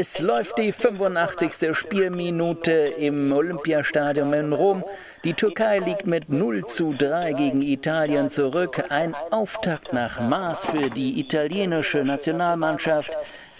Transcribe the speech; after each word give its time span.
Es 0.00 0.20
läuft 0.20 0.58
die 0.58 0.70
85. 0.70 1.76
Spielminute 1.76 2.70
im 2.72 3.32
Olympiastadion 3.32 4.32
in 4.32 4.52
Rom. 4.52 4.84
Die 5.24 5.34
Türkei 5.34 5.78
liegt 5.78 6.06
mit 6.06 6.28
0 6.28 6.66
zu 6.66 6.94
3 6.96 7.32
gegen 7.32 7.62
Italien 7.62 8.30
zurück. 8.30 8.80
Ein 8.90 9.16
Auftakt 9.32 9.92
nach 9.92 10.20
Maß 10.20 10.66
für 10.66 10.88
die 10.88 11.18
italienische 11.18 12.04
Nationalmannschaft 12.04 13.10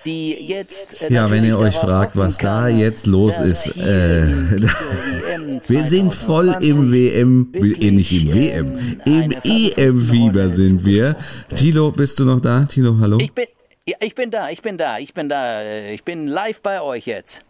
die 0.06 0.30
jetzt. 0.30 1.02
Äh, 1.02 1.12
ja, 1.12 1.28
wenn 1.28 1.44
ihr 1.44 1.58
euch 1.58 1.74
fragt, 1.74 2.16
was 2.16 2.38
da 2.38 2.68
jetzt 2.68 3.08
los 3.08 3.40
ist, 3.40 3.76
äh, 3.76 4.22
wir 5.66 5.80
sind 5.80 6.14
voll 6.14 6.54
im 6.60 6.92
WM, 6.92 7.48
äh, 7.52 7.90
nicht 7.90 8.12
im 8.12 8.32
WM, 8.32 8.78
im 9.04 9.32
EM-Fieber 9.42 10.50
sind 10.50 10.84
wir. 10.84 11.16
Tilo, 11.56 11.90
bist 11.90 12.16
du 12.20 12.24
noch 12.24 12.40
da? 12.40 12.64
Tilo, 12.64 12.96
hallo? 13.00 13.18
Ich 13.18 13.32
bin, 13.32 13.46
ja, 13.88 13.96
ich 14.00 14.14
bin 14.14 14.30
da, 14.30 14.50
ich 14.50 14.60
bin 14.60 14.76
da, 14.76 14.98
ich 14.98 15.14
bin 15.14 15.30
da, 15.30 15.88
ich 15.88 16.04
bin 16.04 16.26
live 16.26 16.60
bei 16.60 16.82
euch 16.82 17.06
jetzt. 17.06 17.42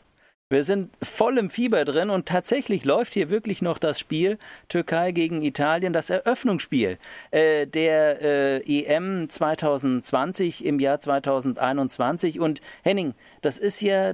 Wir 0.50 0.62
sind 0.62 0.90
voll 1.02 1.36
im 1.36 1.50
Fieber 1.50 1.84
drin 1.84 2.10
und 2.10 2.26
tatsächlich 2.26 2.84
läuft 2.84 3.12
hier 3.14 3.28
wirklich 3.28 3.60
noch 3.60 3.76
das 3.76 3.98
Spiel 3.98 4.38
Türkei 4.68 5.10
gegen 5.10 5.42
Italien, 5.42 5.92
das 5.92 6.10
Eröffnungsspiel 6.10 6.96
äh, 7.32 7.66
der 7.66 8.22
äh, 8.22 8.82
EM 8.84 9.28
2020 9.28 10.64
im 10.64 10.78
Jahr 10.78 11.00
2021. 11.00 12.38
Und 12.38 12.62
Henning, 12.82 13.14
das 13.42 13.58
ist 13.58 13.82
ja 13.82 14.12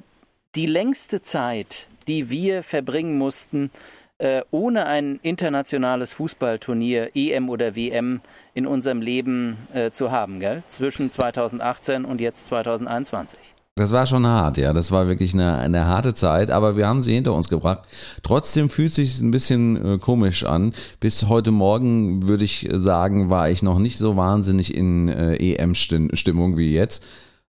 die 0.55 0.67
längste 0.67 1.21
Zeit, 1.21 1.89
die 2.09 2.31
wir 2.31 2.63
verbringen 2.63 3.19
mussten, 3.19 3.71
äh, 4.19 4.43
ohne 4.51 4.87
ein 4.87 5.19
internationales 5.23 6.13
Fußballturnier, 6.15 7.11
EM 7.15 7.49
oder 7.49 7.75
WM, 7.77 8.21
in 8.55 8.67
unserem 8.67 9.01
Leben 9.01 9.57
äh, 9.73 9.91
zu 9.91 10.11
haben, 10.11 10.41
gell? 10.41 10.63
Zwischen 10.69 11.11
2018 11.11 12.05
und 12.05 12.21
jetzt 12.21 12.47
2021. 12.47 13.39
Das 13.77 13.91
war 13.91 14.07
schon 14.07 14.25
hart, 14.25 14.57
ja. 14.57 14.73
Das 14.73 14.93
war 14.93 15.09
wirklich 15.09 15.35
eine, 15.35 15.59
eine 15.59 15.87
harte 15.87 16.15
Zeit, 16.15 16.53
aber 16.53 16.77
wir 16.77 16.87
haben 16.87 17.03
sie 17.03 17.13
hinter 17.13 17.33
uns 17.33 17.49
gebracht. 17.49 17.83
Trotzdem 18.23 18.71
fühlt 18.71 18.93
sich 18.93 19.21
ein 19.21 19.33
bisschen 19.33 19.95
äh, 19.95 19.99
komisch 19.99 20.45
an. 20.45 20.73
Bis 21.01 21.29
heute 21.29 21.51
Morgen 21.51 22.29
würde 22.29 22.45
ich 22.45 22.69
sagen, 22.71 23.31
war 23.31 23.51
ich 23.51 23.65
noch 23.65 23.81
nicht 23.81 23.99
so 23.99 24.17
wahnsinnig 24.17 24.77
in 24.77 25.09
äh, 25.09 25.35
EM-Stimmung 25.35 26.57
wie 26.57 26.73
jetzt. 26.73 27.05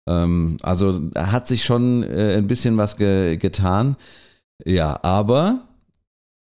Ähm, 0.08 0.58
also 0.64 1.00
hat 1.16 1.46
sich 1.46 1.64
schon 1.64 2.02
äh, 2.02 2.38
ein 2.38 2.48
bisschen 2.48 2.76
was 2.78 2.98
ge 2.98 3.38
getan. 3.38 3.96
Ja, 4.64 5.00
aber 5.04 5.62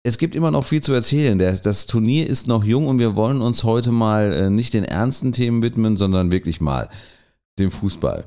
es 0.04 0.18
gibt 0.18 0.36
immer 0.36 0.52
noch 0.52 0.66
viel 0.66 0.84
zu 0.84 0.94
erzählen. 0.94 1.40
Das, 1.40 1.86
Turnier 1.88 2.28
ist 2.28 2.48
noch 2.48 2.66
jung 2.66 2.88
und 2.88 3.00
wir 3.00 3.16
wollen 3.16 3.42
uns 3.42 3.64
heute 3.64 3.92
mal 3.92 4.34
äh, 4.34 4.50
nicht 4.50 4.74
den 4.74 4.84
ernsten 4.84 5.32
Themen 5.32 5.64
widmen, 5.64 5.96
sondern 5.96 6.30
wirklich 6.30 6.60
mal 6.60 6.90
dem 7.58 7.72
Fußball. 7.72 8.26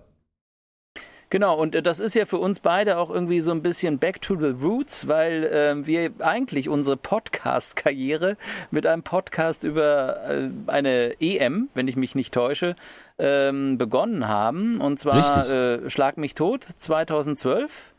Genau, 1.28 1.58
und 1.58 1.74
äh, 1.74 1.82
das 1.82 2.00
ist 2.00 2.14
ja 2.14 2.24
für 2.24 2.38
uns 2.38 2.60
beide 2.60 2.96
auch 2.96 3.10
irgendwie 3.10 3.40
so 3.40 3.50
ein 3.50 3.60
bisschen 3.60 3.98
Back 3.98 4.22
to 4.22 4.36
the 4.36 4.54
Roots, 4.62 5.06
weil 5.06 5.44
äh, 5.44 5.86
wir 5.86 6.12
eigentlich 6.20 6.70
unsere 6.70 6.96
Podcast-Karriere 6.96 8.38
mit 8.70 8.86
einem 8.86 9.02
Podcast 9.02 9.64
über 9.64 10.30
äh, 10.30 10.48
eine 10.68 11.20
EM, 11.20 11.68
wenn 11.74 11.88
ich 11.88 11.96
mich 11.96 12.14
nicht 12.14 12.32
täusche, 12.32 12.74
ähm, 13.18 13.76
begonnen 13.76 14.28
haben. 14.28 14.80
Und 14.80 14.98
zwar 14.98 15.50
äh, 15.50 15.90
Schlag 15.90 16.16
mich 16.16 16.34
tot 16.34 16.66
2012. 16.78 17.92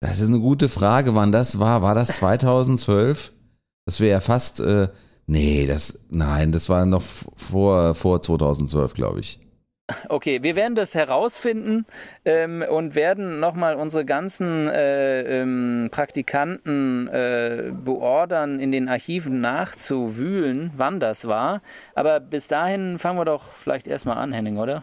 Das 0.00 0.20
ist 0.20 0.28
eine 0.28 0.38
gute 0.38 0.68
Frage, 0.68 1.14
wann 1.14 1.32
das 1.32 1.58
war. 1.58 1.82
War 1.82 1.94
das 1.94 2.08
2012? 2.16 3.32
Das 3.84 4.00
wäre 4.00 4.12
ja 4.12 4.20
fast. 4.20 4.60
Äh, 4.60 4.88
nee, 5.26 5.66
das. 5.66 6.06
Nein, 6.10 6.52
das 6.52 6.68
war 6.68 6.86
noch 6.86 7.02
vor, 7.02 7.94
vor 7.94 8.22
2012, 8.22 8.94
glaube 8.94 9.20
ich. 9.20 9.40
Okay, 10.10 10.42
wir 10.42 10.54
werden 10.54 10.74
das 10.74 10.94
herausfinden 10.94 11.86
ähm, 12.26 12.62
und 12.70 12.94
werden 12.94 13.40
nochmal 13.40 13.74
unsere 13.74 14.04
ganzen 14.04 14.68
äh, 14.68 15.22
ähm, 15.40 15.88
Praktikanten 15.90 17.08
äh, 17.08 17.72
beordern, 17.72 18.60
in 18.60 18.70
den 18.70 18.90
Archiven 18.90 19.40
nachzuwühlen, 19.40 20.72
wann 20.76 21.00
das 21.00 21.26
war. 21.26 21.62
Aber 21.94 22.20
bis 22.20 22.48
dahin 22.48 22.98
fangen 22.98 23.18
wir 23.18 23.24
doch 23.24 23.44
vielleicht 23.54 23.88
erstmal 23.88 24.18
an, 24.18 24.32
Henning, 24.32 24.58
oder? 24.58 24.82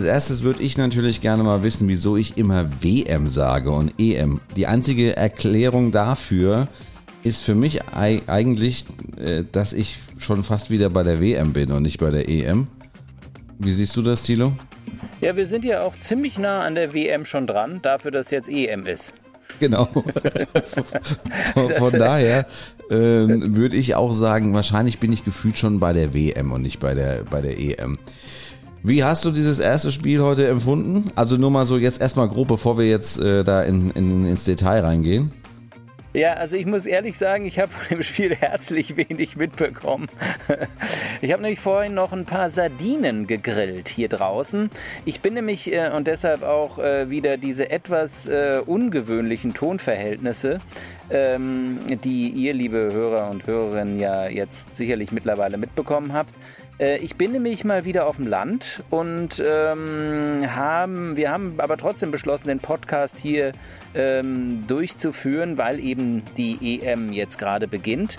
Erstes 0.00 0.42
würde 0.42 0.62
ich 0.62 0.78
natürlich 0.78 1.20
gerne 1.20 1.42
mal 1.42 1.62
wissen, 1.62 1.86
wieso 1.86 2.16
ich 2.16 2.38
immer 2.38 2.66
WM 2.82 3.28
sage 3.28 3.70
und 3.70 3.92
EM. 3.98 4.40
Die 4.56 4.66
einzige 4.66 5.16
Erklärung 5.16 5.92
dafür 5.92 6.68
ist 7.22 7.42
für 7.42 7.54
mich 7.54 7.82
eigentlich, 7.94 8.86
äh, 9.16 9.44
dass 9.52 9.72
ich 9.72 9.98
schon 10.18 10.44
fast 10.44 10.70
wieder 10.70 10.88
bei 10.88 11.02
der 11.02 11.20
WM 11.20 11.52
bin 11.52 11.70
und 11.72 11.82
nicht 11.82 11.98
bei 11.98 12.10
der 12.10 12.28
EM. 12.28 12.68
Wie 13.58 13.72
siehst 13.72 13.94
du 13.96 14.02
das, 14.02 14.22
Thilo? 14.22 14.54
Ja, 15.20 15.36
wir 15.36 15.46
sind 15.46 15.64
ja 15.64 15.82
auch 15.82 15.96
ziemlich 15.96 16.38
nah 16.38 16.62
an 16.62 16.74
der 16.74 16.94
WM 16.94 17.24
schon 17.24 17.46
dran, 17.46 17.80
dafür, 17.82 18.10
dass 18.10 18.30
jetzt 18.30 18.48
EM 18.48 18.86
ist. 18.86 19.12
Genau. 19.60 19.84
von, 21.54 21.70
von 21.70 21.92
daher 21.92 22.46
äh, 22.90 22.94
würde 22.94 23.76
ich 23.76 23.94
auch 23.94 24.12
sagen, 24.14 24.54
wahrscheinlich 24.54 24.98
bin 24.98 25.12
ich 25.12 25.24
gefühlt 25.24 25.58
schon 25.58 25.80
bei 25.80 25.92
der 25.92 26.14
WM 26.14 26.50
und 26.52 26.62
nicht 26.62 26.80
bei 26.80 26.94
der, 26.94 27.24
bei 27.24 27.40
der 27.40 27.58
EM. 27.58 27.98
Wie 28.84 29.04
hast 29.04 29.24
du 29.24 29.30
dieses 29.30 29.60
erste 29.60 29.92
Spiel 29.92 30.20
heute 30.20 30.48
empfunden? 30.48 31.12
Also 31.14 31.36
nur 31.36 31.52
mal 31.52 31.66
so 31.66 31.78
jetzt 31.78 32.00
erstmal 32.00 32.26
grob, 32.28 32.48
bevor 32.48 32.78
wir 32.78 32.88
jetzt 32.88 33.16
äh, 33.20 33.44
da 33.44 33.62
in, 33.62 33.92
in, 33.92 34.26
ins 34.26 34.42
Detail 34.42 34.80
reingehen. 34.80 35.30
Ja, 36.14 36.34
also 36.34 36.56
ich 36.56 36.66
muss 36.66 36.84
ehrlich 36.84 37.16
sagen, 37.16 37.46
ich 37.46 37.58
habe 37.58 37.72
von 37.72 37.86
dem 37.88 38.02
Spiel 38.02 38.34
herzlich 38.40 38.96
wenig 38.96 39.36
mitbekommen. 39.36 40.08
Ich 41.20 41.32
habe 41.32 41.42
nämlich 41.42 41.60
vorhin 41.60 41.94
noch 41.94 42.12
ein 42.12 42.26
paar 42.26 42.50
Sardinen 42.50 43.28
gegrillt 43.28 43.88
hier 43.88 44.08
draußen. 44.08 44.68
Ich 45.04 45.20
bin 45.20 45.34
nämlich 45.34 45.72
äh, 45.72 45.90
und 45.90 46.08
deshalb 46.08 46.42
auch 46.42 46.78
äh, 46.78 47.08
wieder 47.08 47.36
diese 47.36 47.70
etwas 47.70 48.26
äh, 48.26 48.60
ungewöhnlichen 48.66 49.54
Tonverhältnisse, 49.54 50.60
ähm, 51.08 51.78
die 52.04 52.30
ihr, 52.30 52.52
liebe 52.52 52.90
Hörer 52.92 53.30
und 53.30 53.46
Hörerinnen, 53.46 53.96
ja 53.96 54.26
jetzt 54.26 54.74
sicherlich 54.74 55.12
mittlerweile 55.12 55.56
mitbekommen 55.56 56.12
habt. 56.12 56.34
Äh, 56.82 56.98
ich 56.98 57.14
bin 57.14 57.32
nämlich 57.32 57.64
mal 57.64 57.84
wieder 57.84 58.06
auf 58.06 58.16
dem 58.16 58.26
Land 58.26 58.82
und 58.90 59.42
ähm, 59.46 60.44
haben, 60.54 61.16
wir 61.16 61.30
haben 61.30 61.54
aber 61.58 61.76
trotzdem 61.76 62.10
beschlossen, 62.10 62.48
den 62.48 62.58
Podcast 62.58 63.18
hier 63.18 63.52
ähm, 63.94 64.64
durchzuführen, 64.66 65.56
weil 65.58 65.78
eben 65.78 66.22
die 66.36 66.80
EM 66.80 67.12
jetzt 67.12 67.38
gerade 67.38 67.68
beginnt. 67.68 68.18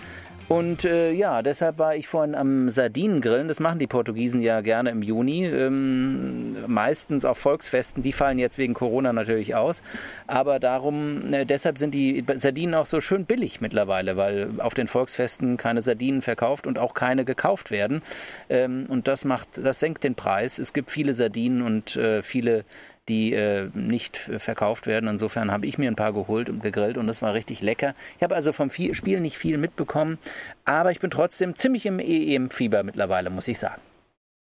Und 0.50 0.86
äh, 0.86 1.12
ja, 1.12 1.42
deshalb 1.42 1.80
war 1.80 1.96
ich 1.96 2.08
vorhin 2.08 2.36
am 2.36 2.70
Sardinengrillen. 2.70 3.48
Das 3.48 3.60
machen 3.60 3.80
die 3.80 3.88
Portugiesen 3.88 4.42
ja 4.42 4.62
gerne 4.62 4.90
im 4.90 5.02
Juni. 5.02 5.46
Ähm, 5.46 6.56
meistens 6.68 7.26
auf 7.26 7.38
Volksfesten. 7.38 8.04
Die 8.04 8.12
fallen 8.12 8.40
jetzt 8.40 8.58
wegen 8.58 8.74
Corona 8.74 9.14
natürlich 9.14 9.56
aus. 9.56 9.82
Aber 10.28 10.60
darum, 10.60 11.34
äh, 11.34 11.46
deshalb 11.46 11.78
sind 11.78 11.94
die 11.94 12.24
Sardinen 12.36 12.76
auch 12.76 12.86
so 12.86 13.00
schön 13.00 13.26
billig 13.26 13.62
mittlerweile, 13.62 14.18
weil 14.18 14.50
auf 14.60 14.74
den 14.74 14.88
Volksfesten 14.88 15.58
keine 15.58 15.82
Sardinen 15.82 16.22
verkauft 16.22 16.68
und 16.68 16.78
auch 16.78 16.94
keine 16.94 17.26
gekauft 17.26 17.72
werden. 17.72 18.02
Ähm, 18.50 18.86
und 18.90 19.08
das 19.08 19.26
macht, 19.26 19.50
das 19.64 19.80
senkt 19.80 20.04
den 20.04 20.16
Preis. 20.16 20.60
Es 20.60 20.74
gibt 20.74 20.90
viele 20.90 21.14
Sardinen 21.14 21.62
und 21.62 21.96
äh, 21.96 22.22
viele 22.22 22.66
die 23.10 23.34
äh, 23.34 23.70
nicht 23.74 24.18
verkauft 24.38 24.88
werden. 24.88 25.10
Insofern 25.10 25.52
habe 25.52 25.66
ich 25.66 25.78
mir 25.78 25.90
ein 25.90 25.96
paar 25.96 26.14
geholt 26.14 26.50
und 26.50 26.62
gegrillt 26.62 26.98
und 26.98 27.08
das 27.08 27.22
war 27.22 27.34
richtig 27.34 27.62
lecker. 27.62 27.94
Ich 28.18 28.24
habe 28.24 28.36
also 28.36 28.52
vom 28.52 28.70
Spiel 28.70 29.20
nicht 29.20 29.38
viel 29.38 29.58
mitbekommen, 29.58 30.18
aber 30.66 30.92
ich 30.92 31.00
bin 31.00 31.12
trotzdem 31.12 31.56
ziemlich 31.56 31.86
im 31.86 32.00
EM-Fieber 32.00 32.84
mittlerweile, 32.84 33.30
muss 33.30 33.48
ich 33.48 33.60
sagen. 33.60 33.82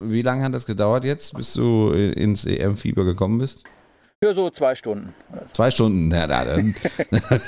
Wie 0.01 0.23
lange 0.23 0.45
hat 0.45 0.55
das 0.55 0.65
gedauert 0.67 1.05
jetzt, 1.05 1.37
bis 1.37 1.53
du 1.53 1.91
ins 1.93 2.47
EM-Fieber 2.47 3.05
gekommen 3.05 3.39
bist? 3.39 3.65
Ja, 4.23 4.35
so 4.35 4.51
zwei 4.51 4.75
Stunden. 4.75 5.15
Zwei 5.53 5.71
Stunden, 5.71 6.09
na, 6.09 6.27
na 6.27 6.45
dann. 6.45 6.75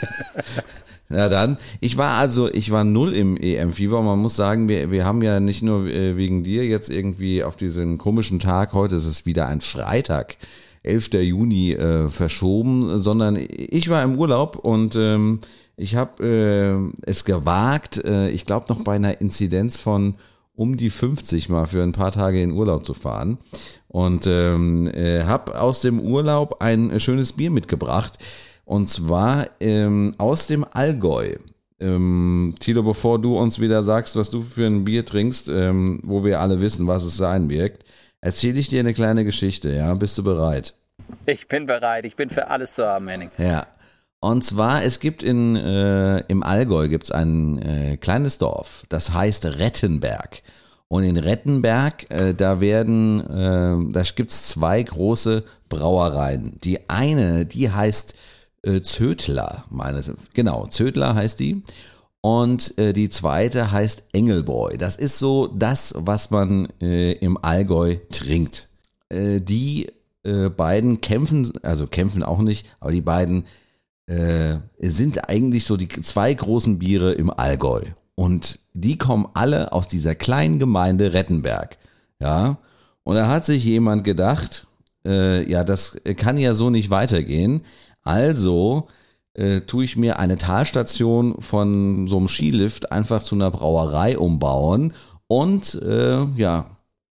na 1.10 1.28
dann. 1.28 1.58
Ich 1.80 1.98
war 1.98 2.18
also, 2.18 2.50
ich 2.50 2.70
war 2.70 2.82
null 2.84 3.12
im 3.12 3.36
EM-Fieber. 3.36 4.00
Man 4.00 4.18
muss 4.18 4.36
sagen, 4.36 4.68
wir, 4.68 4.90
wir 4.90 5.04
haben 5.04 5.20
ja 5.20 5.38
nicht 5.38 5.62
nur 5.62 5.86
äh, 5.86 6.16
wegen 6.16 6.44
dir 6.44 6.64
jetzt 6.66 6.88
irgendwie 6.88 7.44
auf 7.44 7.56
diesen 7.56 7.98
komischen 7.98 8.38
Tag, 8.38 8.72
heute 8.72 8.96
ist 8.96 9.04
es 9.04 9.26
wieder 9.26 9.48
ein 9.48 9.60
Freitag, 9.60 10.36
11. 10.82 11.14
Juni, 11.22 11.72
äh, 11.72 12.08
verschoben, 12.08 12.98
sondern 12.98 13.38
ich 13.48 13.88
war 13.88 14.02
im 14.02 14.18
Urlaub 14.18 14.56
und 14.56 14.96
ähm, 14.96 15.40
ich 15.76 15.96
habe 15.96 16.92
äh, 17.04 17.08
es 17.08 17.24
gewagt, 17.24 18.04
äh, 18.04 18.30
ich 18.30 18.46
glaube 18.46 18.66
noch 18.68 18.82
bei 18.84 18.96
einer 18.96 19.20
Inzidenz 19.20 19.78
von 19.78 20.14
um 20.54 20.76
die 20.76 20.90
50 20.90 21.48
mal 21.48 21.66
für 21.66 21.82
ein 21.82 21.92
paar 21.92 22.12
Tage 22.12 22.42
in 22.42 22.52
Urlaub 22.52 22.84
zu 22.84 22.94
fahren. 22.94 23.38
Und 23.88 24.26
ähm, 24.26 24.86
äh, 24.88 25.24
habe 25.24 25.58
aus 25.60 25.80
dem 25.80 26.00
Urlaub 26.00 26.56
ein 26.60 26.98
schönes 27.00 27.32
Bier 27.32 27.50
mitgebracht. 27.50 28.18
Und 28.64 28.88
zwar 28.88 29.48
ähm, 29.60 30.14
aus 30.18 30.46
dem 30.46 30.64
Allgäu. 30.70 31.34
Ähm, 31.80 32.54
Tilo, 32.60 32.82
bevor 32.82 33.20
du 33.20 33.36
uns 33.36 33.60
wieder 33.60 33.82
sagst, 33.82 34.14
was 34.14 34.30
du 34.30 34.42
für 34.42 34.66
ein 34.66 34.84
Bier 34.84 35.04
trinkst, 35.04 35.48
ähm, 35.48 36.00
wo 36.04 36.22
wir 36.22 36.40
alle 36.40 36.60
wissen, 36.60 36.86
was 36.86 37.02
es 37.02 37.16
sein 37.16 37.50
wirkt, 37.50 37.84
erzähle 38.22 38.58
ich 38.58 38.68
dir 38.68 38.80
eine 38.80 38.94
kleine 38.94 39.24
Geschichte. 39.26 39.70
Ja, 39.70 39.92
bist 39.92 40.16
du 40.16 40.24
bereit? 40.24 40.72
Ich 41.26 41.48
bin 41.48 41.66
bereit. 41.66 42.06
Ich 42.06 42.16
bin 42.16 42.30
für 42.30 42.48
alles 42.48 42.74
zu 42.74 42.86
haben, 42.86 43.06
Henning. 43.08 43.30
Ja. 43.36 43.66
Und 44.20 44.44
zwar, 44.44 44.84
es 44.84 45.00
gibt 45.00 45.22
in, 45.22 45.56
äh, 45.56 46.20
im 46.28 46.42
Allgäu 46.44 46.88
gibt's 46.88 47.10
ein 47.10 47.60
äh, 47.60 47.96
kleines 47.96 48.38
Dorf, 48.38 48.84
das 48.88 49.12
heißt 49.12 49.44
Rettenberg. 49.44 50.42
Und 50.86 51.02
in 51.02 51.16
Rettenberg, 51.16 52.08
äh, 52.08 52.32
da 52.32 52.60
werden, 52.60 53.20
äh, 53.20 53.92
da 53.92 54.02
gibt's 54.14 54.48
zwei 54.48 54.80
große 54.80 55.42
Brauereien. 55.68 56.60
Die 56.62 56.88
eine, 56.88 57.46
die 57.46 57.72
heißt 57.72 58.14
äh, 58.62 58.80
Zödler, 58.82 59.64
meines, 59.70 60.12
genau, 60.34 60.66
Zödler 60.66 61.16
heißt 61.16 61.40
die. 61.40 61.62
Und 62.22 62.78
äh, 62.78 62.92
die 62.92 63.08
zweite 63.08 63.72
heißt 63.72 64.04
Engelbräu. 64.12 64.76
Das 64.78 64.96
ist 64.96 65.18
so 65.18 65.48
das, 65.48 65.92
was 65.98 66.30
man 66.30 66.68
äh, 66.80 67.12
im 67.14 67.36
Allgäu 67.36 67.96
trinkt. 68.10 68.68
Äh, 69.08 69.40
die 69.40 69.88
äh, 70.22 70.48
beiden 70.48 71.00
kämpfen, 71.00 71.52
also 71.62 71.88
kämpfen 71.88 72.22
auch 72.22 72.38
nicht, 72.38 72.66
aber 72.78 72.92
die 72.92 73.00
beiden 73.00 73.44
äh, 74.06 74.58
sind 74.78 75.28
eigentlich 75.28 75.64
so 75.64 75.76
die 75.76 75.88
zwei 75.88 76.32
großen 76.32 76.78
Biere 76.78 77.12
im 77.12 77.28
Allgäu. 77.28 77.82
Und 78.14 78.60
die 78.72 78.98
kommen 78.98 79.26
alle 79.34 79.72
aus 79.72 79.88
dieser 79.88 80.14
kleinen 80.14 80.60
Gemeinde 80.60 81.12
Rettenberg. 81.12 81.76
Ja. 82.20 82.58
Und 83.02 83.16
da 83.16 83.26
hat 83.26 83.46
sich 83.46 83.64
jemand 83.64 84.04
gedacht, 84.04 84.68
äh, 85.04 85.50
ja, 85.50 85.64
das 85.64 86.00
kann 86.16 86.38
ja 86.38 86.54
so 86.54 86.70
nicht 86.70 86.90
weitergehen. 86.90 87.62
Also 88.04 88.86
äh, 89.34 89.60
tue 89.62 89.84
ich 89.84 89.96
mir 89.96 90.18
eine 90.18 90.38
Talstation 90.38 91.40
von 91.40 92.06
so 92.06 92.18
einem 92.18 92.28
Skilift 92.28 92.92
einfach 92.92 93.22
zu 93.22 93.34
einer 93.34 93.50
Brauerei 93.50 94.18
umbauen 94.18 94.92
und 95.26 95.74
äh, 95.82 96.24
ja, 96.36 96.66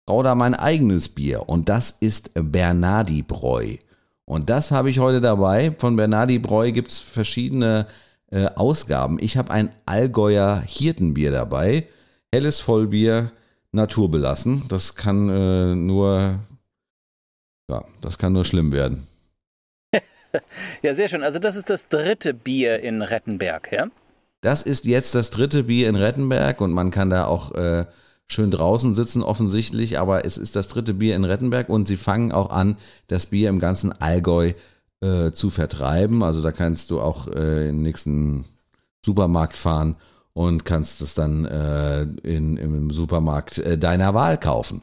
brauche 0.07 0.25
da 0.25 0.35
mein 0.35 0.55
eigenes 0.55 1.09
Bier. 1.09 1.49
Und 1.49 1.69
das 1.69 1.91
ist 1.91 2.31
Bernardi 2.35 3.23
Bräu. 3.23 3.77
Und 4.25 4.51
das 4.51 4.71
habe 4.71 4.91
ich 4.91 4.99
heute 4.99 5.21
dabei. 5.21 5.75
Von 5.79 5.97
Bernardi 5.97 6.39
Bräu 6.39 6.73
gibt 6.73 6.91
es 6.91 6.99
verschiedene 6.99 7.87
äh, 8.31 8.47
Ausgaben. 8.47 9.19
Ich 9.21 9.37
habe 9.37 9.51
ein 9.51 9.71
Allgäuer 9.85 10.63
Hirtenbier 10.67 11.31
dabei. 11.31 11.87
Helles 12.33 12.59
Vollbier, 12.61 13.31
naturbelassen. 13.73 14.65
Das 14.69 14.95
kann 14.97 15.29
äh, 15.29 15.75
nur, 15.75 16.41
ja, 17.71 17.85
das 18.01 18.19
kann 18.19 18.33
nur 18.33 18.45
schlimm 18.45 18.73
werden. 18.73 19.07
ja, 20.83 20.95
sehr 20.95 21.09
schön. 21.09 21.23
Also 21.23 21.39
das 21.39 21.57
ist 21.57 21.71
das 21.71 21.89
dritte 21.89 22.35
Bier 22.35 22.81
in 22.81 23.03
Rettenberg, 23.03 23.73
ja? 23.73 23.89
Das 24.41 24.63
ist 24.63 24.85
jetzt 24.85 25.15
das 25.15 25.31
dritte 25.31 25.65
Bier 25.65 25.89
in 25.89 25.97
Rettenberg 25.97 26.61
und 26.61 26.73
man 26.73 26.91
kann 26.91 27.11
da 27.11 27.25
auch 27.25 27.53
äh, 27.53 27.87
schön 28.29 28.51
draußen 28.51 28.95
sitzen 28.95 29.23
offensichtlich, 29.23 29.99
aber 29.99 30.25
es 30.25 30.37
ist 30.39 30.57
das 30.57 30.69
dritte 30.69 30.95
Bier 30.95 31.17
in 31.17 31.25
Rettenberg 31.25 31.69
und 31.69 31.89
sie 31.89 31.97
fangen 31.97 32.33
auch 32.33 32.51
an, 32.51 32.77
das 33.09 33.27
Bier 33.27 33.49
im 33.49 33.59
ganzen 33.59 33.93
Allgäu 34.01 34.53
äh, 35.01 35.31
zu 35.33 35.51
vertreiben. 35.51 36.23
Also 36.23 36.43
da 36.43 36.53
kannst 36.53 36.91
du 36.91 37.01
auch 37.01 37.29
äh, 37.29 37.69
in 37.69 37.77
den 37.77 37.83
nächsten 37.83 38.45
Supermarkt 39.05 39.57
fahren 39.57 39.97
und 40.33 40.65
kannst 40.65 41.01
es 41.01 41.15
dann 41.15 41.45
äh, 41.45 42.03
in, 42.23 42.57
im 42.57 42.91
Supermarkt 42.91 43.59
äh, 43.59 43.79
deiner 43.79 44.15
Wahl 44.15 44.39
kaufen. 44.39 44.83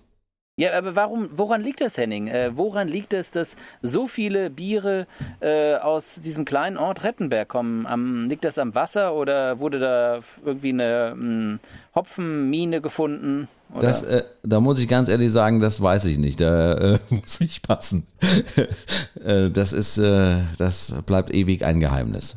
Ja, 0.55 0.77
aber 0.77 0.95
warum, 0.95 1.29
woran 1.35 1.61
liegt 1.61 1.81
das, 1.81 1.97
Henning? 1.97 2.27
Äh, 2.27 2.51
woran 2.55 2.87
liegt 2.87 3.13
es, 3.13 3.31
dass 3.31 3.55
so 3.81 4.05
viele 4.05 4.51
Biere 4.51 5.07
äh, 5.39 5.75
aus 5.77 6.21
diesem 6.23 6.45
kleinen 6.45 6.77
Ort 6.77 7.03
Rettenberg 7.03 7.49
kommen? 7.49 7.87
Am, 7.87 8.29
liegt 8.29 8.45
das 8.45 8.59
am 8.59 8.75
Wasser 8.75 9.15
oder 9.15 9.57
wurde 9.59 9.79
da 9.79 10.19
irgendwie 10.45 10.69
eine 10.69 11.09
m, 11.13 11.19
hm, 11.19 11.59
Hopfenmine 11.95 12.81
gefunden? 12.81 13.47
Das, 13.79 14.03
äh, 14.03 14.23
da 14.43 14.59
muss 14.59 14.77
ich 14.77 14.87
ganz 14.87 15.09
ehrlich 15.09 15.31
sagen, 15.31 15.59
das 15.59 15.81
weiß 15.81 16.05
ich 16.05 16.19
nicht. 16.19 16.39
Da 16.39 16.73
äh, 16.73 16.99
muss 17.09 17.41
ich 17.41 17.61
passen. 17.61 18.05
Äh, 19.23 19.51
das 19.51 19.71
ist, 19.71 19.97
äh, 19.99 20.41
das 20.57 20.93
bleibt 21.05 21.33
ewig 21.33 21.63
ein 21.63 21.79
Geheimnis. 21.79 22.35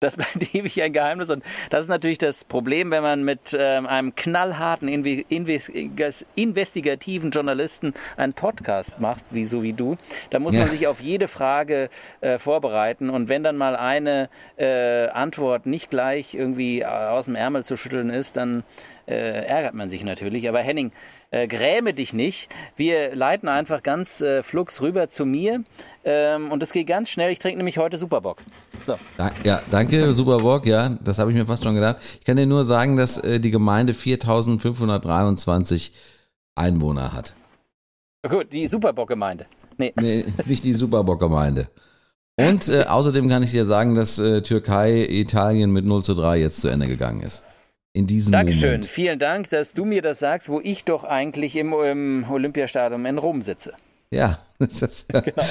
Das 0.00 0.16
bleibt 0.16 0.54
ewig 0.54 0.82
ein 0.82 0.94
Geheimnis 0.94 1.28
und 1.28 1.44
das 1.68 1.82
ist 1.82 1.88
natürlich 1.88 2.16
das 2.16 2.44
Problem, 2.44 2.90
wenn 2.90 3.02
man 3.02 3.22
mit 3.22 3.54
ähm, 3.58 3.86
einem 3.86 4.14
knallharten, 4.14 4.88
inve 4.88 5.24
investigativen 6.34 7.30
Journalisten 7.30 7.92
einen 8.16 8.32
Podcast 8.32 8.98
macht, 8.98 9.26
wie 9.30 9.46
so 9.46 9.62
wie 9.62 9.74
du. 9.74 9.98
Da 10.30 10.38
muss 10.38 10.54
ja. 10.54 10.60
man 10.60 10.70
sich 10.70 10.86
auf 10.86 11.00
jede 11.00 11.28
Frage 11.28 11.90
äh, 12.22 12.38
vorbereiten 12.38 13.10
und 13.10 13.28
wenn 13.28 13.42
dann 13.42 13.58
mal 13.58 13.76
eine 13.76 14.30
äh, 14.56 15.08
Antwort 15.08 15.66
nicht 15.66 15.90
gleich 15.90 16.34
irgendwie 16.34 16.84
aus 16.86 17.26
dem 17.26 17.36
Ärmel 17.36 17.66
zu 17.66 17.76
schütteln 17.76 18.08
ist, 18.08 18.38
dann 18.38 18.64
äh, 19.06 19.44
ärgert 19.44 19.74
man 19.74 19.90
sich 19.90 20.04
natürlich. 20.04 20.48
Aber 20.48 20.60
Henning, 20.60 20.92
äh, 21.30 21.46
gräme 21.46 21.94
dich 21.94 22.12
nicht. 22.12 22.48
Wir 22.76 23.14
leiten 23.14 23.48
einfach 23.48 23.82
ganz 23.82 24.20
äh, 24.20 24.42
flugs 24.42 24.80
rüber 24.80 25.08
zu 25.10 25.24
mir 25.24 25.62
ähm, 26.04 26.50
und 26.50 26.62
es 26.62 26.72
geht 26.72 26.86
ganz 26.86 27.08
schnell. 27.10 27.30
Ich 27.30 27.38
trinke 27.38 27.56
nämlich 27.58 27.78
heute 27.78 27.96
Superbock. 27.96 28.38
So. 28.86 28.96
Ja, 29.44 29.62
danke, 29.70 30.12
Superbock. 30.12 30.66
Ja, 30.66 30.96
das 31.02 31.18
habe 31.18 31.30
ich 31.30 31.36
mir 31.36 31.46
fast 31.46 31.62
schon 31.62 31.74
gedacht. 31.74 31.96
Ich 32.18 32.24
kann 32.24 32.36
dir 32.36 32.46
nur 32.46 32.64
sagen, 32.64 32.96
dass 32.96 33.18
äh, 33.18 33.38
die 33.40 33.50
Gemeinde 33.50 33.94
4523 33.94 35.92
Einwohner 36.56 37.12
hat. 37.12 37.34
Gut, 38.28 38.52
die 38.52 38.66
Superbock-Gemeinde. 38.66 39.46
Nee. 39.78 39.94
nee, 39.98 40.26
nicht 40.44 40.64
die 40.64 40.74
Superbock-Gemeinde. 40.74 41.68
Und 42.38 42.68
äh, 42.68 42.84
außerdem 42.84 43.28
kann 43.28 43.42
ich 43.42 43.50
dir 43.50 43.64
sagen, 43.64 43.94
dass 43.94 44.18
äh, 44.18 44.42
Türkei 44.42 45.06
Italien 45.08 45.70
mit 45.70 45.86
0 45.86 46.04
zu 46.04 46.14
3 46.14 46.38
jetzt 46.38 46.60
zu 46.60 46.68
Ende 46.68 46.86
gegangen 46.86 47.22
ist 47.22 47.44
in 47.92 48.06
diesem 48.06 48.32
Dankeschön. 48.32 48.70
Moment. 48.70 48.86
Vielen 48.86 49.18
Dank, 49.18 49.50
dass 49.50 49.74
du 49.74 49.84
mir 49.84 50.00
das 50.02 50.20
sagst, 50.20 50.48
wo 50.48 50.60
ich 50.60 50.84
doch 50.84 51.02
eigentlich 51.04 51.56
im, 51.56 51.72
im 51.72 52.24
Olympiastadion 52.30 53.04
in 53.04 53.18
Rom 53.18 53.42
sitze. 53.42 53.74
Ja, 54.12 54.38
das 54.58 54.82
ist 54.82 55.12
ja 55.12 55.20
genau. 55.20 55.44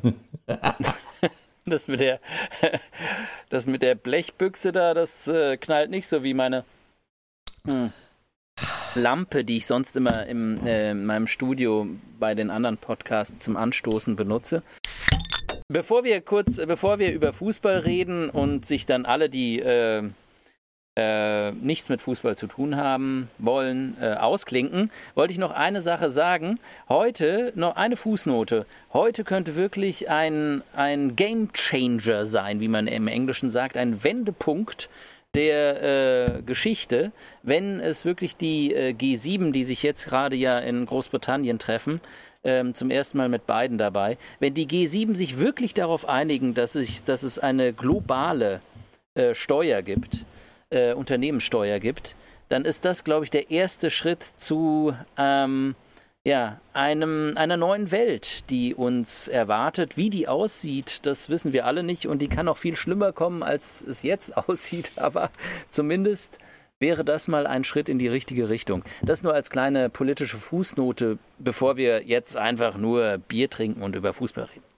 das 1.67 1.89
mit 1.89 2.01
der 2.01 2.21
das 3.49 3.67
mit 3.67 3.83
der 3.83 3.97
Blechbüchse 3.97 4.71
da, 4.71 4.95
das 4.95 5.27
äh, 5.27 5.57
knallt 5.57 5.91
nicht 5.91 6.09
so 6.09 6.23
wie 6.23 6.35
meine 6.35 6.65
hm, 7.67 7.93
Lampe, 8.95 9.45
die 9.45 9.57
ich 9.57 9.67
sonst 9.67 9.97
immer 9.97 10.27
im, 10.27 10.65
äh, 10.65 10.93
in 10.93 11.07
meinem 11.07 11.27
Studio 11.27 11.89
bei 12.21 12.35
den 12.37 12.51
anderen 12.51 12.77
Podcasts 12.77 13.41
zum 13.41 13.57
Anstoßen 13.57 14.15
benutze. 14.15 14.63
Bevor 15.69 16.05
wir 16.05 16.21
kurz, 16.21 16.57
bevor 16.57 16.99
wir 17.01 17.13
über 17.13 17.33
Fußball 17.33 17.79
reden 17.79 18.31
und 18.31 18.65
sich 18.65 18.87
dann 18.87 19.07
alle 19.07 19.29
die 19.29 19.59
äh, 19.59 20.05
äh, 20.97 21.53
nichts 21.53 21.89
mit 21.89 22.03
Fußball 22.03 22.37
zu 22.37 22.47
tun 22.47 22.77
haben 22.77 23.31
wollen, 23.39 23.97
äh, 24.01 24.15
ausklinken, 24.15 24.91
wollte 25.15 25.33
ich 25.33 25.39
noch 25.39 25.51
eine 25.51 25.81
Sache 25.81 26.11
sagen. 26.11 26.59
Heute, 26.89 27.53
noch 27.55 27.77
eine 27.77 27.97
Fußnote. 27.97 28.67
Heute 28.93 29.25
könnte 29.25 29.57
wirklich 29.57 30.11
ein, 30.11 30.63
ein 30.75 31.17
Game 31.17 31.53
Changer 31.53 32.27
sein, 32.27 32.61
wie 32.61 32.69
man 32.69 32.87
im 32.87 33.09
Englischen 33.09 33.51
sagt, 33.51 33.77
ein 33.77 34.05
Wendepunkt 34.05 34.91
der 35.35 35.83
äh, 35.83 36.43
Geschichte, 36.43 37.11
wenn 37.43 37.81
es 37.81 38.05
wirklich 38.05 38.37
die 38.37 38.75
äh, 38.75 38.93
G7, 38.93 39.53
die 39.53 39.65
sich 39.65 39.83
jetzt 39.83 40.05
gerade 40.05 40.37
ja 40.37 40.59
in 40.59 40.85
Großbritannien 40.85 41.59
treffen, 41.59 42.03
ähm, 42.45 42.75
zum 42.75 42.91
ersten 42.91 43.17
Mal 43.17 43.31
mit 43.31 43.47
beiden 43.47 43.79
dabei, 43.79 44.19
wenn 44.41 44.53
die 44.53 44.67
G7 44.67 45.17
sich 45.17 45.39
wirklich 45.39 45.73
darauf 45.73 46.07
einigen, 46.07 46.53
dass, 46.53 46.75
ich, 46.75 47.05
dass 47.05 47.23
es 47.23 47.39
eine 47.39 47.73
globale 47.73 48.61
äh, 49.15 49.35
Steuer 49.35 49.81
gibt, 49.81 50.19
äh, 50.73 50.95
Unternehmenssteuer 50.95 51.79
gibt, 51.79 52.15
dann 52.49 52.65
ist 52.65 52.85
das, 52.85 53.05
glaube 53.05 53.25
ich, 53.25 53.31
der 53.31 53.51
erste 53.51 53.91
Schritt 53.91 54.23
zu 54.37 54.95
ähm, 55.17 55.75
ja, 56.25 56.61
einem, 56.73 57.33
einer 57.37 57.57
neuen 57.57 57.91
Welt, 57.91 58.49
die 58.51 58.75
uns 58.75 59.29
erwartet. 59.29 59.97
Wie 59.97 60.11
die 60.11 60.29
aussieht, 60.29 61.05
das 61.05 61.31
wissen 61.31 61.53
wir 61.53 61.67
alle 61.67 61.83
nicht 61.83 62.07
und 62.07 62.21
die 62.21 62.29
kann 62.29 62.49
auch 62.49 62.59
viel 62.59 62.77
schlimmer 62.77 63.13
kommen, 63.13 63.43
als 63.43 63.83
es 63.83 64.03
jetzt 64.03 64.37
aussieht, 64.49 64.93
aber 64.97 65.31
zumindest 65.69 66.39
wäre 66.79 67.05
das 67.05 67.29
mal 67.29 67.47
ein 67.47 67.65
Schritt 67.65 67.89
in 67.89 67.99
die 67.99 68.09
richtige 68.09 68.49
Richtung. 68.49 68.85
Das 69.03 69.23
nur 69.23 69.35
als 69.35 69.51
kleine 69.51 69.89
politische 69.89 70.37
Fußnote, 70.37 71.19
bevor 71.39 71.77
wir 71.77 72.03
jetzt 72.05 72.37
einfach 72.37 72.77
nur 72.77 73.19
Bier 73.19 73.49
trinken 73.49 73.83
und 73.83 73.97
über 73.97 74.13
Fußball 74.13 74.45
reden. 74.45 74.72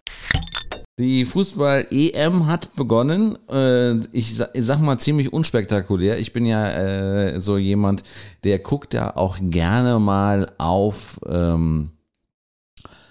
Die 0.97 1.25
Fußball-EM 1.25 2.47
hat 2.47 2.77
begonnen. 2.77 3.37
Äh, 3.49 3.97
ich, 4.13 4.37
sag 4.37 4.81
mal 4.81 4.99
ziemlich 4.99 5.33
unspektakulär. 5.33 6.21
Ich 6.21 6.33
bin 6.33 6.47
ja 6.47 6.71
äh, 6.71 7.41
so 7.41 7.59
jemand, 7.59 8.05
der 8.45 8.61
guckt 8.61 8.95
ja 8.95 9.17
auch 9.17 9.39
gerne 9.41 9.99
mal 9.99 10.53
auf 10.59 11.19
ähm, 11.27 11.91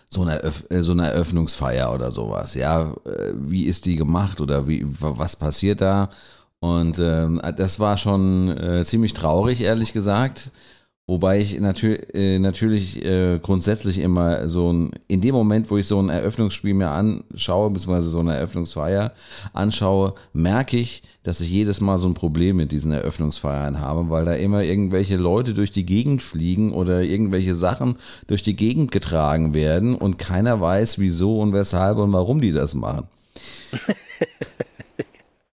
so 0.10 0.22
eine, 0.22 0.42
äh, 0.44 0.82
so 0.82 0.94
eine 0.94 1.12
Eröffnungsfeier 1.12 1.94
oder 1.94 2.12
sowas. 2.12 2.56
Ja, 2.56 2.94
wie 3.34 3.66
ist 3.66 3.86
die 3.86 3.98
gemacht 3.98 4.40
oder 4.40 4.66
wie, 4.66 4.86
was 4.86 5.36
passiert 5.36 5.82
da? 5.82 6.10
Und 6.62 7.00
ähm, 7.00 7.42
das 7.58 7.82
war 7.82 7.98
schon 7.98 8.56
ziemlich 8.86 9.14
traurig, 9.14 9.60
ehrlich 9.60 9.92
gesagt. 9.92 10.52
Wobei 11.06 11.40
ich 11.40 11.60
natür 11.60 11.98
äh, 12.16 12.40
natürlich 12.40 13.04
äh, 13.04 13.38
grundsätzlich 13.40 14.00
immer 14.00 14.48
so 14.48 14.72
ein, 14.72 14.92
in 15.10 15.20
dem 15.20 15.36
Moment, 15.36 15.70
wo 15.70 15.78
ich 15.78 15.86
so 15.86 16.02
ein 16.02 16.08
Eröffnungsspiel 16.08 16.74
mir 16.74 16.92
anschaue, 16.92 17.72
beziehungsweise 17.72 18.08
so 18.08 18.20
eine 18.20 18.36
Eröffnungsfeier 18.36 19.12
anschaue, 19.52 20.14
merke 20.32 20.78
ich, 20.78 21.04
dass 21.24 21.42
ich 21.42 21.50
jedes 21.50 21.82
Mal 21.82 21.98
so 21.98 22.08
ein 22.08 22.14
Problem 22.14 22.56
mit 22.56 22.72
diesen 22.72 22.94
Eröffnungsfeiern 22.94 23.82
habe, 23.82 24.10
weil 24.10 24.24
da 24.24 24.34
immer 24.36 24.64
irgendwelche 24.64 25.18
Leute 25.18 25.54
durch 25.54 25.74
die 25.74 25.86
Gegend 25.86 26.24
fliegen 26.24 26.72
oder 26.72 27.02
irgendwelche 27.02 27.54
Sachen 27.54 27.98
durch 28.28 28.42
die 28.42 28.56
Gegend 28.56 28.92
getragen 28.92 29.54
werden 29.54 29.96
und 29.96 30.18
keiner 30.18 30.62
weiß, 30.62 31.00
wieso 31.00 31.42
und 31.42 31.52
weshalb 31.52 31.98
und 31.98 32.14
warum 32.14 32.40
die 32.40 32.54
das 32.54 32.76
machen. 32.76 33.10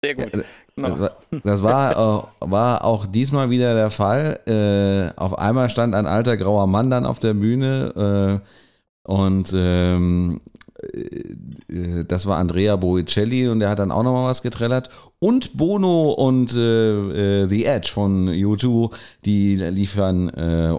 Sehr 0.02 0.14
gut. 0.14 0.44
Genau. 0.76 1.08
Das 1.44 1.62
war, 1.62 1.92
äh, 1.92 2.50
war 2.50 2.84
auch 2.84 3.06
diesmal 3.06 3.50
wieder 3.50 3.74
der 3.74 3.90
Fall. 3.90 4.40
Äh, 4.46 5.18
auf 5.18 5.38
einmal 5.38 5.70
stand 5.70 5.94
ein 5.94 6.06
alter 6.06 6.36
grauer 6.36 6.66
Mann 6.66 6.90
dann 6.90 7.06
auf 7.06 7.18
der 7.18 7.34
Bühne 7.34 8.40
äh, 8.42 9.10
und 9.10 9.52
ähm, 9.54 10.40
äh, 10.82 12.04
das 12.06 12.26
war 12.26 12.38
Andrea 12.38 12.76
Boicelli 12.76 13.48
und 13.48 13.60
der 13.60 13.70
hat 13.70 13.78
dann 13.78 13.92
auch 13.92 14.02
nochmal 14.02 14.28
was 14.28 14.42
getrellert. 14.42 14.90
Und 15.18 15.56
Bono 15.56 16.10
und 16.10 16.54
äh, 16.56 17.42
äh, 17.42 17.46
The 17.46 17.64
Edge 17.64 17.90
von 17.92 18.28
U2, 18.28 18.92
die 19.24 19.56
liefern 19.56 20.30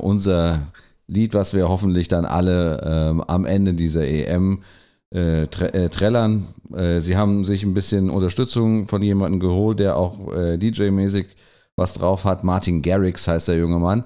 unser 0.02 0.68
Lied, 1.08 1.34
was 1.34 1.54
wir 1.54 1.68
hoffentlich 1.68 2.08
dann 2.08 2.26
alle 2.26 2.82
ähm, 2.86 3.22
am 3.22 3.46
Ende 3.46 3.74
dieser 3.74 4.08
EM 4.08 4.64
äh, 5.12 5.48
tre 5.48 5.74
äh, 5.74 5.89
trällern. 5.89 6.48
Äh, 6.74 7.00
sie 7.01 7.18
haben 7.18 7.46
sich 7.46 7.63
ein 7.63 7.74
bisschen 7.74 8.10
Unterstützung 8.10 8.88
von 8.88 9.01
jemandem 9.01 9.39
geholt, 9.39 9.80
der 9.80 9.98
auch 9.98 10.34
äh, 10.34 10.58
DJ-mäßig 10.58 11.27
was 11.75 11.94
drauf 11.94 12.25
hat. 12.25 12.44
Martin 12.44 12.82
Garrix 12.82 13.27
heißt 13.27 13.50
der 13.50 13.58
junge 13.58 13.80
Mann. 13.80 14.06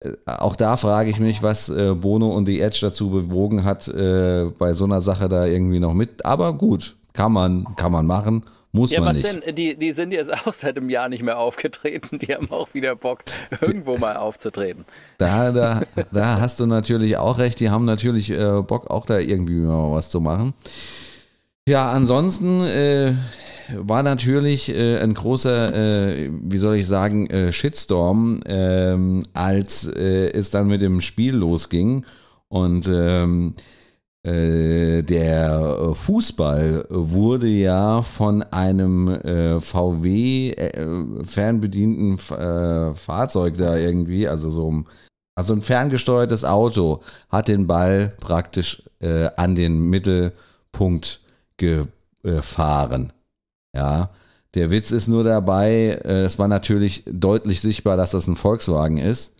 Äh, 0.00 0.12
auch 0.26 0.56
da 0.56 0.76
frage 0.76 1.10
ich 1.10 1.18
mich, 1.20 1.42
was 1.42 1.68
äh, 1.68 1.94
Bono 1.94 2.28
und 2.28 2.46
The 2.46 2.60
Edge 2.60 2.78
dazu 2.82 3.10
bewogen 3.10 3.64
hat, 3.64 3.86
bei 3.86 4.72
so 4.74 4.84
einer 4.84 5.00
Sache 5.00 5.28
da 5.28 5.46
irgendwie 5.46 5.80
noch 5.80 5.94
mit. 5.94 6.24
Aber 6.24 6.52
gut, 6.52 6.96
kann 7.14 7.32
man, 7.32 7.64
kann 7.76 7.90
man 7.90 8.06
machen. 8.06 8.44
Muss 8.72 8.90
ja, 8.90 9.00
man 9.00 9.10
was 9.10 9.22
nicht. 9.22 9.46
denn? 9.46 9.54
Die, 9.54 9.76
die 9.76 9.92
sind 9.92 10.12
jetzt 10.12 10.32
auch 10.46 10.52
seit 10.52 10.76
einem 10.76 10.90
Jahr 10.90 11.08
nicht 11.08 11.22
mehr 11.22 11.38
aufgetreten. 11.38 12.18
Die 12.18 12.34
haben 12.34 12.50
auch 12.50 12.74
wieder 12.74 12.96
Bock, 12.96 13.20
irgendwo 13.60 13.96
mal 13.96 14.16
aufzutreten. 14.16 14.84
Da, 15.16 15.52
da, 15.52 15.82
da 16.12 16.40
hast 16.40 16.60
du 16.60 16.66
natürlich 16.66 17.16
auch 17.16 17.38
recht. 17.38 17.60
Die 17.60 17.70
haben 17.70 17.84
natürlich 17.84 18.30
äh, 18.30 18.62
Bock, 18.62 18.90
auch 18.90 19.06
da 19.06 19.18
irgendwie 19.18 19.54
mal 19.54 19.92
was 19.92 20.10
zu 20.10 20.20
machen. 20.20 20.54
Ja, 21.66 21.90
ansonsten 21.92 22.62
äh, 22.62 23.14
war 23.72 24.02
natürlich 24.02 24.74
äh, 24.74 24.98
ein 24.98 25.14
großer, 25.14 25.72
äh, 25.72 26.30
wie 26.42 26.58
soll 26.58 26.74
ich 26.74 26.88
sagen, 26.88 27.30
äh, 27.30 27.52
Shitstorm, 27.52 28.40
ähm, 28.44 29.22
als 29.32 29.86
äh, 29.86 30.30
es 30.32 30.50
dann 30.50 30.66
mit 30.66 30.82
dem 30.82 31.00
Spiel 31.00 31.36
losging. 31.36 32.04
Und 32.48 32.88
ähm, 32.88 33.54
äh, 33.56 33.62
der 34.26 35.78
äh, 35.90 35.94
Fußball 35.94 36.86
wurde 36.88 37.46
ja 37.46 38.00
von 38.00 38.42
einem 38.42 39.08
äh, 39.08 39.60
VW 39.60 40.50
äh, 40.52 41.24
fernbedienten 41.24 42.16
Fahrzeug 42.16 43.58
da 43.58 43.76
irgendwie, 43.76 44.26
also 44.26 44.50
so 44.50 44.84
also 45.36 45.52
ein 45.52 45.62
ferngesteuertes 45.62 46.44
Auto 46.44 47.02
hat 47.28 47.48
den 47.48 47.66
Ball 47.66 48.14
praktisch 48.20 48.84
an 49.36 49.56
den 49.56 49.90
Mittelpunkt 49.90 51.20
gefahren. 51.56 53.12
Ja, 53.74 54.10
der 54.54 54.70
Witz 54.70 54.92
ist 54.92 55.08
nur 55.08 55.24
dabei, 55.24 55.98
es 56.04 56.38
war 56.38 56.46
natürlich 56.46 57.02
deutlich 57.06 57.60
sichtbar, 57.60 57.96
dass 57.96 58.12
das 58.12 58.28
ein 58.28 58.36
Volkswagen 58.36 58.98
ist. 58.98 59.34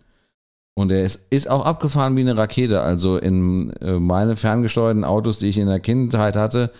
Und 0.76 0.90
er 0.90 1.04
ist, 1.04 1.32
ist 1.32 1.48
auch 1.48 1.64
abgefahren 1.64 2.16
wie 2.16 2.22
eine 2.22 2.36
Rakete. 2.36 2.80
Also 2.82 3.16
in 3.16 3.70
äh, 3.80 3.92
meine 3.92 4.36
ferngesteuerten 4.36 5.04
Autos, 5.04 5.38
die 5.38 5.48
ich 5.48 5.58
in 5.58 5.68
der 5.68 5.80
Kindheit 5.80 6.36
hatte, 6.36 6.72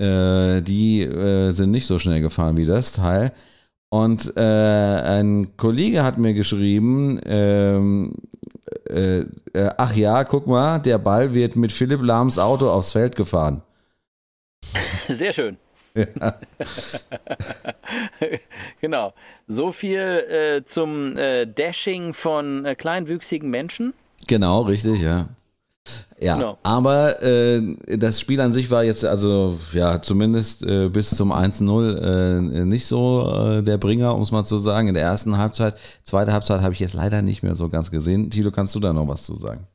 äh, 0.00 0.62
die 0.62 1.02
äh, 1.02 1.50
sind 1.50 1.72
nicht 1.72 1.86
so 1.86 1.98
schnell 1.98 2.20
gefahren 2.20 2.56
wie 2.56 2.66
das 2.66 2.92
Teil. 2.92 3.32
Und 3.90 4.36
äh, 4.36 4.40
ein 4.40 5.56
Kollege 5.56 6.02
hat 6.02 6.18
mir 6.18 6.34
geschrieben, 6.34 7.20
ähm, 7.24 8.14
äh, 8.88 9.20
äh, 9.20 9.70
ach 9.76 9.94
ja, 9.94 10.24
guck 10.24 10.46
mal, 10.46 10.80
der 10.80 10.98
Ball 10.98 11.34
wird 11.34 11.56
mit 11.56 11.72
Philipp 11.72 12.02
Lahms 12.02 12.38
Auto 12.38 12.68
aufs 12.70 12.92
Feld 12.92 13.14
gefahren. 13.16 13.62
Sehr 15.08 15.32
schön. 15.32 15.56
Ja. 15.96 16.38
genau. 18.80 19.12
So 19.46 19.72
viel 19.72 19.98
äh, 20.00 20.64
zum 20.64 21.16
äh, 21.16 21.46
Dashing 21.46 22.14
von 22.14 22.64
äh, 22.64 22.74
kleinwüchsigen 22.74 23.48
Menschen. 23.48 23.94
Genau, 24.26 24.62
richtig, 24.62 25.00
ja. 25.00 25.28
Ja, 26.18 26.36
genau. 26.36 26.58
aber 26.62 27.22
äh, 27.22 27.60
das 27.98 28.18
Spiel 28.18 28.40
an 28.40 28.54
sich 28.54 28.70
war 28.70 28.84
jetzt 28.84 29.04
also 29.04 29.58
ja 29.74 30.00
zumindest 30.00 30.62
äh, 30.62 30.88
bis 30.88 31.10
zum 31.10 31.30
1-0 31.30 31.98
äh, 31.98 32.64
nicht 32.64 32.86
so 32.86 33.30
äh, 33.30 33.62
der 33.62 33.76
Bringer, 33.76 34.14
um 34.14 34.22
es 34.22 34.30
mal 34.30 34.44
zu 34.44 34.56
sagen. 34.56 34.88
In 34.88 34.94
der 34.94 35.02
ersten 35.02 35.36
Halbzeit, 35.36 35.76
zweite 36.02 36.32
Halbzeit 36.32 36.62
habe 36.62 36.72
ich 36.72 36.80
jetzt 36.80 36.94
leider 36.94 37.20
nicht 37.20 37.42
mehr 37.42 37.54
so 37.54 37.68
ganz 37.68 37.90
gesehen. 37.90 38.30
Tilo, 38.30 38.50
kannst 38.50 38.74
du 38.74 38.80
da 38.80 38.94
noch 38.94 39.06
was 39.06 39.24
zu 39.24 39.36
sagen? 39.36 39.66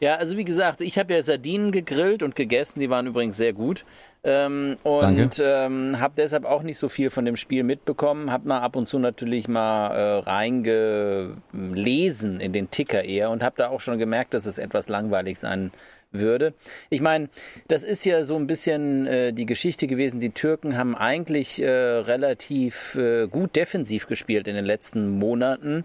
Ja, 0.00 0.16
also 0.16 0.38
wie 0.38 0.44
gesagt, 0.44 0.80
ich 0.80 0.98
habe 0.98 1.12
ja 1.12 1.22
Sardinen 1.22 1.72
gegrillt 1.72 2.22
und 2.22 2.34
gegessen, 2.34 2.80
die 2.80 2.88
waren 2.88 3.06
übrigens 3.06 3.36
sehr 3.36 3.52
gut. 3.52 3.84
Ähm, 4.22 4.76
und 4.82 5.42
ähm, 5.42 5.98
habe 5.98 6.12
deshalb 6.16 6.44
auch 6.44 6.62
nicht 6.62 6.76
so 6.76 6.90
viel 6.90 7.08
von 7.10 7.24
dem 7.24 7.36
Spiel 7.36 7.64
mitbekommen. 7.64 8.30
Habe 8.30 8.48
mal 8.48 8.60
ab 8.60 8.76
und 8.76 8.86
zu 8.86 8.98
natürlich 8.98 9.48
mal 9.48 9.94
äh, 9.94 10.18
reingelesen 10.28 12.38
in 12.40 12.52
den 12.52 12.70
Ticker 12.70 13.02
eher 13.02 13.30
und 13.30 13.42
habe 13.42 13.56
da 13.56 13.68
auch 13.68 13.80
schon 13.80 13.96
gemerkt, 13.98 14.34
dass 14.34 14.44
es 14.44 14.58
etwas 14.58 14.88
langweilig 14.88 15.38
sein 15.38 15.70
würde. 16.12 16.54
Ich 16.90 17.00
meine, 17.00 17.28
das 17.68 17.82
ist 17.82 18.04
ja 18.04 18.22
so 18.22 18.36
ein 18.36 18.46
bisschen 18.46 19.06
äh, 19.06 19.32
die 19.32 19.46
Geschichte 19.46 19.86
gewesen. 19.86 20.20
Die 20.20 20.30
Türken 20.30 20.76
haben 20.76 20.96
eigentlich 20.96 21.62
äh, 21.62 21.70
relativ 21.70 22.96
äh, 22.96 23.26
gut 23.26 23.56
defensiv 23.56 24.06
gespielt 24.06 24.48
in 24.48 24.54
den 24.54 24.64
letzten 24.64 25.18
Monaten 25.18 25.84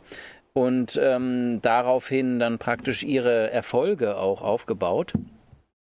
und 0.53 0.99
ähm, 1.01 1.59
daraufhin 1.61 2.39
dann 2.39 2.57
praktisch 2.57 3.03
ihre 3.03 3.51
Erfolge 3.51 4.17
auch 4.17 4.41
aufgebaut. 4.41 5.13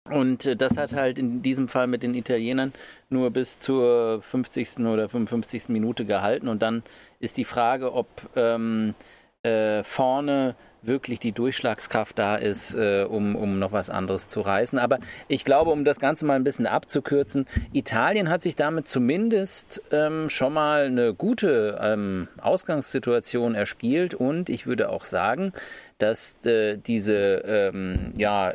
Und 0.09 0.47
äh, 0.47 0.57
das 0.57 0.77
hat 0.77 0.93
halt 0.93 1.19
in 1.19 1.43
diesem 1.43 1.69
Fall 1.69 1.87
mit 1.87 2.03
den 2.03 2.15
Italienern 2.15 2.73
nur 3.11 3.31
bis 3.31 3.59
zur 3.59 4.23
50. 4.23 4.81
oder 4.81 5.09
55. 5.09 5.69
Minute 5.69 6.05
gehalten. 6.05 6.49
Und 6.49 6.63
dann 6.63 6.83
ist 7.19 7.37
die 7.37 7.45
Frage, 7.45 7.93
ob 7.93 8.09
ähm, 8.37 8.95
äh, 9.43 9.83
vorne 9.85 10.55
wirklich 10.83 11.19
die 11.19 11.33
Durchschlagskraft 11.33 12.19
da 12.19 12.37
ist, 12.37 12.75
äh, 12.75 13.05
um, 13.05 13.37
um 13.37 13.59
noch 13.59 13.73
was 13.73 13.91
anderes 13.91 14.29
zu 14.29 14.41
reißen. 14.41 14.79
Aber 14.79 14.99
ich 15.29 15.45
glaube, 15.45 15.71
um 15.71 15.85
das 15.85 16.01
Ganze 16.01 16.25
mal 16.25 16.35
ein 16.35 16.45
bisschen 16.45 16.67
abzukürzen, 16.67 17.47
Italien 17.73 18.31
hat 18.31 18.43
sich 18.43 18.57
damit 18.57 18.89
zumindest 18.89 19.83
ähm, 19.91 20.31
schon 20.31 20.55
mal 20.55 20.87
eine 20.87 21.13
gute 21.13 21.79
ähm, 21.83 22.29
Ausgangssituation 22.41 23.55
erspielt 23.55 24.15
und 24.15 24.49
ich 24.49 24.67
würde 24.67 24.89
auch 24.89 25.05
sagen, 25.05 25.53
dass 25.99 26.45
äh, 26.47 26.79
diese, 26.79 27.43
ähm, 27.45 28.15
ja, 28.17 28.55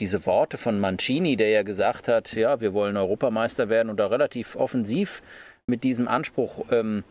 diese 0.00 0.26
Worte 0.26 0.56
von 0.56 0.80
Mancini, 0.80 1.36
der 1.36 1.50
ja 1.50 1.62
gesagt 1.62 2.08
hat, 2.08 2.32
ja, 2.32 2.60
wir 2.60 2.72
wollen 2.72 2.96
Europameister 2.96 3.68
werden 3.68 3.90
und 3.90 3.98
da 3.98 4.06
relativ 4.06 4.56
offensiv 4.56 5.22
mit 5.66 5.84
diesem 5.84 6.08
Anspruch 6.08 6.64
ähm, 6.70 7.04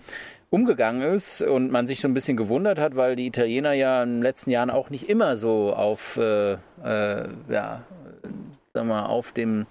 umgegangen 0.50 1.02
ist 1.14 1.42
und 1.42 1.72
man 1.72 1.88
sich 1.88 2.02
so 2.02 2.08
ein 2.08 2.14
bisschen 2.14 2.36
gewundert 2.36 2.80
hat, 2.80 2.96
weil 2.96 3.16
die 3.16 3.28
Italiener 3.28 3.74
ja 3.74 4.04
in 4.04 4.16
den 4.16 4.22
letzten 4.22 4.50
Jahren 4.50 4.70
auch 4.70 4.90
nicht 4.90 5.08
immer 5.08 5.36
so 5.36 5.74
auf, 5.74 6.18
äh, 6.18 6.54
äh, 6.54 7.30
ja, 7.50 7.84
sagen 8.74 8.88
wir, 8.88 9.10
auf 9.10 9.32
dem 9.32 9.68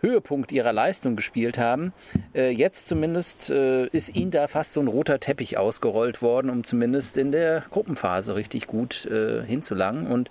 Höhepunkt 0.00 0.52
ihrer 0.52 0.72
Leistung 0.72 1.16
gespielt 1.16 1.58
haben. 1.58 1.92
Äh, 2.34 2.50
jetzt 2.50 2.86
zumindest 2.86 3.50
äh, 3.50 3.86
ist 3.86 4.14
ihnen 4.14 4.30
da 4.30 4.48
fast 4.48 4.72
so 4.72 4.80
ein 4.80 4.88
roter 4.88 5.20
Teppich 5.20 5.58
ausgerollt 5.58 6.22
worden, 6.22 6.50
um 6.50 6.64
zumindest 6.64 7.18
in 7.18 7.32
der 7.32 7.64
Gruppenphase 7.70 8.34
richtig 8.34 8.66
gut 8.66 9.06
äh, 9.06 9.44
hinzulangen. 9.44 10.06
Und 10.06 10.30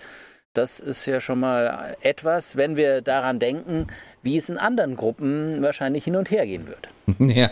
das 0.55 0.79
ist 0.79 1.05
ja 1.05 1.21
schon 1.21 1.39
mal 1.39 1.95
etwas, 2.01 2.55
wenn 2.55 2.75
wir 2.75 3.01
daran 3.01 3.39
denken, 3.39 3.87
wie 4.23 4.37
es 4.37 4.49
in 4.49 4.57
anderen 4.57 4.95
Gruppen 4.95 5.61
wahrscheinlich 5.61 6.03
hin 6.03 6.15
und 6.15 6.31
her 6.31 6.45
gehen 6.45 6.67
wird. 6.67 6.89
Ja, 7.35 7.51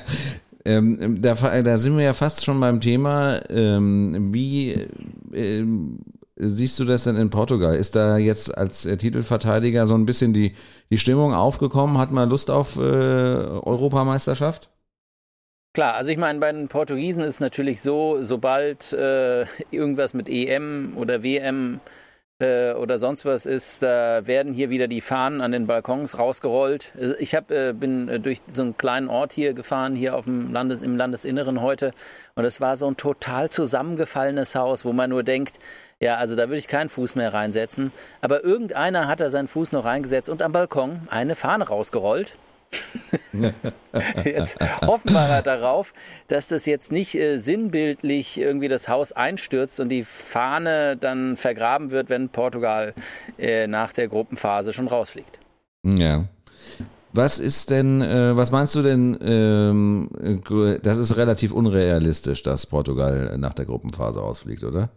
ähm, 0.65 1.21
da, 1.21 1.33
da, 1.61 1.77
sind 1.77 1.97
wir 1.97 2.05
ja 2.05 2.13
fast 2.13 2.45
schon 2.45 2.59
beim 2.59 2.79
Thema. 2.79 3.41
Ähm, 3.49 4.33
wie 4.33 4.87
ähm, 5.33 5.99
siehst 6.37 6.79
du 6.79 6.85
das 6.85 7.03
denn 7.03 7.17
in 7.17 7.29
Portugal? 7.29 7.75
Ist 7.75 7.95
da 7.95 8.17
jetzt 8.17 8.57
als 8.57 8.85
äh, 8.85 8.97
Titelverteidiger 8.97 9.85
so 9.85 9.93
ein 9.93 10.05
bisschen 10.05 10.33
die, 10.33 10.55
die 10.89 10.97
Stimmung 10.97 11.33
aufgekommen? 11.33 11.97
Hat 11.97 12.11
man 12.11 12.29
Lust 12.29 12.49
auf 12.49 12.77
äh, 12.77 12.81
Europameisterschaft? 12.81 14.69
Klar, 15.73 15.95
also 15.95 16.11
ich 16.11 16.17
meine, 16.17 16.39
bei 16.39 16.51
den 16.51 16.67
Portugiesen 16.67 17.23
ist 17.23 17.35
es 17.35 17.39
natürlich 17.39 17.81
so, 17.81 18.19
sobald 18.21 18.93
äh, 18.93 19.45
irgendwas 19.71 20.13
mit 20.13 20.29
EM 20.29 20.93
oder 20.95 21.23
WM 21.23 21.75
äh, 21.75 22.02
oder 22.77 22.99
sonst 22.99 23.25
was 23.25 23.45
ist, 23.45 23.83
da 23.83 24.25
werden 24.27 24.53
hier 24.53 24.69
wieder 24.69 24.87
die 24.87 25.01
Fahnen 25.01 25.41
an 25.41 25.51
den 25.51 25.67
Balkons 25.67 26.17
rausgerollt. 26.17 26.91
Also 26.99 27.15
ich 27.19 27.35
hab, 27.35 27.51
äh, 27.51 27.73
bin 27.73 28.09
äh, 28.09 28.19
durch 28.19 28.41
so 28.47 28.63
einen 28.63 28.77
kleinen 28.77 29.09
Ort 29.09 29.33
hier 29.33 29.53
gefahren, 29.53 29.95
hier 29.95 30.15
auf 30.15 30.25
dem 30.25 30.51
Landes, 30.51 30.81
im 30.81 30.97
Landesinneren 30.97 31.61
heute. 31.61 31.93
Und 32.35 32.45
es 32.45 32.59
war 32.59 32.77
so 32.77 32.87
ein 32.87 32.97
total 32.97 33.49
zusammengefallenes 33.49 34.55
Haus, 34.55 34.85
wo 34.85 34.93
man 34.93 35.09
nur 35.09 35.23
denkt, 35.23 35.59
ja, 35.99 36.17
also 36.17 36.35
da 36.35 36.49
würde 36.49 36.57
ich 36.57 36.67
keinen 36.67 36.89
Fuß 36.89 37.15
mehr 37.15 37.33
reinsetzen. 37.33 37.91
Aber 38.21 38.43
irgendeiner 38.43 39.07
hat 39.07 39.19
da 39.19 39.29
seinen 39.29 39.47
Fuß 39.47 39.71
noch 39.71 39.85
reingesetzt 39.85 40.29
und 40.29 40.41
am 40.41 40.51
Balkon 40.51 41.07
eine 41.09 41.35
Fahne 41.35 41.67
rausgerollt. 41.67 42.35
jetzt 44.23 44.57
hoffen 44.81 45.13
wir 45.13 45.41
darauf, 45.41 45.93
dass 46.27 46.47
das 46.47 46.65
jetzt 46.65 46.91
nicht 46.91 47.15
äh, 47.15 47.37
sinnbildlich 47.37 48.39
irgendwie 48.39 48.67
das 48.67 48.87
Haus 48.87 49.11
einstürzt 49.11 49.79
und 49.79 49.89
die 49.89 50.03
Fahne 50.03 50.97
dann 50.97 51.37
vergraben 51.37 51.91
wird, 51.91 52.09
wenn 52.09 52.29
Portugal 52.29 52.93
äh, 53.37 53.67
nach 53.67 53.93
der 53.93 54.07
Gruppenphase 54.07 54.73
schon 54.73 54.87
rausfliegt. 54.87 55.39
Ja. 55.83 56.25
Was 57.15 57.37
ist 57.37 57.69
denn, 57.69 58.01
äh, 58.01 58.35
was 58.35 58.51
meinst 58.51 58.73
du 58.73 58.81
denn, 58.81 59.19
ähm, 59.21 60.09
das 60.81 60.97
ist 60.97 61.15
relativ 61.15 61.51
unrealistisch, 61.51 62.41
dass 62.41 62.65
Portugal 62.65 63.37
nach 63.37 63.53
der 63.53 63.65
Gruppenphase 63.65 64.19
ausfliegt, 64.19 64.63
oder? 64.63 64.89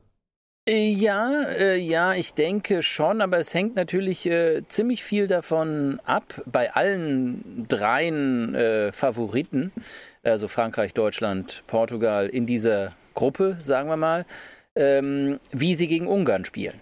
Ja, 0.68 1.42
äh, 1.44 1.76
ja, 1.76 2.14
ich 2.14 2.34
denke 2.34 2.82
schon, 2.82 3.20
aber 3.20 3.38
es 3.38 3.54
hängt 3.54 3.76
natürlich 3.76 4.26
äh, 4.26 4.66
ziemlich 4.66 5.04
viel 5.04 5.28
davon 5.28 6.00
ab, 6.04 6.42
bei 6.44 6.72
allen 6.74 7.66
dreien 7.68 8.52
äh, 8.56 8.90
Favoriten, 8.90 9.70
also 10.24 10.48
Frankreich, 10.48 10.92
Deutschland, 10.92 11.62
Portugal, 11.68 12.26
in 12.26 12.46
dieser 12.46 12.96
Gruppe, 13.14 13.58
sagen 13.60 13.88
wir 13.88 13.96
mal, 13.96 14.26
ähm, 14.74 15.38
wie 15.52 15.76
sie 15.76 15.86
gegen 15.86 16.08
Ungarn 16.08 16.44
spielen. 16.44 16.80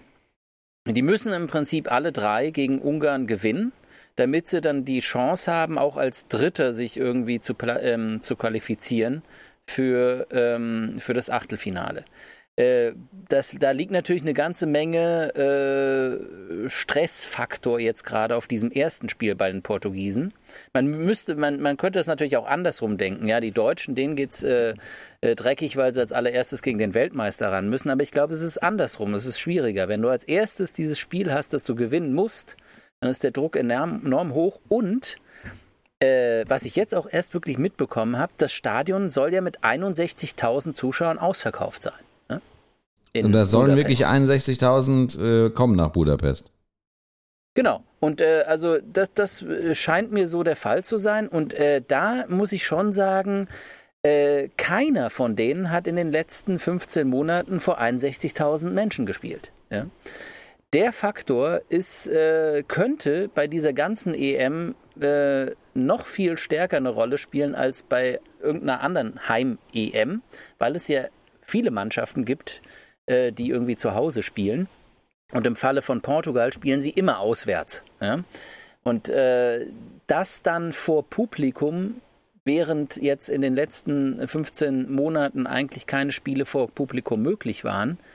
Die 0.86 1.02
müssen 1.02 1.34
im 1.34 1.46
Prinzip 1.46 1.92
alle 1.92 2.10
drei 2.10 2.50
gegen 2.52 2.80
Ungarn 2.80 3.26
gewinnen, 3.26 3.72
damit 4.16 4.48
sie 4.48 4.62
dann 4.62 4.86
die 4.86 5.00
Chance 5.00 5.52
haben, 5.52 5.76
auch 5.76 5.98
als 5.98 6.26
Dritter 6.28 6.72
sich 6.72 6.96
irgendwie 6.96 7.38
zu, 7.38 7.54
ähm, 7.82 8.22
zu 8.22 8.34
qualifizieren 8.36 9.22
für, 9.66 10.26
ähm, 10.30 10.96
für 11.00 11.12
das 11.12 11.28
Achtelfinale. 11.28 12.06
Äh, 12.56 12.92
das, 13.28 13.56
da 13.58 13.72
liegt 13.72 13.90
natürlich 13.90 14.22
eine 14.22 14.34
ganze 14.34 14.66
Menge 14.66 15.34
äh, 15.34 16.68
Stressfaktor 16.68 17.80
jetzt 17.80 18.04
gerade 18.04 18.36
auf 18.36 18.46
diesem 18.46 18.70
ersten 18.70 19.08
Spiel 19.08 19.34
bei 19.34 19.50
den 19.50 19.62
Portugiesen. 19.62 20.32
Man 20.72 20.86
müsste, 20.86 21.34
man, 21.34 21.60
man 21.60 21.76
könnte 21.76 21.98
das 21.98 22.06
natürlich 22.06 22.36
auch 22.36 22.46
andersrum 22.46 22.96
denken. 22.96 23.26
Ja, 23.26 23.40
die 23.40 23.50
Deutschen, 23.50 23.96
denen 23.96 24.14
geht's 24.14 24.44
äh, 24.44 24.74
äh, 25.20 25.34
dreckig, 25.34 25.76
weil 25.76 25.92
sie 25.92 26.00
als 26.00 26.12
allererstes 26.12 26.62
gegen 26.62 26.78
den 26.78 26.94
Weltmeister 26.94 27.50
ran 27.50 27.68
müssen. 27.70 27.90
Aber 27.90 28.02
ich 28.02 28.12
glaube, 28.12 28.32
es 28.32 28.42
ist 28.42 28.58
andersrum. 28.58 29.14
Es 29.14 29.26
ist 29.26 29.40
schwieriger. 29.40 29.88
Wenn 29.88 30.02
du 30.02 30.08
als 30.08 30.22
erstes 30.22 30.72
dieses 30.72 30.98
Spiel 30.98 31.32
hast, 31.32 31.54
das 31.54 31.64
du 31.64 31.74
gewinnen 31.74 32.14
musst, 32.14 32.56
dann 33.00 33.10
ist 33.10 33.24
der 33.24 33.32
Druck 33.32 33.56
enorm, 33.56 34.02
enorm 34.04 34.32
hoch 34.32 34.60
und 34.68 35.16
äh, 36.00 36.44
was 36.48 36.64
ich 36.64 36.76
jetzt 36.76 36.94
auch 36.94 37.06
erst 37.10 37.34
wirklich 37.34 37.58
mitbekommen 37.58 38.18
habe, 38.18 38.32
das 38.38 38.52
Stadion 38.52 39.10
soll 39.10 39.32
ja 39.32 39.40
mit 39.40 39.60
61.000 39.60 40.74
Zuschauern 40.74 41.18
ausverkauft 41.18 41.82
sein. 41.82 41.94
Und 43.22 43.32
da 43.32 43.46
sollen 43.46 43.76
Budapest. 43.76 44.02
wirklich 44.02 44.06
61.000 44.06 45.46
äh, 45.46 45.50
kommen 45.50 45.76
nach 45.76 45.90
Budapest. 45.90 46.50
Genau. 47.54 47.84
Und 48.00 48.20
äh, 48.20 48.44
also 48.46 48.78
das, 48.80 49.12
das 49.14 49.42
äh, 49.42 49.74
scheint 49.74 50.10
mir 50.10 50.26
so 50.26 50.42
der 50.42 50.56
Fall 50.56 50.84
zu 50.84 50.98
sein. 50.98 51.28
Und 51.28 51.54
äh, 51.54 51.80
da 51.86 52.24
muss 52.28 52.52
ich 52.52 52.66
schon 52.66 52.92
sagen, 52.92 53.46
äh, 54.02 54.48
keiner 54.56 55.10
von 55.10 55.36
denen 55.36 55.70
hat 55.70 55.86
in 55.86 55.96
den 55.96 56.10
letzten 56.10 56.58
15 56.58 57.08
Monaten 57.08 57.60
vor 57.60 57.80
61.000 57.80 58.70
Menschen 58.70 59.06
gespielt. 59.06 59.52
Ja? 59.70 59.86
Der 60.72 60.92
Faktor 60.92 61.60
ist, 61.68 62.08
äh, 62.08 62.64
könnte 62.66 63.30
bei 63.32 63.46
dieser 63.46 63.72
ganzen 63.72 64.12
EM 64.12 64.74
äh, 65.00 65.52
noch 65.74 66.04
viel 66.04 66.36
stärker 66.36 66.78
eine 66.78 66.90
Rolle 66.90 67.16
spielen 67.16 67.54
als 67.54 67.84
bei 67.84 68.18
irgendeiner 68.42 68.80
anderen 68.80 69.28
Heim-EM, 69.28 70.22
weil 70.58 70.74
es 70.74 70.88
ja 70.88 71.04
viele 71.40 71.70
Mannschaften 71.70 72.24
gibt, 72.24 72.60
äh, 72.60 72.83
die 73.08 73.50
irgendwie 73.50 73.76
zu 73.76 73.94
Hause 73.94 74.22
spielen. 74.22 74.68
Und 75.32 75.46
im 75.46 75.56
Falle 75.56 75.82
von 75.82 76.00
Portugal 76.00 76.52
spielen 76.52 76.80
sie 76.80 76.90
immer 76.90 77.18
auswärts. 77.18 77.82
Ja? 78.00 78.24
Und 78.82 79.08
äh, 79.08 79.66
das 80.06 80.42
dann 80.42 80.72
vor 80.72 81.02
Publikum, 81.04 82.00
während 82.44 82.96
jetzt 82.96 83.28
in 83.28 83.42
den 83.42 83.54
letzten 83.54 84.26
15 84.26 84.92
Monaten 84.92 85.46
eigentlich 85.46 85.86
keine 85.86 86.12
Spiele 86.12 86.44
vor 86.44 86.68
Publikum 86.68 87.22
möglich 87.22 87.64
waren, 87.64 87.92
äh, 87.92 88.13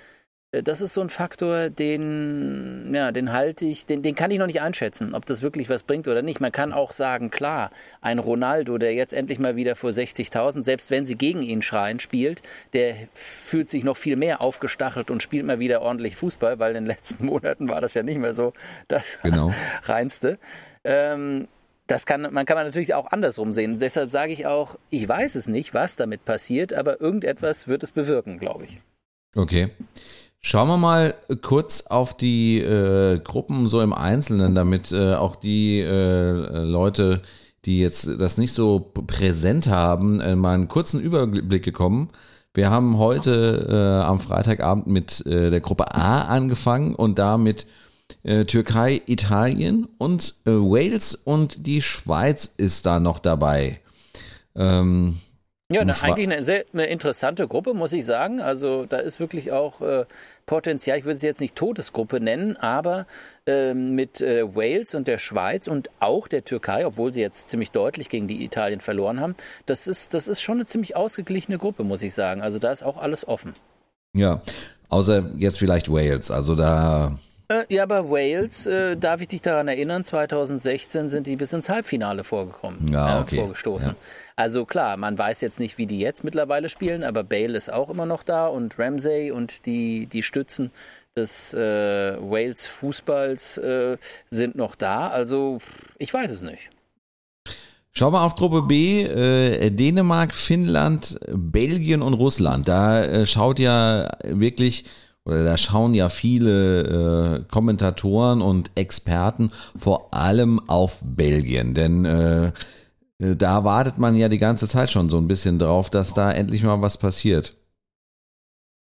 das 0.51 0.81
ist 0.81 0.93
so 0.93 1.01
ein 1.01 1.09
Faktor, 1.09 1.69
den, 1.69 2.91
ja, 2.93 3.11
den 3.11 3.31
halte 3.33 3.65
ich, 3.65 3.85
den, 3.85 4.01
den 4.01 4.15
kann 4.15 4.31
ich 4.31 4.39
noch 4.39 4.47
nicht 4.47 4.61
einschätzen, 4.61 5.13
ob 5.13 5.27
das 5.27 5.43
wirklich 5.43 5.69
was 5.69 5.83
bringt 5.83 6.07
oder 6.07 6.23
nicht. 6.23 6.39
Man 6.39 6.51
kann 6.51 6.73
auch 6.73 6.91
sagen, 6.91 7.29
klar, 7.29 7.69
ein 8.01 8.17
Ronaldo, 8.17 8.79
der 8.79 8.95
jetzt 8.95 9.13
endlich 9.13 9.37
mal 9.37 9.55
wieder 9.55 9.75
vor 9.75 9.91
60.000, 9.91 10.63
selbst 10.63 10.89
wenn 10.89 11.05
sie 11.05 11.15
gegen 11.15 11.43
ihn 11.43 11.61
schreien, 11.61 11.99
spielt, 11.99 12.41
der 12.73 12.95
fühlt 13.13 13.69
sich 13.69 13.83
noch 13.83 13.95
viel 13.95 14.15
mehr 14.15 14.41
aufgestachelt 14.41 15.11
und 15.11 15.21
spielt 15.21 15.45
mal 15.45 15.59
wieder 15.59 15.83
ordentlich 15.83 16.15
Fußball, 16.15 16.57
weil 16.57 16.75
in 16.75 16.83
den 16.83 16.87
letzten 16.87 17.25
Monaten 17.27 17.69
war 17.69 17.79
das 17.79 17.93
ja 17.93 18.01
nicht 18.01 18.19
mehr 18.19 18.33
so 18.33 18.53
das 18.87 19.19
genau. 19.21 19.53
Reinste. 19.83 20.39
Ähm, 20.83 21.47
das 21.85 22.07
kann 22.07 22.21
man 22.21 22.45
kann 22.45 22.55
man 22.55 22.65
natürlich 22.65 22.95
auch 22.95 23.11
andersrum 23.11 23.53
sehen. 23.53 23.79
Deshalb 23.79 24.11
sage 24.11 24.31
ich 24.31 24.47
auch, 24.47 24.77
ich 24.89 25.07
weiß 25.07 25.35
es 25.35 25.47
nicht, 25.47 25.75
was 25.75 25.95
damit 25.95 26.25
passiert, 26.25 26.73
aber 26.73 27.01
irgendetwas 27.01 27.67
wird 27.67 27.83
es 27.83 27.91
bewirken, 27.91 28.39
glaube 28.39 28.65
ich. 28.65 28.79
Okay. 29.35 29.69
Schauen 30.41 30.69
wir 30.69 30.77
mal 30.77 31.15
kurz 31.41 31.81
auf 31.81 32.15
die 32.15 32.59
äh, 32.59 33.19
Gruppen 33.19 33.67
so 33.67 33.81
im 33.81 33.91
Einzelnen, 33.91 34.55
damit 34.55 34.91
äh, 34.91 35.15
auch 35.15 35.35
die 35.35 35.81
äh, 35.81 36.63
Leute, 36.63 37.21
die 37.65 37.79
jetzt 37.79 38.09
das 38.19 38.37
nicht 38.37 38.53
so 38.53 38.79
präsent 38.79 39.67
haben, 39.67 40.21
äh, 40.21 40.37
mal 40.37 40.53
einen 40.53 40.69
kurzen 40.69 41.01
Überblick 41.01 41.65
bekommen. 41.65 42.09
Wir 42.53 42.69
haben 42.69 42.97
heute 42.97 43.67
äh, 43.69 44.05
am 44.05 44.21
Freitagabend 44.21 44.87
mit 44.87 45.25
äh, 45.25 45.49
der 45.49 45.59
Gruppe 45.59 45.93
A 45.93 46.21
angefangen 46.21 46.95
und 46.95 47.19
da 47.19 47.37
mit 47.37 47.67
Türkei, 48.23 49.03
Italien 49.05 49.87
und 49.99 50.41
Wales 50.43 51.13
und 51.13 51.67
die 51.67 51.81
Schweiz 51.83 52.45
ist 52.57 52.87
da 52.87 52.99
noch 52.99 53.19
dabei. 53.19 53.81
Ähm, 54.55 55.19
ja, 55.71 55.81
eine, 55.81 56.01
eigentlich 56.01 56.27
eine 56.27 56.43
sehr 56.43 56.65
eine 56.73 56.87
interessante 56.87 57.47
Gruppe, 57.47 57.75
muss 57.75 57.93
ich 57.93 58.03
sagen. 58.03 58.41
Also 58.41 58.85
da 58.85 58.97
ist 58.97 59.19
wirklich 59.19 59.51
auch 59.51 59.81
äh, 59.81 60.05
Potenzial, 60.47 60.97
ich 60.97 61.05
würde 61.05 61.19
sie 61.19 61.27
jetzt 61.27 61.41
nicht 61.41 61.55
Todesgruppe 61.55 62.19
nennen, 62.19 62.57
aber 62.57 63.05
äh, 63.45 63.75
mit 63.75 64.19
äh, 64.19 64.55
Wales 64.55 64.95
und 64.95 65.07
der 65.07 65.19
Schweiz 65.19 65.67
und 65.67 65.91
auch 65.99 66.27
der 66.27 66.43
Türkei, 66.43 66.87
obwohl 66.87 67.13
sie 67.13 67.21
jetzt 67.21 67.49
ziemlich 67.49 67.69
deutlich 67.69 68.09
gegen 68.09 68.27
die 68.27 68.43
Italien 68.43 68.81
verloren 68.81 69.19
haben, 69.19 69.35
das 69.67 69.85
ist, 69.85 70.15
das 70.15 70.27
ist 70.27 70.41
schon 70.41 70.57
eine 70.57 70.65
ziemlich 70.65 70.95
ausgeglichene 70.95 71.59
Gruppe, 71.59 71.83
muss 71.83 72.01
ich 72.01 72.15
sagen. 72.15 72.41
Also 72.41 72.57
da 72.57 72.71
ist 72.71 72.81
auch 72.81 72.97
alles 72.97 73.27
offen. 73.27 73.53
Ja, 74.15 74.41
außer 74.89 75.29
jetzt 75.37 75.59
vielleicht 75.59 75.91
Wales. 75.91 76.31
Also 76.31 76.55
da 76.55 77.15
äh, 77.49 77.65
ja, 77.69 77.83
aber 77.83 78.09
Wales, 78.09 78.65
äh, 78.65 78.95
darf 78.95 79.21
ich 79.21 79.27
dich 79.27 79.41
daran 79.41 79.67
erinnern, 79.67 80.03
2016 80.03 81.09
sind 81.09 81.27
die 81.27 81.35
bis 81.35 81.51
ins 81.51 81.69
Halbfinale 81.69 82.23
vorgekommen, 82.23 82.87
ja, 82.91 83.21
okay. 83.21 83.35
äh, 83.35 83.39
vorgestoßen. 83.39 83.89
Ja. 83.89 83.95
Also 84.35 84.65
klar, 84.65 84.95
man 84.97 85.17
weiß 85.17 85.41
jetzt 85.41 85.59
nicht, 85.59 85.77
wie 85.77 85.85
die 85.85 85.99
jetzt 85.99 86.23
mittlerweile 86.23 86.69
spielen, 86.69 87.03
aber 87.03 87.23
Bale 87.23 87.57
ist 87.57 87.71
auch 87.71 87.89
immer 87.89 88.05
noch 88.05 88.23
da 88.23 88.47
und 88.47 88.79
Ramsey 88.79 89.31
und 89.31 89.65
die, 89.65 90.05
die 90.07 90.23
Stützen 90.23 90.71
des 91.15 91.53
äh, 91.53 92.17
Wales 92.19 92.67
Fußballs 92.67 93.57
äh, 93.57 93.97
sind 94.27 94.55
noch 94.55 94.75
da. 94.75 95.09
Also 95.09 95.59
ich 95.97 96.13
weiß 96.13 96.31
es 96.31 96.41
nicht. 96.41 96.69
Schau 97.91 98.11
mal 98.11 98.23
auf 98.23 98.35
Gruppe 98.35 98.61
B, 98.61 99.03
äh, 99.03 99.71
Dänemark, 99.71 100.33
Finnland, 100.33 101.19
Belgien 101.27 102.01
und 102.01 102.13
Russland. 102.13 102.67
Da 102.67 103.03
äh, 103.03 103.25
schaut 103.25 103.59
ja 103.59 104.09
wirklich 104.23 104.85
oder 105.29 105.43
da 105.43 105.57
schauen 105.57 105.93
ja 105.93 106.09
viele 106.09 107.43
äh, 107.43 107.43
Kommentatoren 107.51 108.41
und 108.41 108.71
Experten 108.75 109.51
vor 109.77 110.13
allem 110.13 110.59
auf 110.67 111.01
Belgien, 111.03 111.75
denn 111.75 112.05
äh, 112.05 112.47
äh, 112.47 113.35
da 113.35 113.63
wartet 113.63 113.99
man 113.99 114.15
ja 114.15 114.27
die 114.27 114.39
ganze 114.39 114.67
Zeit 114.67 114.89
schon 114.89 115.09
so 115.09 115.17
ein 115.17 115.27
bisschen 115.27 115.59
drauf, 115.59 115.91
dass 115.91 116.13
da 116.15 116.31
endlich 116.31 116.63
mal 116.63 116.81
was 116.81 116.97
passiert. 116.97 117.55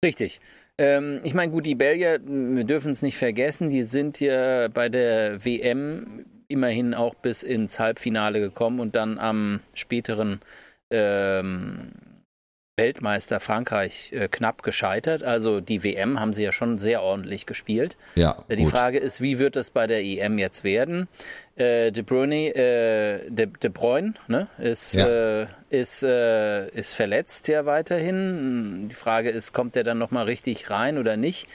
Richtig. 0.04 0.40
Ähm, 0.78 1.20
ich 1.24 1.34
meine, 1.34 1.50
gut, 1.50 1.66
die 1.66 1.74
Belgier, 1.74 2.20
wir 2.24 2.64
dürfen 2.64 2.92
es 2.92 3.02
nicht 3.02 3.16
vergessen, 3.16 3.68
die 3.68 3.82
sind 3.82 4.20
ja 4.20 4.68
bei 4.68 4.88
der 4.88 5.44
WM 5.44 6.24
immerhin 6.48 6.94
auch 6.94 7.14
bis 7.14 7.42
ins 7.42 7.78
Halbfinale 7.78 8.40
gekommen 8.40 8.80
und 8.80 8.94
dann 8.94 9.18
am 9.18 9.60
späteren 9.74 10.40
ähm, 10.90 11.92
Weltmeister 12.80 13.40
Frankreich 13.40 14.10
äh, 14.12 14.28
knapp 14.28 14.62
gescheitert. 14.62 15.22
Also 15.22 15.60
die 15.60 15.84
WM 15.84 16.18
haben 16.18 16.32
sie 16.32 16.42
ja 16.42 16.50
schon 16.50 16.78
sehr 16.78 17.02
ordentlich 17.02 17.44
gespielt. 17.44 17.98
Ja. 18.14 18.42
Äh, 18.48 18.56
die 18.56 18.64
gut. 18.64 18.72
Frage 18.72 18.98
ist, 18.98 19.20
wie 19.20 19.38
wird 19.38 19.56
es 19.56 19.70
bei 19.70 19.86
der 19.86 20.02
EM 20.02 20.38
jetzt 20.38 20.64
werden? 20.64 21.06
Äh, 21.56 21.92
De 21.92 22.02
Bruyne, 22.02 22.54
äh, 22.54 23.30
De, 23.30 23.48
De 23.62 23.68
Bruyne 23.68 24.14
ne, 24.28 24.48
ist, 24.56 24.94
ja. 24.94 25.42
Äh, 25.42 25.46
ist, 25.68 26.02
äh, 26.02 26.68
ist 26.70 26.94
verletzt 26.94 27.48
ja 27.48 27.66
weiterhin. 27.66 28.88
Die 28.88 28.94
Frage 28.94 29.28
ist, 29.28 29.52
kommt 29.52 29.76
er 29.76 29.84
dann 29.84 29.98
nochmal 29.98 30.24
richtig 30.24 30.70
rein 30.70 30.96
oder 30.96 31.18
nicht? 31.18 31.48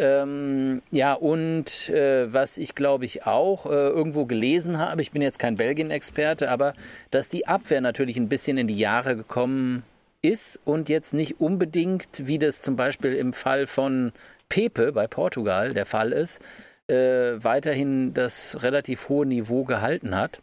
Ähm, 0.00 0.80
ja, 0.92 1.14
und 1.14 1.88
äh, 1.88 2.32
was 2.32 2.56
ich 2.56 2.76
glaube 2.76 3.04
ich 3.04 3.26
auch 3.26 3.66
äh, 3.66 3.70
irgendwo 3.70 4.26
gelesen 4.26 4.78
habe, 4.78 5.02
ich 5.02 5.10
bin 5.10 5.22
jetzt 5.22 5.40
kein 5.40 5.56
Belgien-Experte, 5.56 6.48
aber 6.48 6.72
dass 7.10 7.28
die 7.28 7.48
Abwehr 7.48 7.80
natürlich 7.80 8.16
ein 8.16 8.28
bisschen 8.28 8.58
in 8.58 8.68
die 8.68 8.78
Jahre 8.78 9.16
gekommen 9.16 9.82
ist 10.22 10.60
und 10.64 10.88
jetzt 10.88 11.14
nicht 11.14 11.40
unbedingt, 11.40 12.26
wie 12.26 12.38
das 12.38 12.62
zum 12.62 12.76
Beispiel 12.76 13.14
im 13.14 13.32
Fall 13.32 13.66
von 13.66 14.12
Pepe 14.48 14.92
bei 14.92 15.06
Portugal 15.06 15.74
der 15.74 15.86
Fall 15.86 16.12
ist, 16.12 16.40
äh, 16.88 17.42
weiterhin 17.42 18.14
das 18.14 18.62
relativ 18.62 19.08
hohe 19.08 19.26
Niveau 19.26 19.64
gehalten 19.64 20.16
hat. 20.16 20.40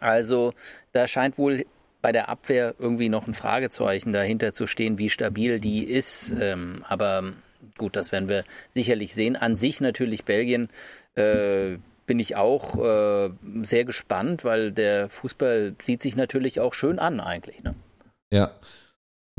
Also 0.00 0.54
da 0.92 1.06
scheint 1.06 1.38
wohl 1.38 1.64
bei 2.02 2.12
der 2.12 2.28
Abwehr 2.28 2.74
irgendwie 2.78 3.10
noch 3.10 3.26
ein 3.26 3.34
Fragezeichen 3.34 4.12
dahinter 4.12 4.54
zu 4.54 4.66
stehen, 4.66 4.98
wie 4.98 5.10
stabil 5.10 5.60
die 5.60 5.84
ist. 5.84 6.32
Ähm, 6.40 6.82
aber 6.88 7.34
gut, 7.76 7.94
das 7.94 8.10
werden 8.10 8.28
wir 8.28 8.44
sicherlich 8.70 9.14
sehen. 9.14 9.36
An 9.36 9.56
sich 9.56 9.80
natürlich 9.80 10.24
Belgien. 10.24 10.68
Äh, 11.14 11.76
bin 12.06 12.18
ich 12.18 12.34
auch 12.34 12.74
äh, 12.74 13.30
sehr 13.62 13.84
gespannt, 13.84 14.44
weil 14.44 14.72
der 14.72 15.08
Fußball 15.08 15.76
sieht 15.80 16.02
sich 16.02 16.16
natürlich 16.16 16.58
auch 16.58 16.74
schön 16.74 16.98
an 16.98 17.20
eigentlich. 17.20 17.62
Ne? 17.62 17.76
Ja. 18.32 18.50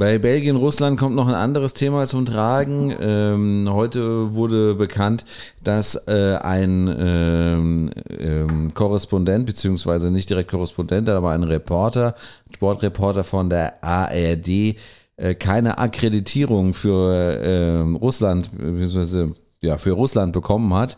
Bei 0.02 0.18
Belgien, 0.18 0.56
Russland 0.56 1.00
kommt 1.00 1.16
noch 1.16 1.28
ein 1.28 1.36
anderes 1.36 1.76
Thema 1.76 2.08
zum 2.08 2.26
Tragen. 2.26 2.92
Ähm, 3.00 3.70
heute 3.72 4.34
wurde 4.34 4.74
bekannt, 4.74 5.26
dass 5.64 5.94
äh, 6.08 6.38
ein 6.42 6.92
ähm, 7.00 7.92
ähm, 8.10 8.74
Korrespondent, 8.74 9.46
beziehungsweise 9.46 10.10
nicht 10.10 10.28
direkt 10.28 10.50
Korrespondent, 10.50 11.08
aber 11.08 11.30
ein 11.34 11.44
Reporter, 11.44 12.16
Sportreporter 12.52 13.24
von 13.24 13.52
der 13.52 13.84
ARD, 13.84 14.48
äh, 14.48 15.36
keine 15.38 15.78
Akkreditierung 15.78 16.74
für 16.74 17.14
äh, 17.14 17.82
Russland, 17.82 18.50
beziehungsweise 18.58 19.36
ja, 19.62 19.78
für 19.78 19.92
Russland 19.92 20.34
bekommen 20.34 20.74
hat. 20.74 20.98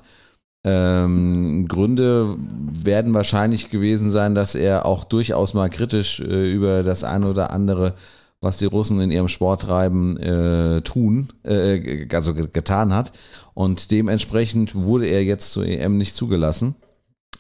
Ähm, 0.64 1.68
Gründe 1.68 2.38
werden 2.40 3.14
wahrscheinlich 3.14 3.70
gewesen 3.70 4.12
sein, 4.12 4.34
dass 4.34 4.56
er 4.56 4.86
auch 4.86 5.04
durchaus 5.04 5.54
mal 5.54 5.70
kritisch 5.70 6.22
äh, 6.22 6.50
über 6.50 6.84
das 6.84 7.04
eine 7.04 7.30
oder 7.30 7.52
andere, 7.52 7.96
was 8.44 8.58
die 8.58 8.66
Russen 8.66 9.00
in 9.00 9.10
ihrem 9.10 9.30
Sporttreiben 9.30 10.18
äh, 10.18 10.82
tun, 10.82 11.32
äh, 11.44 12.08
also 12.14 12.34
getan 12.34 12.94
hat. 12.94 13.14
Und 13.54 13.90
dementsprechend 13.90 14.76
wurde 14.76 15.06
er 15.06 15.24
jetzt 15.24 15.54
zur 15.54 15.66
EM 15.66 15.98
nicht 15.98 16.14
zugelassen. 16.14 16.76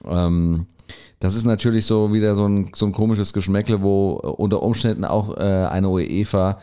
Ähm, 0.05 0.67
das 1.19 1.35
ist 1.35 1.43
natürlich 1.45 1.85
so 1.85 2.13
wieder 2.13 2.35
so 2.35 2.47
ein, 2.47 2.71
so 2.73 2.85
ein 2.85 2.93
komisches 2.93 3.33
Geschmäckle, 3.33 3.81
wo 3.81 4.11
unter 4.11 4.63
Umständen 4.63 5.03
auch 5.03 5.37
äh, 5.37 5.41
eine 5.41 5.89
UEFA 5.89 6.59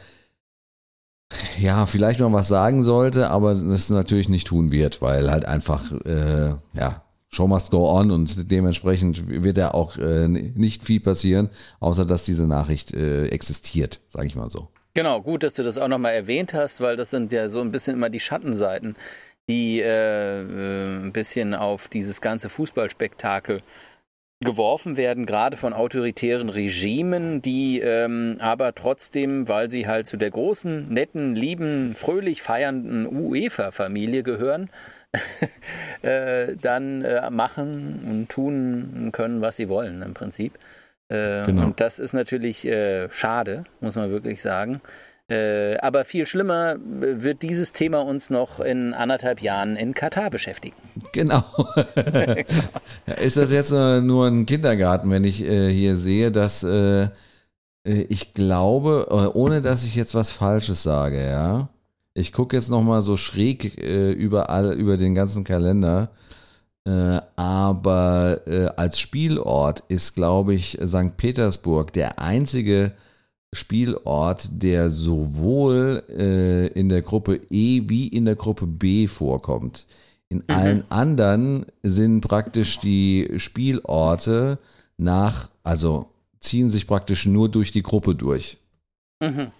ja, 1.59 1.87
vielleicht 1.87 2.19
mal 2.21 2.33
was 2.33 2.49
sagen 2.49 2.83
sollte, 2.83 3.31
aber 3.31 3.55
das 3.55 3.91
natürlich 3.91 4.29
nicht 4.29 4.49
tun 4.49 4.73
wird, 4.73 5.01
weil 5.01 5.31
halt 5.31 5.45
einfach, 5.45 5.93
äh, 6.05 6.55
ja, 6.75 7.03
Show 7.33 7.47
must 7.47 7.71
go 7.71 7.89
on 7.89 8.11
und 8.11 8.51
dementsprechend 8.51 9.29
wird 9.29 9.57
da 9.57 9.71
auch 9.71 9.97
äh, 9.97 10.27
nicht 10.27 10.83
viel 10.83 11.01
passieren, 11.01 11.49
außer 11.79 12.05
dass 12.05 12.25
diese 12.25 12.47
Nachricht 12.47 12.93
äh, 12.93 13.29
existiert, 13.29 14.01
sage 14.09 14.27
ich 14.27 14.35
mal 14.35 14.51
so. 14.51 14.69
Genau, 14.95 15.23
gut, 15.23 15.45
dass 15.45 15.55
du 15.55 15.63
das 15.63 15.79
auch 15.79 15.87
nochmal 15.87 16.15
erwähnt 16.15 16.53
hast, 16.55 16.81
weil 16.81 16.97
das 16.97 17.11
sind 17.11 17.33
ja 17.33 17.49
so 17.49 17.61
ein 17.61 17.71
bisschen 17.71 17.95
immer 17.95 18.11
die 18.11 18.19
Schattenseiten, 18.19 18.97
die 19.49 19.81
äh, 19.81 20.43
äh 20.43 21.05
ein 21.05 21.13
bisschen 21.13 21.55
auf 21.55 21.87
dieses 21.87 22.21
ganze 22.21 22.49
Fußballspektakel 22.49 23.61
geworfen 24.43 24.97
werden, 24.97 25.27
gerade 25.27 25.57
von 25.57 25.75
autoritären 25.75 26.49
Regimen, 26.49 27.43
die 27.43 27.79
ähm, 27.81 28.37
aber 28.41 28.75
trotzdem, 28.75 29.49
weil 29.49 29.69
sie 29.69 29.87
halt 29.87 30.07
zu 30.07 30.17
der 30.17 30.31
großen, 30.31 30.89
netten, 30.89 31.37
lieben, 31.37 31.95
fröhlich 31.95 32.41
feiernden 32.41 33.07
UEFA-Familie 33.07 34.23
gehören, 34.23 34.71
äh, 36.03 36.57
dann 36.61 37.05
äh, 37.05 37.31
machen 37.31 38.05
und 38.09 38.29
tun 38.29 39.11
können, 39.13 39.41
was 39.41 39.57
sie 39.57 39.69
wollen 39.69 40.03
im 40.03 40.15
Prinzip. 40.15 40.59
Äh, 41.09 41.45
genau. 41.45 41.67
Und 41.67 41.81
das 41.81 41.99
ist 41.99 42.13
natürlich 42.13 42.67
äh, 42.67 43.11
schade, 43.11 43.65
muss 43.81 43.97
man 43.97 44.11
wirklich 44.11 44.41
sagen. 44.43 44.81
Äh, 45.29 45.77
aber 45.79 46.05
viel 46.05 46.27
schlimmer 46.27 46.77
wird 46.79 47.43
dieses 47.43 47.73
Thema 47.73 48.01
uns 48.01 48.31
noch 48.31 48.61
in 48.61 48.95
anderthalb 48.95 49.43
Jahren 49.43 49.77
in 49.77 49.95
Katar 49.95 50.31
beschäftigen. 50.31 50.77
Genau. 51.13 51.45
Ist 53.21 53.37
das 53.37 53.51
jetzt 53.53 53.71
nur 53.71 54.27
ein 54.27 54.47
Kindergarten, 54.47 55.11
wenn 55.11 55.23
ich 55.23 55.37
hier 55.37 55.95
sehe, 55.95 56.33
dass 56.33 56.67
ich 57.85 58.33
glaube, 58.35 59.33
ohne 59.35 59.63
dass 59.63 59.85
ich 59.85 59.95
jetzt 59.95 60.17
was 60.17 60.31
Falsches 60.31 60.83
sage, 60.83 61.25
ja. 61.25 61.69
Ich 62.21 62.33
gucke 62.33 62.57
jetzt 62.57 62.71
nochmal 62.71 63.03
so 63.03 63.17
schräg 63.17 63.77
überall 63.77 64.73
über 64.75 64.97
den 64.97 65.15
ganzen 65.15 65.45
Kalender. 65.45 66.11
aber 67.37 68.41
als 68.77 69.01
Spielort 69.01 69.83
ist, 69.89 70.15
glaube 70.15 70.55
ich, 70.55 70.79
St. 70.85 71.17
Petersburg 71.17 71.93
der 71.93 72.19
einzige 72.19 72.93
Spielort, 73.53 74.49
der 74.63 74.91
sowohl 74.91 76.05
äh, 76.09 76.69
in 76.69 76.89
der 76.89 77.03
Gruppe 77.03 77.41
E 77.51 77.83
wie 77.89 78.07
in 78.07 78.25
der 78.25 78.37
Gruppe 78.37 78.67
B 78.67 79.09
vorkommt. 79.09 79.87
In 80.29 80.39
mhm. 80.39 80.45
allen 80.47 80.85
anderen 80.91 81.67
sind 81.83 82.21
praktisch 82.21 82.79
die 82.79 83.29
Spielorte 83.39 84.59
nach, 84.97 85.51
also 85.65 86.11
ziehen 86.39 86.71
sich 86.71 86.87
praktisch 86.87 87.27
nur 87.27 87.49
durch 87.49 87.73
die 87.73 87.83
Gruppe 87.83 88.15
durch. 88.15 88.57
Mhm. 89.21 89.51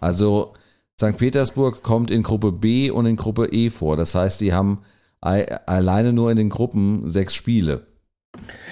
Also 0.00 0.54
St. 1.00 1.18
Petersburg 1.18 1.82
kommt 1.82 2.10
in 2.10 2.22
Gruppe 2.22 2.52
B 2.52 2.90
und 2.90 3.06
in 3.06 3.16
Gruppe 3.16 3.48
E 3.52 3.70
vor. 3.70 3.96
Das 3.96 4.14
heißt, 4.14 4.40
die 4.40 4.52
haben 4.52 4.84
alleine 5.20 6.12
nur 6.12 6.30
in 6.30 6.36
den 6.36 6.50
Gruppen 6.50 7.08
sechs 7.10 7.34
Spiele. 7.34 7.86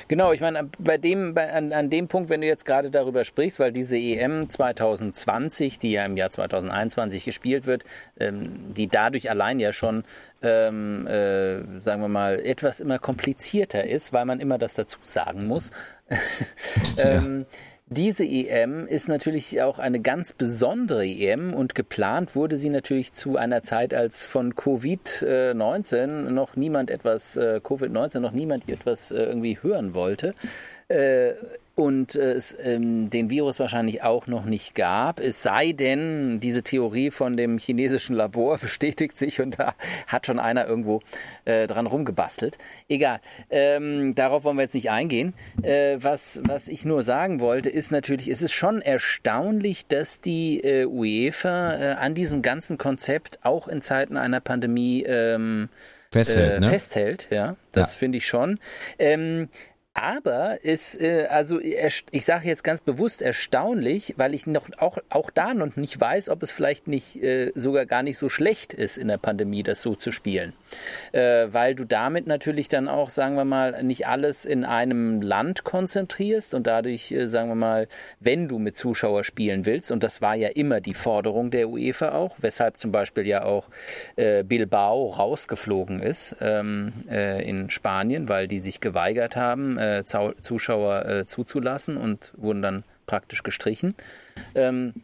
Genau, 0.08 0.32
ich 0.32 0.40
meine, 0.40 0.68
bei 0.78 0.98
dem, 0.98 1.34
bei, 1.34 1.52
an, 1.52 1.72
an 1.72 1.88
dem 1.88 2.08
Punkt, 2.08 2.28
wenn 2.28 2.40
du 2.40 2.46
jetzt 2.48 2.66
gerade 2.66 2.90
darüber 2.90 3.24
sprichst, 3.24 3.60
weil 3.60 3.72
diese 3.72 3.96
EM 3.96 4.50
2020, 4.50 5.78
die 5.78 5.92
ja 5.92 6.04
im 6.04 6.16
Jahr 6.16 6.30
2021 6.30 7.24
gespielt 7.24 7.66
wird, 7.66 7.84
ähm, 8.18 8.74
die 8.76 8.88
dadurch 8.88 9.30
allein 9.30 9.60
ja 9.60 9.72
schon, 9.72 10.02
ähm, 10.42 11.06
äh, 11.06 11.80
sagen 11.80 12.02
wir 12.02 12.08
mal, 12.08 12.40
etwas 12.40 12.80
immer 12.80 12.98
komplizierter 12.98 13.84
ist, 13.84 14.12
weil 14.12 14.24
man 14.24 14.40
immer 14.40 14.58
das 14.58 14.74
dazu 14.74 14.98
sagen 15.04 15.46
muss. 15.46 15.70
ähm, 16.98 17.40
ja 17.40 17.46
diese 17.92 18.24
EM 18.24 18.86
ist 18.86 19.08
natürlich 19.08 19.62
auch 19.62 19.78
eine 19.78 20.00
ganz 20.00 20.32
besondere 20.32 21.06
EM 21.06 21.54
und 21.54 21.74
geplant 21.74 22.34
wurde 22.34 22.56
sie 22.56 22.70
natürlich 22.70 23.12
zu 23.12 23.36
einer 23.36 23.62
Zeit, 23.62 23.94
als 23.94 24.26
von 24.26 24.54
Covid-19 24.54 26.06
noch 26.30 26.56
niemand 26.56 26.90
etwas, 26.90 27.36
äh, 27.36 27.60
Covid-19 27.62 28.20
noch 28.20 28.32
niemand 28.32 28.68
etwas 28.68 29.10
äh, 29.10 29.22
irgendwie 29.22 29.58
hören 29.62 29.94
wollte. 29.94 30.34
Und 31.74 32.16
äh, 32.16 32.32
es 32.32 32.54
ähm, 32.62 33.08
den 33.08 33.30
Virus 33.30 33.58
wahrscheinlich 33.58 34.02
auch 34.02 34.26
noch 34.26 34.44
nicht 34.44 34.74
gab. 34.74 35.20
Es 35.20 35.42
sei 35.42 35.72
denn, 35.72 36.38
diese 36.38 36.62
Theorie 36.62 37.10
von 37.10 37.34
dem 37.34 37.56
chinesischen 37.58 38.14
Labor 38.14 38.58
bestätigt 38.60 39.16
sich 39.16 39.40
und 39.40 39.58
da 39.58 39.74
hat 40.06 40.26
schon 40.26 40.38
einer 40.38 40.66
irgendwo 40.66 41.00
äh, 41.46 41.66
dran 41.66 41.86
rumgebastelt. 41.86 42.58
Egal, 42.88 43.20
ähm, 43.48 44.14
darauf 44.14 44.44
wollen 44.44 44.56
wir 44.56 44.62
jetzt 44.62 44.74
nicht 44.74 44.90
eingehen. 44.90 45.32
Äh, 45.62 45.96
was, 46.00 46.42
was 46.44 46.68
ich 46.68 46.84
nur 46.84 47.02
sagen 47.02 47.40
wollte, 47.40 47.70
ist 47.70 47.90
natürlich, 47.90 48.28
es 48.28 48.42
ist 48.42 48.52
schon 48.52 48.82
erstaunlich, 48.82 49.86
dass 49.86 50.20
die 50.20 50.60
äh, 50.62 50.84
UEFA 50.84 51.74
äh, 51.74 51.92
an 51.94 52.14
diesem 52.14 52.42
ganzen 52.42 52.76
Konzept 52.76 53.38
auch 53.44 53.66
in 53.66 53.80
Zeiten 53.80 54.16
einer 54.18 54.40
Pandemie 54.40 55.04
ähm, 55.04 55.70
festhält. 56.10 56.52
Äh, 56.52 56.60
ne? 56.60 56.68
festhält 56.68 57.28
ja, 57.30 57.56
das 57.72 57.94
Ja. 57.94 57.98
finde 57.98 58.18
ich 58.18 58.26
schon. 58.26 58.58
Ähm, 58.98 59.48
aber 59.94 60.58
es, 60.64 60.98
äh, 60.98 61.26
also 61.28 61.60
ich 61.60 62.24
sage 62.24 62.48
jetzt 62.48 62.64
ganz 62.64 62.80
bewusst 62.80 63.20
erstaunlich, 63.20 64.14
weil 64.16 64.34
ich 64.34 64.46
noch 64.46 64.66
auch, 64.78 64.98
auch 65.10 65.30
da 65.30 65.52
noch 65.52 65.76
nicht 65.76 66.00
weiß, 66.00 66.30
ob 66.30 66.42
es 66.42 66.50
vielleicht 66.50 66.88
nicht 66.88 67.22
äh, 67.22 67.52
sogar 67.54 67.84
gar 67.84 68.02
nicht 68.02 68.16
so 68.16 68.30
schlecht 68.30 68.72
ist 68.72 68.96
in 68.96 69.08
der 69.08 69.18
Pandemie, 69.18 69.62
das 69.62 69.82
so 69.82 69.94
zu 69.94 70.10
spielen. 70.10 70.54
Äh, 71.12 71.48
weil 71.52 71.74
du 71.74 71.84
damit 71.84 72.26
natürlich 72.26 72.68
dann 72.68 72.88
auch, 72.88 73.10
sagen 73.10 73.34
wir 73.34 73.44
mal, 73.44 73.82
nicht 73.82 74.06
alles 74.06 74.46
in 74.46 74.64
einem 74.64 75.20
Land 75.20 75.64
konzentrierst 75.64 76.54
und 76.54 76.66
dadurch, 76.66 77.12
äh, 77.12 77.28
sagen 77.28 77.50
wir 77.50 77.54
mal, 77.54 77.86
wenn 78.18 78.48
du 78.48 78.58
mit 78.58 78.76
Zuschauer 78.76 79.24
spielen 79.24 79.66
willst, 79.66 79.92
und 79.92 80.02
das 80.02 80.22
war 80.22 80.34
ja 80.34 80.48
immer 80.48 80.80
die 80.80 80.94
Forderung 80.94 81.50
der 81.50 81.68
UEFA 81.68 82.12
auch, 82.12 82.36
weshalb 82.40 82.80
zum 82.80 82.92
Beispiel 82.92 83.26
ja 83.26 83.44
auch 83.44 83.68
äh, 84.16 84.42
Bilbao 84.42 85.10
rausgeflogen 85.10 86.00
ist 86.00 86.34
ähm, 86.40 86.92
äh, 87.10 87.46
in 87.46 87.68
Spanien, 87.68 88.30
weil 88.30 88.48
die 88.48 88.58
sich 88.58 88.80
geweigert 88.80 89.36
haben, 89.36 89.78
äh, 89.82 90.04
Zuschauer 90.04 91.06
äh, 91.06 91.26
zuzulassen 91.26 91.96
und 91.96 92.32
wurden 92.36 92.62
dann 92.62 92.84
praktisch 93.06 93.42
gestrichen. 93.42 93.94
Ähm, 94.54 94.94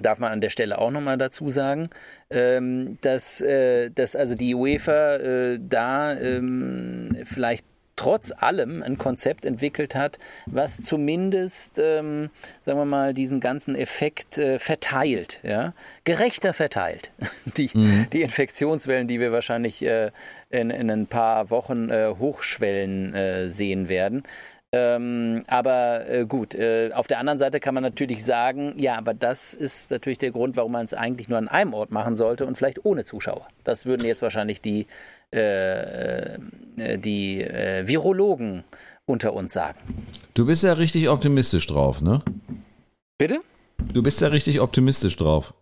darf 0.00 0.18
man 0.18 0.32
an 0.32 0.40
der 0.40 0.50
Stelle 0.50 0.78
auch 0.78 0.90
nochmal 0.90 1.18
dazu 1.18 1.50
sagen, 1.50 1.90
ähm, 2.30 2.98
dass, 3.00 3.40
äh, 3.40 3.90
dass 3.90 4.16
also 4.16 4.34
die 4.34 4.54
UEFA 4.54 5.16
äh, 5.16 5.58
da 5.60 6.16
ähm, 6.16 7.16
vielleicht 7.24 7.66
trotz 7.98 8.32
allem 8.32 8.82
ein 8.82 8.96
Konzept 8.96 9.44
entwickelt 9.44 9.94
hat, 9.94 10.18
was 10.46 10.80
zumindest, 10.80 11.78
ähm, 11.78 12.30
sagen 12.60 12.78
wir 12.78 12.84
mal, 12.84 13.12
diesen 13.12 13.40
ganzen 13.40 13.74
Effekt 13.74 14.38
äh, 14.38 14.58
verteilt, 14.58 15.40
ja, 15.42 15.74
gerechter 16.04 16.54
verteilt. 16.54 17.10
Die, 17.56 17.70
die 18.12 18.22
Infektionswellen, 18.22 19.08
die 19.08 19.18
wir 19.18 19.32
wahrscheinlich 19.32 19.82
äh, 19.82 20.10
in, 20.50 20.70
in 20.70 20.90
ein 20.90 21.06
paar 21.06 21.50
Wochen 21.50 21.90
äh, 21.90 22.14
hochschwellen 22.18 23.14
äh, 23.14 23.48
sehen 23.48 23.88
werden. 23.88 24.22
Ähm, 24.70 25.44
aber 25.46 26.06
äh, 26.08 26.26
gut, 26.26 26.54
äh, 26.54 26.90
auf 26.92 27.06
der 27.06 27.18
anderen 27.18 27.38
Seite 27.38 27.58
kann 27.58 27.72
man 27.72 27.82
natürlich 27.82 28.22
sagen, 28.22 28.74
ja, 28.76 28.96
aber 28.96 29.14
das 29.14 29.54
ist 29.54 29.90
natürlich 29.90 30.18
der 30.18 30.30
Grund, 30.30 30.56
warum 30.56 30.72
man 30.72 30.84
es 30.84 30.92
eigentlich 30.92 31.28
nur 31.28 31.38
an 31.38 31.48
einem 31.48 31.72
Ort 31.72 31.90
machen 31.90 32.16
sollte 32.16 32.44
und 32.44 32.58
vielleicht 32.58 32.84
ohne 32.84 33.04
Zuschauer. 33.04 33.48
Das 33.64 33.86
würden 33.86 34.04
jetzt 34.04 34.20
wahrscheinlich 34.20 34.60
die, 34.60 34.86
äh, 35.34 36.34
äh, 36.34 36.98
die 36.98 37.42
äh, 37.42 37.86
Virologen 37.86 38.64
unter 39.06 39.32
uns 39.34 39.52
sagen. 39.52 39.78
Du 40.34 40.46
bist 40.46 40.62
ja 40.62 40.74
richtig 40.74 41.08
optimistisch 41.08 41.66
drauf, 41.66 42.00
ne? 42.00 42.22
Bitte? 43.18 43.40
Du 43.92 44.02
bist 44.02 44.20
ja 44.20 44.28
richtig 44.28 44.60
optimistisch 44.60 45.16
drauf. 45.16 45.54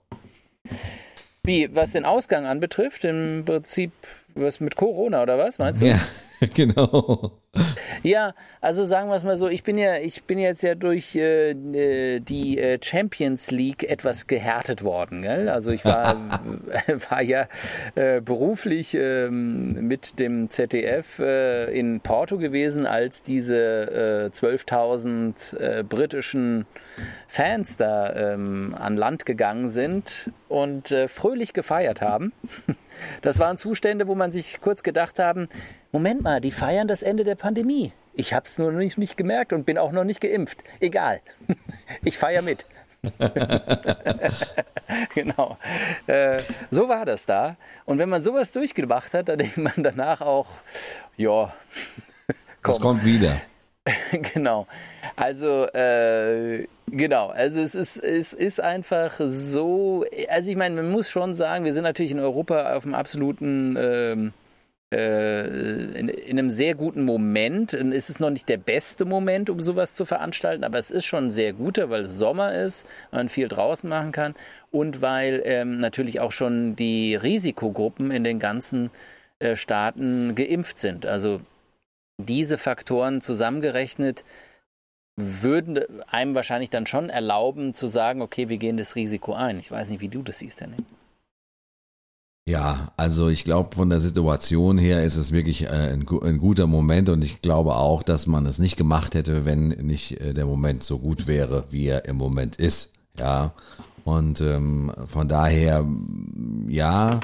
Wie, 1.43 1.75
was 1.75 1.93
den 1.93 2.05
Ausgang 2.05 2.45
anbetrifft, 2.45 3.05
im 3.05 3.45
Prinzip 3.45 3.93
was 4.35 4.61
mit 4.61 4.77
Corona 4.77 5.23
oder 5.23 5.39
was, 5.39 5.59
meinst 5.59 5.81
du? 5.81 5.87
Ja, 5.87 6.01
genau. 6.55 7.33
Ja, 8.03 8.35
also 8.61 8.85
sagen 8.85 9.09
wir 9.09 9.17
es 9.17 9.25
mal 9.25 9.37
so, 9.37 9.49
ich 9.49 9.63
bin 9.63 9.79
ja, 9.79 9.97
ich 9.97 10.25
bin 10.25 10.39
jetzt 10.39 10.63
ja 10.63 10.75
durch 10.75 11.17
äh, 11.17 11.51
äh, 11.51 12.21
die 12.21 12.59
äh, 12.59 12.79
Champions 12.83 13.51
League 13.51 13.89
etwas 13.89 14.27
gehärtet 14.27 14.85
worden. 14.85 15.23
Gell? 15.23 15.49
Also 15.49 15.71
ich 15.71 15.85
war, 15.85 16.17
war 17.11 17.23
ja 17.23 17.49
äh, 17.95 18.21
beruflich 18.21 18.95
ähm, 18.95 19.87
mit 19.87 20.19
dem 20.19 20.51
ZDF 20.51 21.19
äh, 21.19 21.79
in 21.79 22.01
Porto 22.01 22.39
gewesen, 22.39 22.87
als 22.87 23.23
diese 23.23 24.31
äh, 24.33 24.37
12.000 24.37 25.57
äh, 25.57 25.83
britischen 25.83 26.67
Fans 27.29 27.77
da 27.77 28.15
ähm, 28.15 28.75
an 28.79 28.97
Land 28.97 29.27
gegangen 29.27 29.69
sind 29.69 30.31
und 30.49 30.93
äh, 30.93 31.09
fröhlich 31.09 31.53
gefeiert 31.53 32.01
haben. 32.01 32.33
Das 33.23 33.39
waren 33.39 33.59
Zustände, 33.59 34.07
wo 34.07 34.15
man 34.15 34.33
sich 34.33 34.61
kurz 34.61 34.83
gedacht 34.83 35.19
haben, 35.19 35.49
Moment 35.97 36.21
mal, 36.21 36.43
die 36.43 36.51
feiern 36.51 36.89
das 36.89 37.03
Ende 37.03 37.25
der 37.25 37.37
Pandemie. 37.37 37.91
Ich 38.13 38.35
habe 38.35 38.45
es 38.45 38.59
nur 38.59 38.71
noch 38.71 38.79
nicht, 38.79 38.99
nicht 38.99 39.17
gemerkt 39.17 39.55
und 39.55 39.65
bin 39.65 39.79
auch 39.79 39.93
noch 39.93 40.05
nicht 40.05 40.21
geimpft. 40.21 40.63
Egal, 40.79 41.23
ich 42.05 42.19
feiere 42.19 42.43
mit. 42.43 42.67
genau. 45.15 45.57
Äh, 46.07 46.43
so 46.71 46.91
war 46.91 47.07
das 47.07 47.25
da. 47.25 47.57
Und 47.87 47.99
wenn 47.99 48.11
man 48.11 48.23
sowas 48.23 48.53
durchgemacht 48.53 49.15
hat, 49.15 49.31
dann 49.31 49.39
denkt 49.39 49.57
man 49.57 49.73
danach 49.77 50.21
auch, 50.21 50.49
ja, 51.17 51.55
Das 52.63 52.79
kommt 52.79 53.07
wieder. 53.07 53.41
genau. 54.35 54.67
Also, 55.17 55.65
äh, 55.69 56.67
genau. 56.89 57.29
Also, 57.29 57.61
es 57.61 57.75
ist, 57.75 57.97
es 57.97 58.35
ist 58.35 58.61
einfach 58.61 59.15
so. 59.19 60.05
Also, 60.29 60.51
ich 60.51 60.57
meine, 60.57 60.75
man 60.75 60.91
muss 60.91 61.09
schon 61.09 61.35
sagen, 61.35 61.65
wir 61.65 61.73
sind 61.73 61.85
natürlich 61.85 62.13
in 62.13 62.21
Europa 62.21 62.75
auf 62.75 62.85
einem 62.85 62.95
absoluten. 62.95 63.79
Ähm, 63.81 64.29
äh, 64.29 64.46
in, 64.91 66.09
in 66.09 66.39
einem 66.39 66.51
sehr 66.51 66.75
guten 66.75 67.05
Moment. 67.05 67.73
Es 67.73 68.09
ist 68.09 68.21
noch 68.21 68.31
nicht 68.31 68.49
der 68.49 68.57
beste 68.57 69.05
Moment, 69.05 69.51
um 69.51 69.61
sowas 69.61 69.95
zu 69.95 70.05
veranstalten, 70.05 70.63
aber 70.63 70.79
es 70.79 70.91
ist 70.91 71.07
schon 71.07 71.27
ein 71.27 71.31
sehr 71.31 71.53
guter, 71.53 71.91
weil 71.91 72.03
es 72.03 72.17
Sommer 72.17 72.55
ist, 72.55 72.87
man 73.11 73.29
viel 73.29 73.49
draußen 73.49 73.89
machen 73.89 74.13
kann 74.13 74.35
und 74.71 75.03
weil 75.03 75.43
ähm, 75.45 75.81
natürlich 75.81 76.21
auch 76.21 76.33
schon 76.33 76.77
die 76.77 77.17
Risikogruppen 77.17 78.11
in 78.13 78.23
den 78.23 78.39
ganzen 78.39 78.91
äh, 79.41 79.57
Staaten 79.57 80.35
geimpft 80.37 80.79
sind. 80.79 81.05
Also 81.05 81.41
diese 82.19 82.57
Faktoren 82.57 83.21
zusammengerechnet 83.21 84.25
würden 85.17 85.81
einem 86.09 86.35
wahrscheinlich 86.35 86.71
dann 86.71 86.87
schon 86.87 87.11
erlauben 87.11 87.73
zu 87.73 87.87
sagen, 87.87 88.23
okay, 88.23 88.49
wir 88.49 88.59
gehen 88.59 88.77
das 88.77 88.97
Risiko 88.97 89.33
ein. 89.33 89.59
Ich 89.59 89.71
weiß 89.71 89.91
nicht, 89.91 90.01
wie 90.01 90.09
du 90.09 90.23
das 90.23 90.39
siehst, 90.39 90.61
Henning. 90.61 90.85
Ja, 92.49 92.93
also 92.97 93.29
ich 93.29 93.43
glaube, 93.43 93.75
von 93.75 93.91
der 93.91 93.99
Situation 94.01 94.79
her 94.79 95.03
ist 95.05 95.17
es 95.17 95.33
wirklich 95.33 95.65
äh, 95.65 95.93
ein, 95.93 96.07
ein 96.23 96.39
guter 96.39 96.69
Moment 96.69 97.09
und 97.09 97.23
ich 97.23 97.43
glaube 97.43 97.75
auch, 97.75 98.05
dass 98.05 98.29
man 98.29 98.47
es 98.47 98.61
nicht 98.61 98.77
gemacht 98.77 99.17
hätte, 99.17 99.45
wenn 99.45 99.69
nicht 99.69 100.21
äh, 100.21 100.33
der 100.33 100.47
Moment 100.47 100.85
so 100.85 100.99
gut 101.01 101.27
wäre, 101.27 101.65
wie 101.71 101.89
er 101.89 102.05
im 102.05 102.17
Moment 102.17 102.55
ist. 102.57 102.93
Ja, 103.19 103.53
und 104.05 104.41
ähm, 104.41 104.93
von 105.07 105.27
daher, 105.27 105.85
ja, 106.69 107.19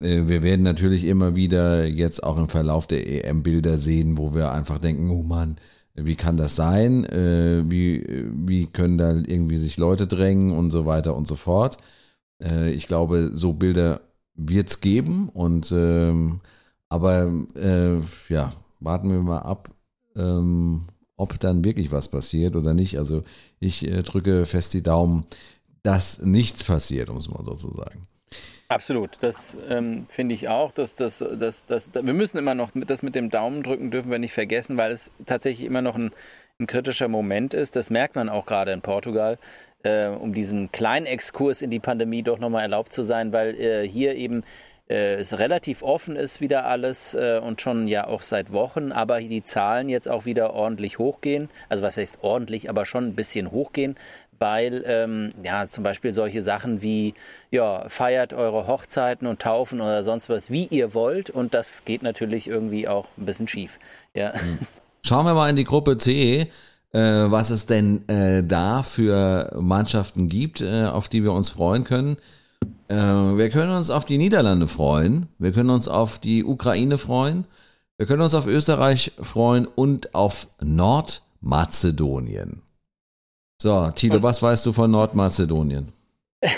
äh, 0.00 0.22
wir 0.28 0.42
werden 0.42 0.62
natürlich 0.62 1.04
immer 1.04 1.36
wieder 1.36 1.84
jetzt 1.86 2.22
auch 2.24 2.38
im 2.38 2.48
Verlauf 2.48 2.86
der 2.86 3.06
EM 3.26 3.42
Bilder 3.42 3.76
sehen, 3.76 4.16
wo 4.16 4.34
wir 4.34 4.52
einfach 4.52 4.78
denken, 4.78 5.10
oh 5.10 5.22
Mann, 5.22 5.56
wie 5.94 6.16
kann 6.16 6.36
das 6.36 6.56
sein? 6.56 7.04
Wie, 7.04 8.04
wie 8.34 8.66
können 8.66 8.98
da 8.98 9.12
irgendwie 9.12 9.58
sich 9.58 9.76
Leute 9.76 10.08
drängen 10.08 10.50
und 10.50 10.70
so 10.72 10.86
weiter 10.86 11.14
und 11.14 11.28
so 11.28 11.36
fort. 11.36 11.78
Ich 12.72 12.88
glaube, 12.88 13.30
so 13.32 13.52
Bilder 13.52 14.00
wird 14.34 14.68
es 14.70 14.80
geben 14.80 15.28
und 15.28 15.72
ähm, 15.72 16.40
aber 16.88 17.32
äh, 17.56 17.98
ja, 18.28 18.50
warten 18.80 19.10
wir 19.10 19.20
mal 19.20 19.40
ab, 19.40 19.70
ähm, 20.16 20.86
ob 21.16 21.38
dann 21.40 21.64
wirklich 21.64 21.92
was 21.92 22.08
passiert 22.08 22.56
oder 22.56 22.74
nicht. 22.74 22.98
Also 22.98 23.22
ich 23.60 23.86
äh, 23.86 24.02
drücke 24.02 24.46
fest 24.46 24.74
die 24.74 24.82
Daumen, 24.82 25.24
dass 25.82 26.22
nichts 26.22 26.64
passiert, 26.64 27.10
um 27.10 27.18
es 27.18 27.28
mal 27.28 27.44
so 27.44 27.54
zu 27.54 27.70
sagen. 27.74 28.06
Absolut, 28.68 29.18
das 29.20 29.58
ähm, 29.68 30.06
finde 30.08 30.34
ich 30.34 30.48
auch. 30.48 30.72
Dass, 30.72 30.96
dass, 30.96 31.18
dass, 31.18 31.66
dass, 31.66 31.90
wir 31.94 32.14
müssen 32.14 32.38
immer 32.38 32.54
noch, 32.54 32.70
das 32.74 33.02
mit 33.02 33.14
dem 33.14 33.30
Daumen 33.30 33.62
drücken 33.62 33.90
dürfen 33.90 34.10
wir 34.10 34.18
nicht 34.18 34.32
vergessen, 34.32 34.76
weil 34.76 34.92
es 34.92 35.12
tatsächlich 35.26 35.66
immer 35.66 35.82
noch 35.82 35.94
ein, 35.94 36.12
ein 36.58 36.66
kritischer 36.66 37.08
Moment 37.08 37.54
ist. 37.54 37.76
Das 37.76 37.90
merkt 37.90 38.16
man 38.16 38.28
auch 38.28 38.46
gerade 38.46 38.72
in 38.72 38.80
Portugal, 38.80 39.38
äh, 39.84 40.08
um 40.08 40.34
diesen 40.34 40.72
kleinen 40.72 41.06
Exkurs 41.06 41.62
in 41.62 41.70
die 41.70 41.78
Pandemie 41.78 42.22
doch 42.22 42.38
nochmal 42.38 42.62
erlaubt 42.62 42.92
zu 42.92 43.02
sein, 43.02 43.32
weil 43.32 43.54
äh, 43.54 43.88
hier 43.88 44.16
eben 44.16 44.42
äh, 44.88 45.14
es 45.14 45.38
relativ 45.38 45.82
offen 45.82 46.16
ist 46.16 46.40
wieder 46.40 46.66
alles 46.66 47.14
äh, 47.14 47.40
und 47.42 47.60
schon 47.60 47.88
ja 47.88 48.06
auch 48.06 48.22
seit 48.22 48.52
Wochen, 48.52 48.92
aber 48.92 49.20
die 49.20 49.44
Zahlen 49.44 49.88
jetzt 49.88 50.08
auch 50.08 50.24
wieder 50.24 50.52
ordentlich 50.52 50.98
hochgehen. 50.98 51.48
Also 51.68 51.82
was 51.82 51.96
heißt 51.96 52.18
ordentlich, 52.22 52.68
aber 52.68 52.84
schon 52.84 53.08
ein 53.08 53.14
bisschen 53.14 53.50
hochgehen, 53.50 53.96
weil 54.38 54.84
ähm, 54.86 55.30
ja 55.42 55.66
zum 55.66 55.84
Beispiel 55.84 56.12
solche 56.12 56.42
Sachen 56.42 56.82
wie 56.82 57.14
ja 57.50 57.88
feiert 57.88 58.34
eure 58.34 58.66
Hochzeiten 58.66 59.26
und 59.26 59.40
Taufen 59.40 59.80
oder 59.80 60.02
sonst 60.02 60.28
was 60.28 60.50
wie 60.50 60.66
ihr 60.66 60.92
wollt 60.92 61.30
und 61.30 61.54
das 61.54 61.84
geht 61.84 62.02
natürlich 62.02 62.48
irgendwie 62.48 62.88
auch 62.88 63.06
ein 63.16 63.24
bisschen 63.24 63.48
schief. 63.48 63.78
Ja. 64.14 64.34
Schauen 65.02 65.26
wir 65.26 65.34
mal 65.34 65.50
in 65.50 65.56
die 65.56 65.64
Gruppe 65.64 65.96
C, 65.96 66.50
was 66.98 67.50
es 67.50 67.66
denn 67.66 68.08
äh, 68.08 68.44
da 68.44 68.82
für 68.82 69.56
Mannschaften 69.60 70.28
gibt, 70.28 70.60
äh, 70.60 70.84
auf 70.84 71.08
die 71.08 71.24
wir 71.24 71.32
uns 71.32 71.50
freuen 71.50 71.84
können. 71.84 72.16
Äh, 72.88 72.94
wir 72.94 73.50
können 73.50 73.76
uns 73.76 73.90
auf 73.90 74.04
die 74.04 74.18
Niederlande 74.18 74.68
freuen, 74.68 75.28
wir 75.38 75.52
können 75.52 75.70
uns 75.70 75.88
auf 75.88 76.18
die 76.18 76.44
Ukraine 76.44 76.98
freuen, 76.98 77.44
wir 77.96 78.06
können 78.06 78.22
uns 78.22 78.34
auf 78.34 78.46
Österreich 78.46 79.12
freuen 79.20 79.66
und 79.66 80.14
auf 80.14 80.48
Nordmazedonien. 80.62 82.62
So, 83.60 83.90
Tilo, 83.94 84.22
was 84.22 84.42
weißt 84.42 84.66
du 84.66 84.72
von 84.72 84.90
Nordmazedonien? 84.90 85.92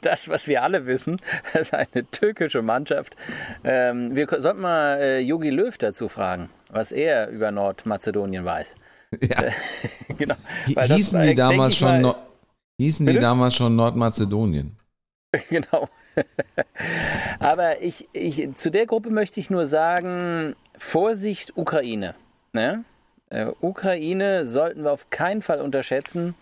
das, 0.00 0.28
was 0.28 0.48
wir 0.48 0.62
alle 0.62 0.86
wissen, 0.86 1.20
das 1.52 1.68
ist 1.68 1.74
eine 1.74 2.10
türkische 2.10 2.62
Mannschaft. 2.62 3.16
Ähm, 3.64 4.16
wir 4.16 4.26
sollten 4.38 4.60
mal 4.60 5.20
Yogi 5.20 5.48
äh, 5.48 5.52
Löw 5.52 5.76
dazu 5.76 6.08
fragen, 6.08 6.48
was 6.70 6.92
er 6.92 7.28
über 7.28 7.50
Nordmazedonien 7.50 8.44
weiß. 8.44 8.76
Ja. 9.20 9.44
genau. 10.18 10.34
Weil 10.74 10.92
hießen 10.92 11.18
das, 11.18 11.28
die 11.28 11.34
damals 11.34 11.76
schon 11.76 12.02
mal, 12.02 12.16
hießen 12.78 13.06
die 13.06 13.18
damals 13.18 13.56
schon 13.56 13.74
Nordmazedonien? 13.76 14.76
genau. 15.48 15.88
Aber 17.38 17.80
ich, 17.82 18.08
ich, 18.12 18.54
zu 18.56 18.70
der 18.70 18.86
Gruppe 18.86 19.10
möchte 19.10 19.40
ich 19.40 19.50
nur 19.50 19.66
sagen, 19.66 20.56
Vorsicht 20.76 21.56
Ukraine. 21.56 22.14
Ne? 22.52 22.84
Äh, 23.30 23.46
Ukraine 23.60 24.46
sollten 24.46 24.84
wir 24.84 24.92
auf 24.92 25.10
keinen 25.10 25.42
Fall 25.42 25.60
unterschätzen. 25.60 26.34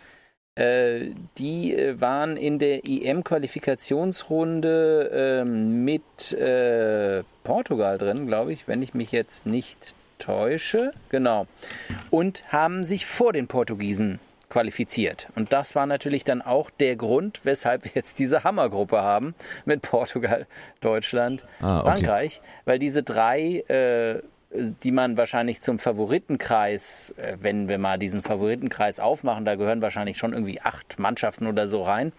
Äh, 0.54 1.10
die 1.36 1.74
äh, 1.74 2.00
waren 2.00 2.36
in 2.38 2.58
der 2.58 2.88
EM-Qualifikationsrunde 2.88 5.10
ähm, 5.12 5.84
mit 5.84 6.32
äh, 6.32 7.22
Portugal 7.44 7.98
drin, 7.98 8.26
glaube 8.26 8.54
ich, 8.54 8.66
wenn 8.66 8.80
ich 8.80 8.94
mich 8.94 9.12
jetzt 9.12 9.44
nicht 9.44 9.94
täusche. 10.18 10.92
Genau. 11.08 11.46
Und 12.10 12.44
haben 12.48 12.84
sich 12.84 13.06
vor 13.06 13.32
den 13.32 13.46
Portugiesen 13.46 14.18
qualifiziert. 14.48 15.28
Und 15.34 15.52
das 15.52 15.74
war 15.74 15.86
natürlich 15.86 16.24
dann 16.24 16.40
auch 16.40 16.70
der 16.70 16.96
Grund, 16.96 17.40
weshalb 17.44 17.84
wir 17.84 17.92
jetzt 17.94 18.18
diese 18.18 18.44
Hammergruppe 18.44 19.02
haben 19.02 19.34
mit 19.64 19.82
Portugal, 19.82 20.46
Deutschland, 20.80 21.44
ah, 21.60 21.80
okay. 21.80 21.90
Frankreich, 21.90 22.40
weil 22.64 22.78
diese 22.78 23.02
drei 23.02 23.64
äh, 23.68 24.22
die 24.82 24.92
man 24.92 25.16
wahrscheinlich 25.16 25.60
zum 25.60 25.78
Favoritenkreis, 25.78 27.14
äh, 27.18 27.36
wenn 27.40 27.68
wir 27.68 27.78
mal 27.78 27.98
diesen 27.98 28.22
Favoritenkreis 28.22 29.00
aufmachen, 29.00 29.44
da 29.44 29.54
gehören 29.54 29.82
wahrscheinlich 29.82 30.18
schon 30.18 30.32
irgendwie 30.32 30.60
acht 30.60 30.98
Mannschaften 30.98 31.46
oder 31.46 31.66
so 31.66 31.82
rein. 31.82 32.12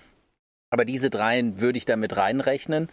Aber 0.69 0.85
diese 0.85 1.09
dreien 1.09 1.61
würde 1.61 1.77
ich 1.77 1.85
damit 1.85 2.17
reinrechnen. 2.17 2.89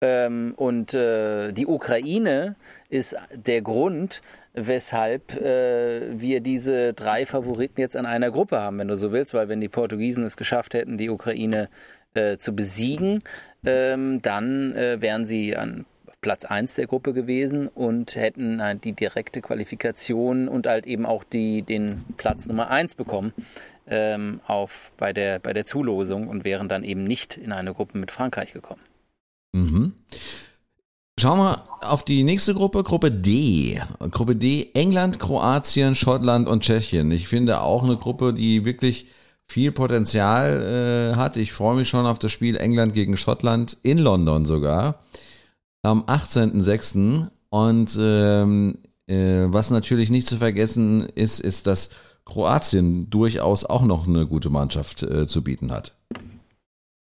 Ähm, 0.00 0.54
und 0.56 0.92
äh, 0.94 1.52
die 1.52 1.66
Ukraine 1.66 2.56
ist 2.88 3.16
der 3.32 3.62
Grund, 3.62 4.22
weshalb 4.54 5.34
äh, 5.36 6.18
wir 6.18 6.40
diese 6.40 6.94
drei 6.94 7.26
Favoriten 7.26 7.80
jetzt 7.80 7.96
an 7.96 8.06
einer 8.06 8.30
Gruppe 8.30 8.58
haben, 8.58 8.78
wenn 8.78 8.88
du 8.88 8.96
so 8.96 9.12
willst, 9.12 9.34
weil 9.34 9.48
wenn 9.48 9.60
die 9.60 9.68
Portugiesen 9.68 10.24
es 10.24 10.36
geschafft 10.36 10.74
hätten, 10.74 10.98
die 10.98 11.10
Ukraine 11.10 11.68
zu 12.38 12.54
besiegen, 12.54 13.24
ähm, 13.66 14.22
dann 14.22 14.72
wären 14.72 15.24
sie 15.24 15.56
an 15.56 15.84
Platz 16.24 16.46
1 16.46 16.76
der 16.76 16.86
Gruppe 16.86 17.12
gewesen 17.12 17.68
und 17.68 18.16
hätten 18.16 18.62
halt 18.62 18.84
die 18.84 18.94
direkte 18.94 19.42
Qualifikation 19.42 20.48
und 20.48 20.66
halt 20.66 20.86
eben 20.86 21.04
auch 21.04 21.22
die, 21.22 21.60
den 21.60 22.02
Platz 22.16 22.46
Nummer 22.46 22.70
1 22.70 22.94
bekommen 22.94 23.34
ähm, 23.86 24.40
auf, 24.46 24.92
bei, 24.96 25.12
der, 25.12 25.38
bei 25.38 25.52
der 25.52 25.66
Zulosung 25.66 26.28
und 26.28 26.46
wären 26.46 26.66
dann 26.66 26.82
eben 26.82 27.04
nicht 27.04 27.36
in 27.36 27.52
eine 27.52 27.74
Gruppe 27.74 27.98
mit 27.98 28.10
Frankreich 28.10 28.54
gekommen. 28.54 28.80
Mhm. 29.52 29.83
Schauen 31.18 31.38
wir 31.38 31.62
auf 31.80 32.04
die 32.04 32.24
nächste 32.24 32.54
Gruppe, 32.54 32.82
Gruppe 32.82 33.10
D. 33.10 33.80
Gruppe 34.10 34.34
D, 34.36 34.70
England, 34.74 35.20
Kroatien, 35.20 35.94
Schottland 35.94 36.48
und 36.48 36.62
Tschechien. 36.62 37.10
Ich 37.12 37.28
finde 37.28 37.60
auch 37.60 37.84
eine 37.84 37.96
Gruppe, 37.96 38.34
die 38.34 38.64
wirklich 38.64 39.06
viel 39.46 39.72
Potenzial 39.72 41.12
äh, 41.12 41.16
hat. 41.16 41.36
Ich 41.36 41.52
freue 41.52 41.76
mich 41.76 41.88
schon 41.88 42.06
auf 42.06 42.18
das 42.18 42.32
Spiel 42.32 42.56
England 42.56 42.94
gegen 42.94 43.16
Schottland 43.16 43.76
in 43.82 43.98
London 43.98 44.44
sogar 44.44 45.00
am 45.82 46.02
18.06. 46.02 47.28
Und 47.50 47.96
ähm, 48.00 48.78
äh, 49.06 49.44
was 49.46 49.70
natürlich 49.70 50.10
nicht 50.10 50.26
zu 50.26 50.38
vergessen 50.38 51.08
ist, 51.14 51.38
ist, 51.38 51.66
dass 51.66 51.90
Kroatien 52.24 53.10
durchaus 53.10 53.64
auch 53.64 53.82
noch 53.82 54.08
eine 54.08 54.26
gute 54.26 54.50
Mannschaft 54.50 55.02
äh, 55.02 55.26
zu 55.26 55.44
bieten 55.44 55.70
hat. 55.70 55.93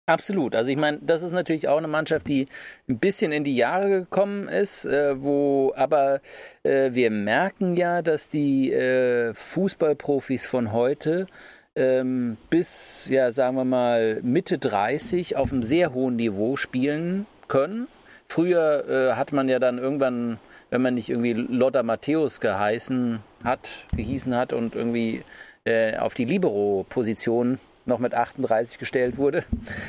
Absolut. 0.10 0.56
Also 0.56 0.72
ich 0.72 0.78
meine, 0.78 0.98
das 1.02 1.22
ist 1.22 1.32
natürlich 1.32 1.68
auch 1.68 1.78
eine 1.78 1.88
Mannschaft, 1.88 2.28
die 2.28 2.48
ein 2.88 2.98
bisschen 2.98 3.32
in 3.32 3.44
die 3.44 3.56
Jahre 3.56 3.90
gekommen 3.90 4.48
ist, 4.48 4.86
äh, 4.86 5.22
wo 5.22 5.72
aber 5.76 6.22
äh, 6.64 6.92
wir 6.94 7.12
merken 7.12 7.76
ja, 7.76 8.02
dass 8.02 8.30
die 8.30 8.72
äh, 8.72 9.34
Fußballprofis 9.34 10.48
von 10.48 10.74
heute 10.74 11.28
ähm, 11.76 12.38
bis, 12.50 13.08
ja, 13.10 13.32
sagen 13.32 13.56
wir 13.56 13.66
mal, 13.66 14.20
Mitte 14.24 14.58
30 14.58 15.36
auf 15.36 15.54
einem 15.54 15.64
sehr 15.64 15.94
hohen 15.94 16.16
Niveau 16.16 16.58
spielen 16.58 17.28
können 17.48 17.88
Früher 18.32 18.88
äh, 18.88 19.14
hat 19.16 19.32
man 19.32 19.50
ja 19.50 19.58
dann 19.58 19.80
irgendwann, 19.80 20.38
wenn 20.70 20.84
man 20.84 20.94
nicht 20.94 21.10
irgendwie 21.10 21.34
Lotta 21.34 21.82
Matthäus 21.82 22.40
geheißen 22.40 23.20
hat, 23.44 23.86
gehießen 23.96 24.36
hat 24.36 24.54
und 24.54 24.76
irgendwie 24.76 25.24
äh, 25.66 25.98
auf 25.98 26.14
die 26.14 26.26
Libero-Position 26.26 27.58
noch 27.86 28.00
mit 28.00 28.14
38 28.14 28.78
gestellt 28.78 29.18
wurde, 29.18 29.44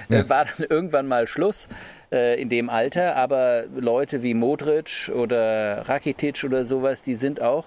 ja. 0.09 0.29
war 0.29 0.46
dann 0.46 0.66
irgendwann 0.68 1.07
mal 1.07 1.26
Schluss 1.26 1.68
äh, 2.12 2.40
in 2.40 2.48
dem 2.48 2.70
Alter. 2.70 3.16
Aber 3.16 3.64
Leute 3.74 4.22
wie 4.22 4.35
Modric 4.35 5.11
oder 5.14 5.88
Rakitic 5.88 6.44
oder 6.44 6.64
sowas, 6.64 7.03
die 7.03 7.14
sind 7.14 7.40
auch 7.40 7.66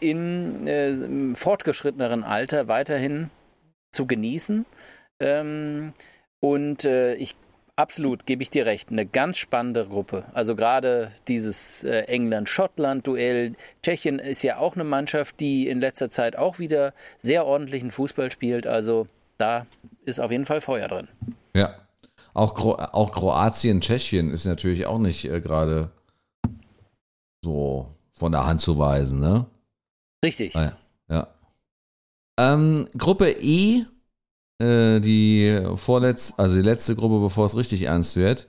in 0.00 0.66
äh, 0.66 1.34
fortgeschritteneren 1.34 2.24
Alter 2.24 2.68
weiterhin 2.68 3.30
zu 3.92 4.06
genießen. 4.06 4.66
Ähm, 5.20 5.92
und 6.40 6.84
äh, 6.84 7.14
ich 7.14 7.36
Absolut, 7.78 8.24
gebe 8.24 8.42
ich 8.42 8.48
dir 8.48 8.64
recht. 8.64 8.90
Eine 8.90 9.04
ganz 9.04 9.36
spannende 9.36 9.84
Gruppe. 9.84 10.24
Also 10.32 10.56
gerade 10.56 11.12
dieses 11.28 11.84
äh, 11.84 12.04
England-Schottland-Duell. 12.04 13.52
Tschechien 13.82 14.18
ist 14.18 14.42
ja 14.42 14.56
auch 14.56 14.76
eine 14.76 14.84
Mannschaft, 14.84 15.40
die 15.40 15.68
in 15.68 15.80
letzter 15.80 16.08
Zeit 16.08 16.36
auch 16.36 16.58
wieder 16.58 16.94
sehr 17.18 17.44
ordentlichen 17.44 17.90
Fußball 17.90 18.30
spielt. 18.30 18.66
Also 18.66 19.08
da 19.38 19.66
ist 20.04 20.20
auf 20.20 20.30
jeden 20.30 20.44
Fall 20.44 20.60
Feuer 20.60 20.88
drin. 20.88 21.08
Ja. 21.54 21.74
Auch, 22.34 22.54
Kro 22.54 22.74
auch 22.74 23.12
Kroatien, 23.12 23.80
Tschechien 23.80 24.30
ist 24.30 24.44
natürlich 24.44 24.86
auch 24.86 24.98
nicht 24.98 25.24
äh, 25.24 25.40
gerade 25.40 25.90
so 27.42 27.94
von 28.12 28.32
der 28.32 28.46
Hand 28.46 28.60
zu 28.60 28.78
weisen, 28.78 29.20
ne? 29.20 29.46
Richtig. 30.22 30.54
Ah, 30.54 30.72
ja. 31.08 31.28
Ähm, 32.38 32.88
Gruppe 32.98 33.30
E 33.30 33.86
äh, 34.58 35.00
die 35.00 35.62
vorletzte, 35.76 36.38
also 36.38 36.56
die 36.56 36.62
letzte 36.62 36.94
Gruppe, 36.96 37.20
bevor 37.20 37.46
es 37.46 37.56
richtig 37.56 37.82
ernst 37.82 38.16
wird. 38.16 38.46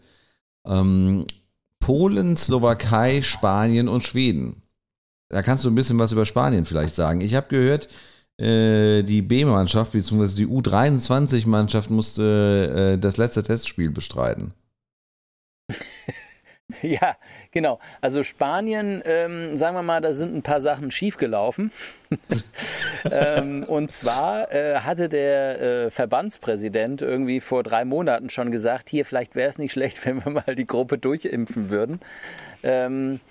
Ähm, 0.66 1.26
Polen, 1.80 2.38
Slowakei, 2.38 3.22
Spanien 3.22 3.88
und 3.88 4.04
Schweden. 4.04 4.64
Da 5.30 5.42
kannst 5.42 5.66
du 5.66 5.70
ein 5.70 5.76
bisschen 5.76 6.00
was 6.00 6.12
über 6.12 6.26
Spanien 6.26 6.66
vielleicht 6.66 6.96
sagen. 6.96 7.22
Ich 7.22 7.36
habe 7.36 7.48
gehört, 7.50 7.90
die 8.40 9.22
B-Mannschaft 9.22 9.94
bzw. 9.94 10.36
die 10.36 10.48
U23-Mannschaft 10.48 11.90
musste 11.90 12.94
äh, 12.96 13.00
das 13.00 13.18
letzte 13.18 13.44
Testspiel 13.44 13.90
bestreiten. 13.90 14.54
Ja, 16.82 17.16
genau. 17.52 17.80
Also 18.02 18.24
Spanien, 18.24 19.02
ähm, 19.06 19.56
sagen 19.56 19.76
wir 19.76 19.84
mal, 19.84 20.02
da 20.02 20.14
sind 20.14 20.36
ein 20.36 20.42
paar 20.42 20.60
Sachen 20.60 20.92
schiefgelaufen. 20.92 21.72
ähm, 23.12 23.64
und 23.64 23.92
zwar 23.92 24.52
äh, 24.54 24.80
hatte 24.80 25.08
der 25.08 25.62
äh, 25.62 25.92
Verbandspräsident 25.92 27.02
irgendwie 27.02 27.40
vor 27.40 27.64
drei 27.64 27.86
Monaten 27.86 28.30
schon 28.30 28.52
gesagt, 28.52 28.90
hier 28.90 29.06
vielleicht 29.06 29.36
wäre 29.36 29.50
es 29.50 29.58
nicht 29.58 29.72
schlecht, 29.72 30.06
wenn 30.06 30.24
wir 30.26 30.32
mal 30.32 30.56
die 30.56 30.68
Gruppe 30.68 30.98
durchimpfen 30.98 31.70
würden. 31.70 32.02
Ähm, 32.64 33.22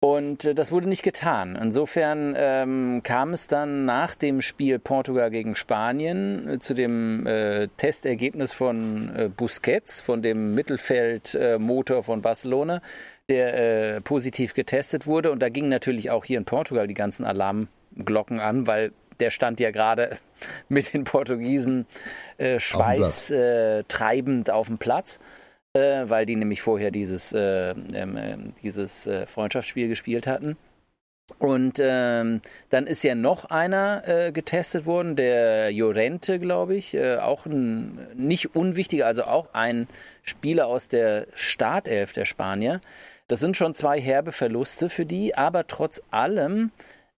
und 0.00 0.44
äh, 0.44 0.54
das 0.54 0.70
wurde 0.72 0.88
nicht 0.88 1.02
getan. 1.02 1.56
Insofern 1.60 2.34
ähm, 2.36 3.00
kam 3.02 3.32
es 3.32 3.48
dann 3.48 3.86
nach 3.86 4.14
dem 4.14 4.42
Spiel 4.42 4.78
Portugal 4.78 5.30
gegen 5.30 5.56
Spanien 5.56 6.48
äh, 6.48 6.58
zu 6.58 6.74
dem 6.74 7.26
äh, 7.26 7.68
Testergebnis 7.76 8.52
von 8.52 9.14
äh, 9.16 9.28
Busquets, 9.28 10.00
von 10.00 10.22
dem 10.22 10.54
Mittelfeldmotor 10.54 12.02
von 12.02 12.20
Barcelona, 12.20 12.82
der 13.28 13.96
äh, 13.96 14.00
positiv 14.02 14.52
getestet 14.52 15.06
wurde. 15.06 15.32
Und 15.32 15.40
da 15.40 15.48
gingen 15.48 15.70
natürlich 15.70 16.10
auch 16.10 16.24
hier 16.24 16.38
in 16.38 16.44
Portugal 16.44 16.86
die 16.86 16.94
ganzen 16.94 17.24
Alarmglocken 17.24 18.38
an, 18.38 18.66
weil 18.66 18.92
der 19.18 19.30
stand 19.30 19.60
ja 19.60 19.70
gerade 19.70 20.18
mit 20.68 20.92
den 20.92 21.04
Portugiesen 21.04 21.86
äh, 22.36 22.60
schweißtreibend 22.60 24.50
auf 24.50 24.66
dem 24.66 24.76
Platz 24.76 25.18
äh, 25.76 26.08
weil 26.08 26.26
die 26.26 26.36
nämlich 26.36 26.62
vorher 26.62 26.90
dieses, 26.90 27.32
äh, 27.32 27.70
ähm, 27.70 28.16
äh, 28.16 28.36
dieses 28.62 29.08
Freundschaftsspiel 29.26 29.88
gespielt 29.88 30.26
hatten. 30.26 30.56
Und 31.38 31.80
ähm, 31.80 32.40
dann 32.70 32.86
ist 32.86 33.02
ja 33.02 33.16
noch 33.16 33.46
einer 33.46 34.06
äh, 34.06 34.32
getestet 34.32 34.86
worden, 34.86 35.16
der 35.16 35.72
Jorente, 35.72 36.38
glaube 36.38 36.76
ich, 36.76 36.94
äh, 36.94 37.16
auch 37.16 37.46
ein 37.46 38.06
nicht 38.14 38.54
unwichtiger, 38.54 39.06
also 39.06 39.24
auch 39.24 39.52
ein 39.52 39.88
Spieler 40.22 40.68
aus 40.68 40.86
der 40.88 41.26
Startelf 41.34 42.12
der 42.12 42.26
Spanier. 42.26 42.80
Das 43.26 43.40
sind 43.40 43.56
schon 43.56 43.74
zwei 43.74 44.00
herbe 44.00 44.30
Verluste 44.30 44.88
für 44.88 45.04
die, 45.04 45.34
aber 45.34 45.66
trotz 45.66 46.00
allem 46.12 46.70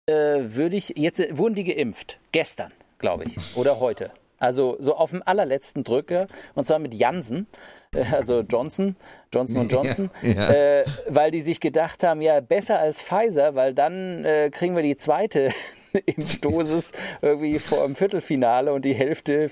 äh, 0.05 0.13
würde 0.13 0.77
ich, 0.77 0.93
jetzt 0.95 1.21
wurden 1.37 1.55
die 1.55 1.65
geimpft, 1.65 2.17
gestern, 2.31 2.71
glaube 2.99 3.25
ich, 3.25 3.57
oder 3.57 3.81
heute. 3.81 4.11
Also 4.39 4.77
so 4.79 4.95
auf 4.95 5.11
dem 5.11 5.23
allerletzten 5.25 5.83
Drücker, 5.83 6.27
und 6.55 6.65
zwar 6.65 6.79
mit 6.79 6.93
Jansen, 6.93 7.47
äh, 7.93 8.03
also 8.11 8.41
Johnson, 8.41 8.95
Johnson 9.33 9.61
und 9.61 9.71
Johnson, 9.71 10.09
ja, 10.21 10.29
ja. 10.31 10.49
Äh, 10.49 10.85
weil 11.07 11.31
die 11.31 11.41
sich 11.41 11.59
gedacht 11.59 12.03
haben, 12.03 12.21
ja, 12.21 12.39
besser 12.39 12.79
als 12.79 13.01
Pfizer, 13.01 13.55
weil 13.55 13.73
dann 13.73 14.23
äh, 14.25 14.49
kriegen 14.51 14.75
wir 14.75 14.83
die 14.83 14.95
zweite 14.95 15.51
Impfdosis 16.05 16.91
irgendwie 17.21 17.59
vor 17.59 17.85
dem 17.85 17.95
Viertelfinale 17.95 18.73
und 18.73 18.85
die 18.85 18.93
Hälfte 18.93 19.49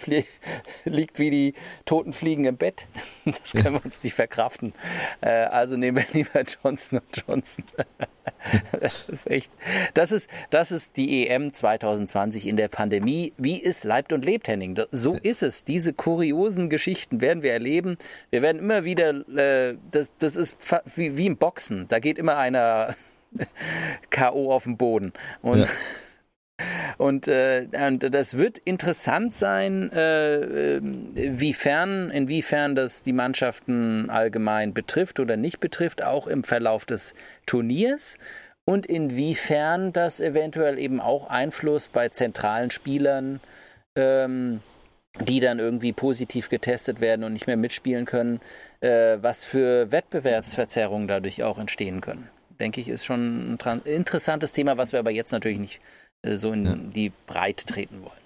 liegt 0.85 1.19
wie 1.19 1.29
die 1.29 1.53
toten 1.85 2.13
Fliegen 2.13 2.45
im 2.45 2.57
Bett. 2.57 2.87
Das 3.25 3.53
können 3.53 3.73
wir 3.73 3.85
uns 3.85 4.03
nicht 4.03 4.13
verkraften. 4.13 4.73
Äh, 5.19 5.29
also 5.29 5.77
nehmen 5.77 5.97
wir 5.97 6.05
lieber 6.13 6.43
Johnson 6.43 7.01
Johnson. 7.13 7.65
Das 8.79 9.07
ist 9.09 9.29
echt, 9.29 9.51
das 9.93 10.11
ist, 10.11 10.29
das 10.49 10.71
ist 10.71 10.97
die 10.97 11.27
EM 11.27 11.53
2020 11.53 12.47
in 12.47 12.57
der 12.57 12.67
Pandemie. 12.67 13.33
Wie 13.37 13.63
es 13.63 13.83
leibt 13.83 14.13
und 14.13 14.23
lebt, 14.23 14.47
Henning. 14.47 14.79
So 14.91 15.15
ist 15.15 15.43
es. 15.43 15.63
Diese 15.63 15.93
kuriosen 15.93 16.69
Geschichten 16.69 17.21
werden 17.21 17.43
wir 17.43 17.53
erleben. 17.53 17.97
Wir 18.29 18.41
werden 18.41 18.59
immer 18.59 18.83
wieder, 18.83 19.09
äh, 19.35 19.77
das, 19.91 20.15
das 20.17 20.35
ist 20.35 20.57
wie, 20.95 21.17
wie 21.17 21.25
im 21.27 21.37
Boxen. 21.37 21.87
Da 21.87 21.99
geht 21.99 22.17
immer 22.17 22.37
einer 22.37 22.95
K.O. 24.09 24.51
auf 24.51 24.63
dem 24.63 24.77
Boden. 24.77 25.13
Und 25.41 25.59
ja. 25.59 25.67
Und, 26.97 27.27
äh, 27.27 27.67
und 27.87 28.13
das 28.13 28.37
wird 28.37 28.57
interessant 28.59 29.35
sein, 29.35 29.91
äh, 29.91 30.79
wiefern, 30.81 32.09
inwiefern 32.09 32.75
das 32.75 33.03
die 33.03 33.13
Mannschaften 33.13 34.09
allgemein 34.09 34.73
betrifft 34.73 35.19
oder 35.19 35.35
nicht 35.35 35.59
betrifft, 35.59 36.03
auch 36.03 36.27
im 36.27 36.43
Verlauf 36.43 36.85
des 36.85 37.13
Turniers. 37.45 38.17
Und 38.63 38.85
inwiefern 38.85 39.93
das 39.93 40.21
eventuell 40.21 40.79
eben 40.79 40.99
auch 40.99 41.29
Einfluss 41.29 41.87
bei 41.87 42.09
zentralen 42.09 42.71
Spielern, 42.71 43.39
ähm, 43.95 44.61
die 45.19 45.39
dann 45.39 45.59
irgendwie 45.59 45.93
positiv 45.93 46.49
getestet 46.49 46.99
werden 46.99 47.23
und 47.23 47.33
nicht 47.33 47.47
mehr 47.47 47.57
mitspielen 47.57 48.05
können, 48.05 48.41
äh, 48.81 49.17
was 49.21 49.45
für 49.45 49.91
Wettbewerbsverzerrungen 49.91 51.07
dadurch 51.07 51.43
auch 51.43 51.59
entstehen 51.59 52.01
können. 52.01 52.29
Denke 52.59 52.81
ich, 52.81 52.87
ist 52.87 53.05
schon 53.05 53.57
ein 53.63 53.81
interessantes 53.83 54.53
Thema, 54.53 54.77
was 54.77 54.93
wir 54.93 54.99
aber 54.99 55.11
jetzt 55.11 55.31
natürlich 55.31 55.59
nicht 55.59 55.75
äh, 55.75 56.04
so 56.23 56.51
in 56.51 56.65
ja. 56.65 56.75
die 56.75 57.11
Breite 57.27 57.65
treten 57.65 58.01
wollen. 58.01 58.25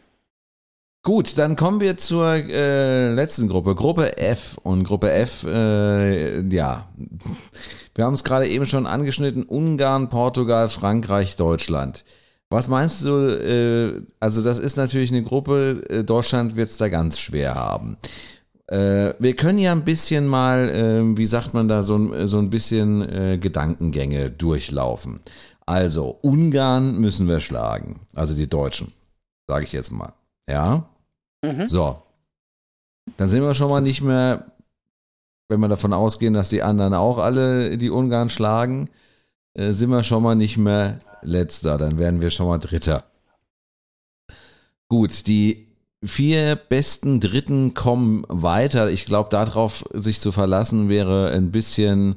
Gut, 1.01 1.37
dann 1.37 1.55
kommen 1.55 1.79
wir 1.79 1.97
zur 1.97 2.33
äh, 2.33 3.13
letzten 3.13 3.47
Gruppe, 3.47 3.73
Gruppe 3.73 4.17
F. 4.17 4.57
Und 4.63 4.83
Gruppe 4.83 5.11
F, 5.11 5.45
äh, 5.45 6.41
ja, 6.53 6.89
wir 7.95 8.05
haben 8.05 8.13
es 8.13 8.23
gerade 8.25 8.47
eben 8.47 8.65
schon 8.65 8.85
angeschnitten, 8.85 9.43
Ungarn, 9.43 10.09
Portugal, 10.09 10.67
Frankreich, 10.67 11.37
Deutschland. 11.37 12.03
Was 12.49 12.67
meinst 12.67 13.05
du, 13.05 13.09
äh, 13.09 14.01
also 14.19 14.43
das 14.43 14.59
ist 14.59 14.75
natürlich 14.75 15.11
eine 15.11 15.23
Gruppe, 15.23 15.83
äh, 15.89 16.03
Deutschland 16.03 16.55
wird 16.55 16.69
es 16.69 16.77
da 16.77 16.89
ganz 16.89 17.19
schwer 17.19 17.55
haben. 17.55 17.97
Äh, 18.67 19.13
wir 19.19 19.35
können 19.35 19.59
ja 19.59 19.71
ein 19.71 19.85
bisschen 19.85 20.27
mal, 20.27 20.69
äh, 20.69 21.17
wie 21.17 21.27
sagt 21.27 21.53
man 21.53 21.67
da, 21.67 21.83
so, 21.83 22.27
so 22.27 22.39
ein 22.39 22.49
bisschen 22.49 23.39
Gedankengänge 23.39 24.31
durchlaufen. 24.31 25.21
Also, 25.69 26.17
Ungarn 26.23 26.99
müssen 26.99 27.27
wir 27.27 27.39
schlagen. 27.39 27.99
Also 28.15 28.33
die 28.33 28.49
Deutschen, 28.49 28.91
sage 29.47 29.65
ich 29.65 29.71
jetzt 29.71 29.91
mal. 29.91 30.13
Ja? 30.49 30.89
Mhm. 31.43 31.67
So. 31.67 32.01
Dann 33.17 33.29
sind 33.29 33.43
wir 33.43 33.53
schon 33.53 33.69
mal 33.69 33.79
nicht 33.79 34.01
mehr, 34.01 34.51
wenn 35.47 35.59
wir 35.59 35.67
davon 35.67 35.93
ausgehen, 35.93 36.33
dass 36.33 36.49
die 36.49 36.63
anderen 36.63 36.95
auch 36.95 37.19
alle 37.19 37.77
die 37.77 37.91
Ungarn 37.91 38.29
schlagen, 38.29 38.89
äh, 39.53 39.71
sind 39.73 39.91
wir 39.91 40.01
schon 40.01 40.23
mal 40.23 40.33
nicht 40.33 40.57
mehr 40.57 40.97
letzter. 41.21 41.77
Dann 41.77 41.99
werden 41.99 42.19
wir 42.19 42.31
schon 42.31 42.47
mal 42.47 42.57
Dritter. 42.57 43.03
Gut, 44.87 45.27
die 45.27 45.67
vier 46.03 46.55
besten 46.55 47.19
Dritten 47.19 47.75
kommen 47.75 48.23
weiter. 48.27 48.89
Ich 48.89 49.05
glaube, 49.05 49.29
darauf 49.29 49.85
sich 49.93 50.19
zu 50.19 50.31
verlassen 50.31 50.89
wäre 50.89 51.29
ein 51.29 51.51
bisschen, 51.51 52.15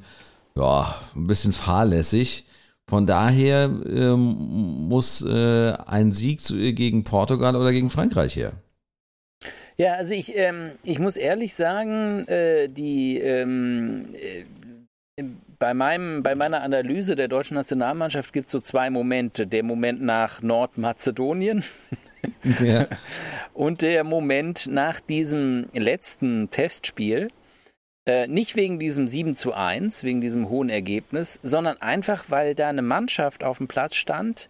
ja, 0.55 0.94
ein 1.14 1.26
bisschen 1.26 1.53
fahrlässig. 1.53 2.46
Von 2.89 3.07
daher 3.07 3.70
ähm, 3.87 4.89
muss 4.89 5.22
äh, 5.22 5.72
ein 5.87 6.12
Sieg 6.12 6.41
zu, 6.41 6.57
gegen 6.57 7.05
Portugal 7.05 7.57
oder 7.57 7.72
gegen 7.72 7.91
Frankreich 7.91 8.37
her. 8.37 8.53
Ja, 9.78 9.95
also 9.95 10.14
ich, 10.14 10.37
ähm, 10.37 10.72
ich 10.83 10.99
muss 10.99 11.16
ehrlich 11.16 11.55
sagen, 11.55 12.26
äh, 12.28 12.68
die 12.68 13.18
ähm, 13.18 14.09
äh, 14.14 15.24
bei, 15.59 15.74
meinem, 15.74 16.22
bei 16.22 16.35
meiner 16.35 16.62
Analyse 16.62 17.16
der 17.16 17.28
deutschen 17.28 17.55
Nationalmannschaft 17.55 18.33
gibt 18.33 18.47
es 18.47 18.53
so 18.53 18.61
zwei 18.61 18.91
Momente. 18.91 19.47
Der 19.47 19.62
Moment 19.62 20.03
nach 20.03 20.43
Nordmazedonien 20.43 21.64
ja. 22.61 22.87
und 23.55 23.83
der 23.83 24.05
Moment 24.05 24.66
nach 24.70 25.01
diesem 25.01 25.66
letzten 25.72 26.51
Testspiel 26.51 27.28
äh, 28.07 28.26
nicht 28.26 28.57
wegen 28.57 28.78
diesem 28.78 29.07
7 29.07 29.34
zu 29.34 29.55
1, 29.55 30.03
wegen 30.03 30.20
diesem 30.20 30.48
hohen 30.48 30.68
Ergebnis, 30.68 31.38
sondern 31.42 31.80
einfach, 31.80 32.24
weil 32.28 32.55
da 32.55 32.68
eine 32.68 32.82
Mannschaft 32.82 33.44
auf 33.44 33.59
dem 33.59 33.68
Platz 33.68 33.96
stand, 33.96 34.48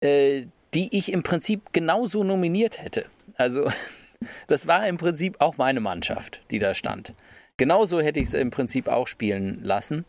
äh, 0.00 0.46
die 0.72 0.96
ich 0.96 1.12
im 1.12 1.22
Prinzip 1.22 1.72
genauso 1.72 2.24
nominiert 2.24 2.82
hätte. 2.82 3.06
Also, 3.36 3.70
das 4.46 4.66
war 4.66 4.86
im 4.88 4.96
Prinzip 4.96 5.36
auch 5.40 5.58
meine 5.58 5.80
Mannschaft, 5.80 6.40
die 6.50 6.58
da 6.58 6.74
stand. 6.74 7.14
Genauso 7.58 8.00
hätte 8.00 8.20
ich 8.20 8.28
es 8.28 8.34
im 8.34 8.50
Prinzip 8.50 8.88
auch 8.88 9.06
spielen 9.06 9.60
lassen. 9.62 10.04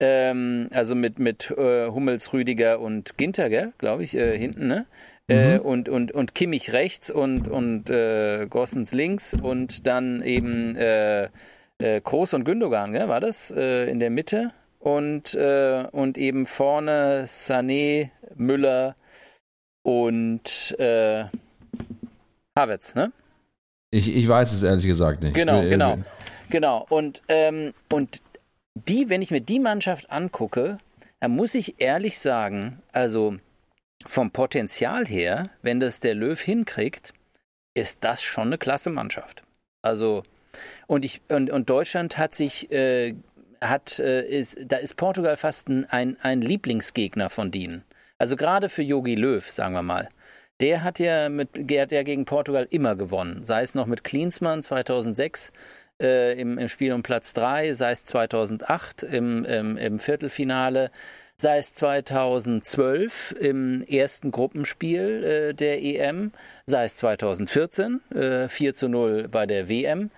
Ähm, 0.00 0.68
also 0.72 0.94
mit, 0.94 1.18
mit 1.18 1.50
äh, 1.50 1.88
Hummels, 1.88 2.32
Rüdiger 2.32 2.80
und 2.80 3.18
Ginter, 3.18 3.48
glaube 3.78 4.04
ich, 4.04 4.14
äh, 4.14 4.38
hinten, 4.38 4.68
ne? 4.68 4.86
Äh, 5.30 5.58
mhm. 5.58 5.60
und, 5.60 5.88
und, 5.90 6.12
und 6.12 6.34
Kimmich 6.34 6.72
rechts 6.72 7.10
und, 7.10 7.48
und 7.48 7.90
äh, 7.90 8.46
Gossens 8.46 8.92
links 8.94 9.34
und 9.34 9.86
dann 9.86 10.22
eben 10.22 10.74
äh, 11.80 11.96
äh, 11.96 12.00
Kroos 12.00 12.34
und 12.34 12.44
Gündogan, 12.44 12.92
gell, 12.92 13.08
war 13.08 13.20
das, 13.20 13.50
äh, 13.50 13.90
in 13.90 14.00
der 14.00 14.10
Mitte. 14.10 14.52
Und, 14.78 15.34
äh, 15.34 15.84
und 15.90 16.16
eben 16.16 16.46
vorne 16.46 17.24
Sané, 17.26 18.10
Müller 18.36 18.94
und 19.82 20.78
äh, 20.78 21.24
Havertz, 22.56 22.94
ne? 22.94 23.12
Ich, 23.90 24.14
ich 24.14 24.28
weiß 24.28 24.52
es 24.52 24.62
ehrlich 24.62 24.86
gesagt 24.86 25.22
nicht. 25.22 25.34
Genau, 25.34 25.62
will, 25.62 25.70
genau. 25.70 25.98
Genau. 26.50 26.86
Und, 26.88 27.22
ähm, 27.28 27.74
und 27.92 28.22
die, 28.74 29.08
wenn 29.08 29.22
ich 29.22 29.30
mir 29.30 29.40
die 29.40 29.58
Mannschaft 29.58 30.10
angucke, 30.10 30.78
dann 31.20 31.32
muss 31.32 31.54
ich 31.54 31.80
ehrlich 31.80 32.18
sagen, 32.18 32.80
also 32.92 33.36
vom 34.06 34.30
Potenzial 34.30 35.06
her, 35.06 35.50
wenn 35.62 35.80
das 35.80 36.00
der 36.00 36.14
Löw 36.14 36.40
hinkriegt, 36.40 37.12
ist 37.74 38.04
das 38.04 38.22
schon 38.22 38.48
eine 38.48 38.58
klasse 38.58 38.90
Mannschaft. 38.90 39.42
Also 39.82 40.22
und, 40.86 41.04
ich, 41.04 41.20
und, 41.28 41.50
und 41.50 41.68
Deutschland 41.70 42.18
hat 42.18 42.34
sich, 42.34 42.70
äh, 42.70 43.14
hat, 43.60 43.98
äh, 43.98 44.22
ist, 44.22 44.58
da 44.66 44.76
ist 44.76 44.96
Portugal 44.96 45.36
fast 45.36 45.68
ein, 45.68 46.16
ein 46.20 46.42
Lieblingsgegner 46.42 47.30
von 47.30 47.50
denen. 47.50 47.84
Also 48.18 48.36
gerade 48.36 48.68
für 48.68 48.82
Yogi 48.82 49.14
Löw, 49.14 49.48
sagen 49.48 49.74
wir 49.74 49.82
mal. 49.82 50.08
Der 50.60 50.82
hat 50.82 50.98
ja, 50.98 51.28
mit, 51.28 51.50
hat 51.56 51.92
ja 51.92 52.02
gegen 52.02 52.24
Portugal 52.24 52.66
immer 52.70 52.96
gewonnen. 52.96 53.44
Sei 53.44 53.62
es 53.62 53.76
noch 53.76 53.86
mit 53.86 54.02
Klinsmann 54.02 54.62
2006 54.62 55.52
äh, 56.00 56.40
im, 56.40 56.58
im 56.58 56.68
Spiel 56.68 56.92
um 56.92 57.04
Platz 57.04 57.32
3, 57.34 57.74
sei 57.74 57.92
es 57.92 58.04
2008 58.06 59.04
im, 59.04 59.44
im, 59.44 59.76
im 59.76 59.98
Viertelfinale 60.00 60.90
sei 61.40 61.58
es 61.58 61.72
2012 61.74 63.36
im 63.38 63.82
ersten 63.82 64.32
Gruppenspiel 64.32 65.24
äh, 65.24 65.54
der 65.54 65.80
EM, 65.82 66.32
sei 66.66 66.84
es 66.84 66.96
2014 66.96 68.00
äh, 68.10 68.48
4 68.48 68.74
zu 68.74 68.88
0 68.88 69.28
bei 69.28 69.46
der 69.46 69.68
WM. 69.68 70.10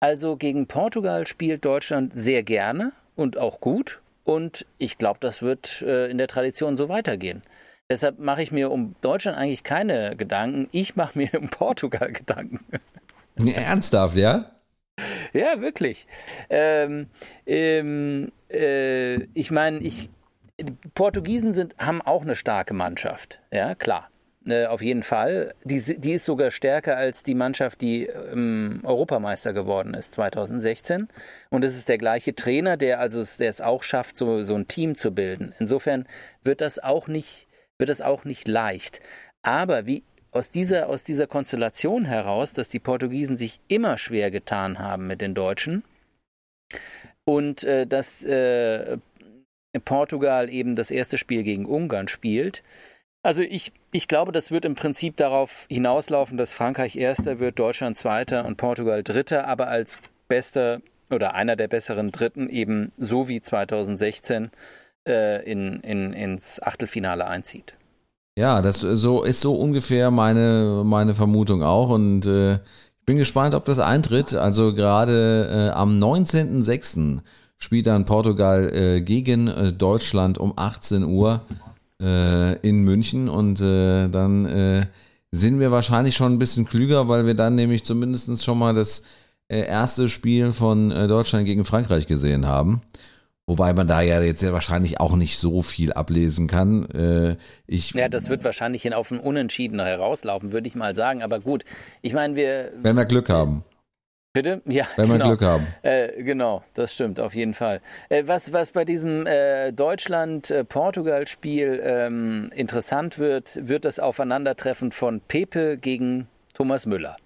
Also 0.00 0.36
gegen 0.36 0.66
Portugal 0.66 1.26
spielt 1.26 1.64
Deutschland 1.64 2.12
sehr 2.14 2.42
gerne 2.42 2.92
und 3.14 3.38
auch 3.38 3.60
gut. 3.60 4.00
Und 4.24 4.66
ich 4.78 4.98
glaube, 4.98 5.18
das 5.20 5.42
wird 5.42 5.82
äh, 5.82 6.10
in 6.10 6.18
der 6.18 6.28
Tradition 6.28 6.76
so 6.76 6.88
weitergehen. 6.88 7.42
Deshalb 7.88 8.18
mache 8.18 8.42
ich 8.42 8.50
mir 8.50 8.72
um 8.72 8.96
Deutschland 9.00 9.38
eigentlich 9.38 9.62
keine 9.62 10.16
Gedanken. 10.16 10.68
Ich 10.72 10.96
mache 10.96 11.16
mir 11.16 11.30
um 11.38 11.48
Portugal 11.48 12.12
Gedanken. 12.12 12.60
Ernsthaft, 13.36 14.16
ja? 14.16 14.50
Ja, 15.32 15.60
wirklich. 15.60 16.06
Ähm, 16.50 17.08
ähm, 17.46 18.32
äh, 18.50 19.22
ich 19.34 19.50
meine, 19.50 19.78
ich, 19.78 20.08
Portugiesen 20.94 21.52
sind, 21.52 21.76
haben 21.78 22.02
auch 22.02 22.22
eine 22.22 22.34
starke 22.34 22.74
Mannschaft. 22.74 23.40
Ja, 23.52 23.74
klar. 23.74 24.08
Äh, 24.46 24.66
auf 24.66 24.80
jeden 24.80 25.02
Fall. 25.02 25.54
Die, 25.64 25.80
die 26.00 26.12
ist 26.12 26.24
sogar 26.24 26.50
stärker 26.50 26.96
als 26.96 27.22
die 27.22 27.34
Mannschaft, 27.34 27.80
die 27.80 28.06
ähm, 28.06 28.80
Europameister 28.84 29.52
geworden 29.52 29.94
ist 29.94 30.12
2016. 30.12 31.08
Und 31.50 31.64
es 31.64 31.76
ist 31.76 31.88
der 31.88 31.98
gleiche 31.98 32.34
Trainer, 32.34 32.76
der 32.76 33.00
also 33.00 33.22
der 33.38 33.48
es 33.48 33.60
auch 33.60 33.82
schafft, 33.82 34.16
so, 34.16 34.44
so 34.44 34.54
ein 34.54 34.68
Team 34.68 34.94
zu 34.94 35.12
bilden. 35.12 35.52
Insofern 35.58 36.06
wird 36.44 36.60
das 36.60 36.78
auch 36.78 37.08
nicht, 37.08 37.48
wird 37.78 37.90
das 37.90 38.02
auch 38.02 38.24
nicht 38.24 38.46
leicht. 38.46 39.00
Aber 39.42 39.86
wie 39.86 40.04
aus 40.30 40.50
dieser, 40.50 40.88
aus 40.88 41.02
dieser 41.02 41.26
Konstellation 41.26 42.04
heraus, 42.04 42.52
dass 42.52 42.68
die 42.68 42.78
Portugiesen 42.78 43.36
sich 43.36 43.60
immer 43.68 43.98
schwer 43.98 44.30
getan 44.30 44.78
haben 44.78 45.06
mit 45.06 45.20
den 45.20 45.34
Deutschen 45.34 45.82
und 47.24 47.64
äh, 47.64 47.86
dass 47.86 48.24
äh, 48.24 48.98
Portugal 49.84 50.50
eben 50.50 50.74
das 50.74 50.90
erste 50.90 51.18
Spiel 51.18 51.42
gegen 51.42 51.66
Ungarn 51.66 52.08
spielt, 52.08 52.62
also 53.26 53.42
ich, 53.42 53.72
ich 53.90 54.06
glaube, 54.06 54.30
das 54.30 54.52
wird 54.52 54.64
im 54.64 54.76
Prinzip 54.76 55.16
darauf 55.16 55.66
hinauslaufen, 55.68 56.38
dass 56.38 56.54
Frankreich 56.54 56.94
erster 56.94 57.40
wird, 57.40 57.58
Deutschland 57.58 57.96
zweiter 57.96 58.44
und 58.44 58.56
Portugal 58.56 59.02
dritter, 59.02 59.48
aber 59.48 59.66
als 59.66 59.98
bester 60.28 60.80
oder 61.10 61.34
einer 61.34 61.56
der 61.56 61.66
besseren 61.66 62.12
Dritten 62.12 62.48
eben 62.48 62.92
so 62.98 63.26
wie 63.26 63.42
2016 63.42 64.50
äh, 65.08 65.44
in, 65.44 65.80
in, 65.80 66.12
ins 66.12 66.62
Achtelfinale 66.62 67.26
einzieht. 67.26 67.74
Ja, 68.38 68.62
das 68.62 68.78
so 68.80 69.24
ist 69.24 69.40
so 69.40 69.54
ungefähr 69.56 70.10
meine, 70.12 70.82
meine 70.84 71.14
Vermutung 71.14 71.62
auch 71.64 71.88
und 71.88 72.26
äh, 72.26 72.54
ich 72.54 73.06
bin 73.06 73.18
gespannt, 73.18 73.54
ob 73.54 73.64
das 73.64 73.78
eintritt. 73.78 74.34
Also 74.34 74.72
gerade 74.74 75.70
äh, 75.72 75.76
am 75.76 75.98
19.06. 76.00 77.18
spielt 77.56 77.86
dann 77.86 78.04
Portugal 78.04 78.72
äh, 78.72 79.00
gegen 79.00 79.48
äh, 79.48 79.72
Deutschland 79.72 80.38
um 80.38 80.52
18 80.56 81.02
Uhr 81.04 81.42
äh, 82.02 82.56
in 82.66 82.82
München 82.82 83.28
und 83.28 83.60
äh, 83.60 84.08
dann 84.08 84.46
äh, 84.46 84.86
sind 85.32 85.60
wir 85.60 85.70
wahrscheinlich 85.70 86.16
schon 86.16 86.34
ein 86.34 86.38
bisschen 86.38 86.66
klüger, 86.66 87.08
weil 87.08 87.26
wir 87.26 87.34
dann 87.34 87.54
nämlich 87.54 87.84
zumindest 87.84 88.44
schon 88.44 88.58
mal 88.58 88.74
das 88.74 89.02
äh, 89.48 89.64
erste 89.66 90.08
Spiel 90.08 90.52
von 90.52 90.90
äh, 90.90 91.06
Deutschland 91.06 91.46
gegen 91.46 91.64
Frankreich 91.64 92.06
gesehen 92.06 92.46
haben. 92.46 92.82
Wobei 93.48 93.72
man 93.74 93.86
da 93.86 94.00
ja 94.00 94.20
jetzt 94.20 94.42
ja 94.42 94.52
wahrscheinlich 94.52 94.98
auch 94.98 95.14
nicht 95.14 95.38
so 95.38 95.62
viel 95.62 95.92
ablesen 95.92 96.48
kann. 96.48 96.90
Äh, 96.90 97.36
ich, 97.68 97.92
ja, 97.92 98.08
das 98.08 98.28
wird 98.28 98.42
wahrscheinlich 98.42 98.92
auf 98.92 99.12
ein 99.12 99.20
Unentschieden 99.20 99.78
herauslaufen, 99.78 100.50
würde 100.50 100.66
ich 100.66 100.74
mal 100.74 100.96
sagen. 100.96 101.22
Aber 101.22 101.38
gut, 101.38 101.64
ich 102.02 102.12
meine, 102.12 102.34
wir. 102.34 102.72
Wenn 102.82 102.96
wir 102.96 103.04
Glück 103.04 103.28
haben. 103.28 103.62
Bitte? 104.36 104.60
Ja, 104.66 104.86
Wenn 104.96 105.08
wir 105.08 105.18
Glück 105.18 105.40
haben. 105.40 105.66
Äh, 105.80 106.22
genau, 106.22 106.62
das 106.74 106.92
stimmt, 106.92 107.18
auf 107.20 107.34
jeden 107.34 107.54
Fall. 107.54 107.80
Äh, 108.10 108.24
was, 108.26 108.52
was 108.52 108.72
bei 108.72 108.84
diesem 108.84 109.26
äh, 109.26 109.72
Deutschland-Portugal-Spiel 109.72 111.80
ähm, 111.82 112.50
interessant 112.54 113.18
wird, 113.18 113.58
wird 113.66 113.86
das 113.86 113.98
Aufeinandertreffen 113.98 114.92
von 114.92 115.22
Pepe 115.22 115.78
gegen 115.78 116.28
Thomas 116.52 116.84
Müller. 116.84 117.16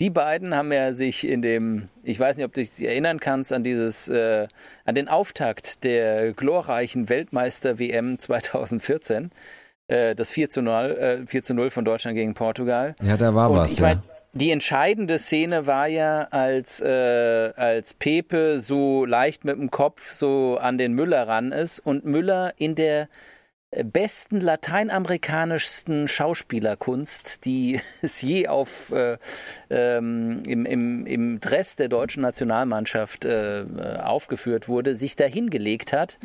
Die 0.00 0.08
beiden 0.08 0.56
haben 0.56 0.72
ja 0.72 0.94
sich 0.94 1.28
in 1.28 1.42
dem, 1.42 1.90
ich 2.04 2.18
weiß 2.18 2.38
nicht, 2.38 2.46
ob 2.46 2.54
du 2.54 2.62
dich 2.62 2.82
erinnern 2.82 3.20
kannst, 3.20 3.52
an 3.52 3.62
dieses, 3.62 4.08
äh, 4.08 4.48
an 4.86 4.94
den 4.94 5.08
Auftakt 5.08 5.84
der 5.84 6.32
glorreichen 6.32 7.10
Weltmeister-WM 7.10 8.18
2014, 8.18 9.30
äh, 9.88 10.14
das 10.14 10.30
4 10.30 10.48
zu, 10.48 10.62
0, 10.62 10.72
äh, 10.72 11.26
4 11.26 11.42
zu 11.42 11.52
0 11.52 11.68
von 11.68 11.84
Deutschland 11.84 12.16
gegen 12.16 12.32
Portugal. 12.32 12.96
Ja, 13.02 13.18
da 13.18 13.34
war 13.34 13.50
Und 13.50 13.58
was, 13.58 13.72
ich 13.72 13.80
ja. 13.80 14.02
Die 14.32 14.50
entscheidende 14.50 15.18
Szene 15.18 15.66
war 15.66 15.86
ja, 15.86 16.28
als, 16.30 16.80
äh, 16.80 17.52
als 17.56 17.94
Pepe 17.94 18.60
so 18.60 19.04
leicht 19.04 19.44
mit 19.44 19.56
dem 19.56 19.70
Kopf 19.70 20.12
so 20.12 20.58
an 20.60 20.78
den 20.78 20.92
Müller 20.92 21.26
ran 21.26 21.52
ist 21.52 21.80
und 21.80 22.04
Müller 22.04 22.52
in 22.56 22.74
der 22.74 23.08
besten 23.84 24.40
lateinamerikanischsten 24.40 26.08
Schauspielerkunst, 26.08 27.44
die 27.44 27.80
es 28.02 28.20
je 28.20 28.48
auf 28.48 28.90
äh, 28.90 29.16
ähm, 29.70 30.42
im, 30.46 30.66
im, 30.66 31.06
im 31.06 31.40
Dress 31.40 31.76
der 31.76 31.88
deutschen 31.88 32.22
Nationalmannschaft 32.22 33.24
äh, 33.24 33.64
aufgeführt 34.02 34.68
wurde, 34.68 34.94
sich 34.94 35.16
dahingelegt 35.16 35.92
hat 35.92 36.18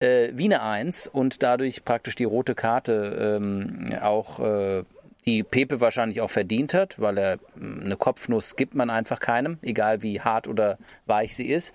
äh, 0.00 0.30
wie 0.34 0.44
eine 0.44 0.62
Eins 0.62 1.06
und 1.06 1.42
dadurch 1.42 1.84
praktisch 1.84 2.14
die 2.14 2.24
rote 2.24 2.54
Karte 2.54 3.38
ähm, 3.38 3.94
auch 4.00 4.40
äh, 4.40 4.84
die 5.26 5.42
Pepe 5.42 5.80
wahrscheinlich 5.80 6.20
auch 6.20 6.30
verdient 6.30 6.72
hat, 6.72 7.00
weil 7.00 7.18
er 7.18 7.38
eine 7.60 7.96
Kopfnuss 7.96 8.54
gibt 8.54 8.74
man 8.74 8.90
einfach 8.90 9.18
keinem, 9.18 9.58
egal 9.62 10.02
wie 10.02 10.20
hart 10.20 10.46
oder 10.46 10.78
weich 11.06 11.34
sie 11.34 11.48
ist. 11.48 11.74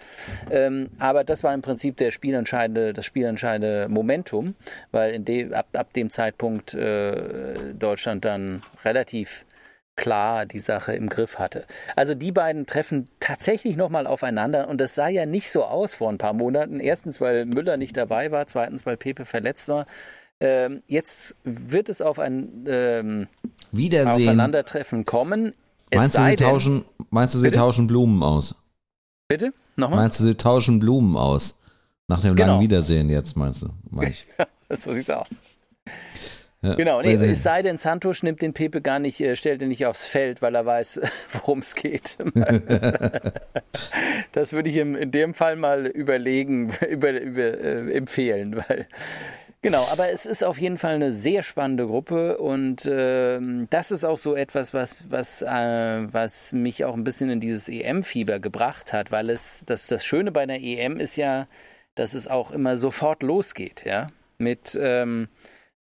Ähm, 0.49 0.89
aber 0.99 1.25
das 1.25 1.43
war 1.43 1.53
im 1.53 1.61
Prinzip 1.61 1.97
der 1.97 2.11
spielentscheidende, 2.11 2.93
das 2.93 3.05
spielentscheidende 3.05 3.89
Momentum, 3.89 4.55
weil 4.91 5.19
de, 5.19 5.53
ab, 5.53 5.67
ab 5.73 5.91
dem 5.93 6.09
Zeitpunkt 6.09 6.73
äh, 6.73 7.73
Deutschland 7.73 8.23
dann 8.23 8.61
relativ 8.85 9.45
klar 9.97 10.45
die 10.45 10.59
Sache 10.59 10.93
im 10.93 11.09
Griff 11.09 11.37
hatte. 11.37 11.65
Also 11.95 12.15
die 12.15 12.31
beiden 12.31 12.65
treffen 12.65 13.09
tatsächlich 13.19 13.75
nochmal 13.75 14.07
aufeinander 14.07 14.69
und 14.69 14.79
das 14.79 14.95
sah 14.95 15.09
ja 15.09 15.25
nicht 15.25 15.51
so 15.51 15.65
aus 15.65 15.93
vor 15.93 16.09
ein 16.09 16.17
paar 16.17 16.33
Monaten. 16.33 16.79
Erstens, 16.79 17.19
weil 17.19 17.45
Müller 17.45 17.75
nicht 17.75 17.97
dabei 17.97 18.31
war, 18.31 18.47
zweitens, 18.47 18.85
weil 18.85 18.95
Pepe 18.95 19.25
verletzt 19.25 19.67
war. 19.67 19.85
Ähm, 20.41 20.81
jetzt 20.87 21.35
wird 21.43 21.87
es 21.87 22.01
auf 22.01 22.17
ein 22.19 22.65
ähm, 22.67 23.27
Wiedersehen. 23.71 24.27
Aufeinandertreffen 24.27 25.05
kommen. 25.05 25.53
Es 25.91 25.99
Meinst 25.99 26.17
du, 26.17 26.23
sie 26.23 26.35
denn- 26.35 26.47
tauschen, 26.49 26.85
meinst 27.11 27.35
du, 27.35 27.39
sie 27.39 27.45
Bitte? 27.47 27.59
tauschen 27.59 27.87
Blumen 27.87 28.23
aus? 28.23 28.55
Bitte? 29.27 29.53
Nochmal? 29.75 29.99
Meinst 29.99 30.19
du, 30.19 30.23
sie 30.23 30.35
tauschen 30.35 30.79
Blumen 30.79 31.15
aus? 31.15 31.61
Nach 32.07 32.21
dem 32.21 32.35
Genau. 32.35 32.53
langen 32.53 32.63
Wiedersehen 32.63 33.09
jetzt, 33.09 33.37
meinst 33.37 33.61
du? 33.61 33.69
Mein 33.89 34.09
ich. 34.09 34.25
so 34.77 34.91
sieht's 34.93 35.09
aus. 35.09 35.27
Ja. 36.63 36.75
Genau, 36.75 37.01
nee, 37.01 37.15
es 37.15 37.41
sei 37.41 37.63
denn, 37.63 37.77
Santos 37.77 38.21
nimmt 38.21 38.41
den 38.43 38.53
Pepe 38.53 38.81
gar 38.81 38.99
nicht, 38.99 39.19
äh, 39.19 39.35
stellt 39.35 39.63
ihn 39.63 39.69
nicht 39.69 39.87
aufs 39.87 40.05
Feld, 40.05 40.43
weil 40.43 40.53
er 40.53 40.63
weiß, 40.65 40.99
worum 41.33 41.59
es 41.59 41.73
geht. 41.73 42.17
das 44.31 44.53
würde 44.53 44.69
ich 44.69 44.75
ihm 44.75 44.95
in 44.95 45.11
dem 45.11 45.33
Fall 45.33 45.55
mal 45.55 45.87
überlegen, 45.87 46.71
über, 46.89 47.19
über, 47.19 47.41
äh, 47.41 47.91
empfehlen, 47.93 48.57
weil 48.57 48.87
Genau, 49.63 49.85
aber 49.91 50.09
es 50.09 50.25
ist 50.25 50.43
auf 50.43 50.57
jeden 50.57 50.79
Fall 50.79 50.95
eine 50.95 51.13
sehr 51.13 51.43
spannende 51.43 51.85
Gruppe 51.85 52.39
und 52.39 52.89
ähm, 52.91 53.67
das 53.69 53.91
ist 53.91 54.03
auch 54.03 54.17
so 54.17 54.35
etwas, 54.35 54.73
was, 54.73 54.95
was, 55.07 55.43
äh, 55.43 55.47
was 56.11 56.51
mich 56.51 56.83
auch 56.83 56.95
ein 56.95 57.03
bisschen 57.03 57.29
in 57.29 57.39
dieses 57.39 57.69
EM-Fieber 57.69 58.39
gebracht 58.39 58.91
hat, 58.91 59.11
weil 59.11 59.29
es 59.29 59.63
das, 59.67 59.85
das 59.85 60.03
Schöne 60.03 60.31
bei 60.31 60.47
der 60.47 60.59
EM 60.59 60.99
ist 60.99 61.15
ja, 61.15 61.47
dass 61.93 62.15
es 62.15 62.27
auch 62.27 62.49
immer 62.49 62.75
sofort 62.75 63.21
losgeht, 63.21 63.83
ja, 63.85 64.07
mit, 64.39 64.75
ähm, 64.81 65.27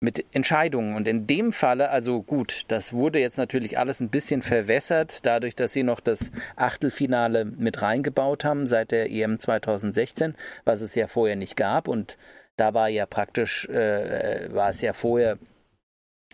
mit 0.02 0.26
Entscheidungen. 0.34 0.98
Und 0.98 1.08
in 1.08 1.26
dem 1.26 1.54
Falle, 1.54 1.90
also 1.90 2.22
gut, 2.22 2.66
das 2.68 2.92
wurde 2.92 3.20
jetzt 3.20 3.38
natürlich 3.38 3.78
alles 3.78 4.02
ein 4.02 4.10
bisschen 4.10 4.42
verwässert, 4.42 5.26
dadurch, 5.26 5.56
dass 5.56 5.72
sie 5.72 5.84
noch 5.84 6.02
das 6.02 6.34
Achtelfinale 6.58 7.46
mit 7.46 7.82
reingebaut 7.82 8.44
haben 8.44 8.68
seit 8.68 8.92
der 8.92 9.10
EM 9.10 9.40
2016, 9.40 10.36
was 10.66 10.82
es 10.82 10.96
ja 10.96 11.08
vorher 11.08 11.38
nicht 11.38 11.56
gab. 11.56 11.88
Und 11.88 12.18
da 12.60 12.74
war 12.74 12.90
ja 12.90 13.06
praktisch, 13.06 13.68
äh, 13.70 14.54
war 14.54 14.70
es 14.70 14.82
ja 14.82 14.94
vorher 14.94 15.38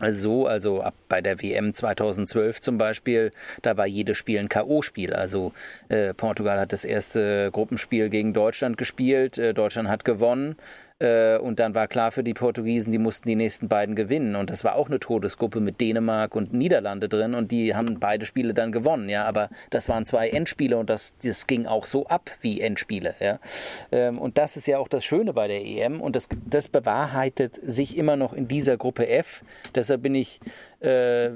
so, 0.09 0.45
also 0.45 0.81
ab 0.81 0.93
bei 1.07 1.21
der 1.21 1.41
WM 1.41 1.73
2012 1.73 2.59
zum 2.59 2.77
Beispiel, 2.77 3.31
da 3.61 3.77
war 3.77 3.85
jedes 3.85 4.17
Spiel 4.17 4.39
ein 4.39 4.49
K.O.-Spiel. 4.49 5.13
Also 5.13 5.53
äh, 5.87 6.13
Portugal 6.13 6.59
hat 6.59 6.73
das 6.73 6.83
erste 6.83 7.49
Gruppenspiel 7.51 8.09
gegen 8.09 8.33
Deutschland 8.33 8.77
gespielt, 8.77 9.37
äh, 9.37 9.53
Deutschland 9.53 9.87
hat 9.87 10.03
gewonnen 10.03 10.53
äh, 10.53 10.84
und 10.97 11.59
dann 11.59 11.75
war 11.75 11.87
klar 11.87 12.13
für 12.13 12.23
die 12.23 12.33
Portugiesen, 12.33 12.91
die 12.91 12.97
mussten 12.97 13.27
die 13.27 13.35
nächsten 13.35 13.67
beiden 13.67 13.95
gewinnen. 13.95 14.35
Und 14.35 14.49
das 14.49 14.63
war 14.63 14.75
auch 14.75 14.87
eine 14.87 14.99
Todesgruppe 14.99 15.59
mit 15.59 15.81
Dänemark 15.81 16.35
und 16.35 16.53
Niederlande 16.53 17.09
drin 17.09 17.33
und 17.33 17.51
die 17.51 17.75
haben 17.75 17.99
beide 17.99 18.25
Spiele 18.25 18.53
dann 18.53 18.71
gewonnen, 18.71 19.09
ja. 19.09 19.25
Aber 19.25 19.49
das 19.71 19.89
waren 19.89 20.05
zwei 20.05 20.29
Endspiele 20.29 20.77
und 20.77 20.89
das, 20.89 21.13
das 21.21 21.47
ging 21.47 21.65
auch 21.65 21.85
so 21.85 22.05
ab 22.07 22.31
wie 22.41 22.61
Endspiele, 22.61 23.13
ja. 23.19 23.39
Ähm, 23.91 24.19
und 24.19 24.37
das 24.37 24.55
ist 24.55 24.67
ja 24.67 24.77
auch 24.77 24.87
das 24.87 25.03
Schöne 25.03 25.33
bei 25.33 25.47
der 25.49 25.65
EM 25.65 25.99
und 25.99 26.15
das, 26.15 26.29
das 26.45 26.69
bewahrheitet 26.69 27.55
sich 27.61 27.97
immer 27.97 28.15
noch 28.15 28.31
in 28.31 28.47
dieser 28.47 28.77
Gruppe 28.77 29.09
F. 29.09 29.43
Deshalb 29.75 30.01
bin 30.01 30.15
ich 30.15 30.39
äh, 30.79 31.29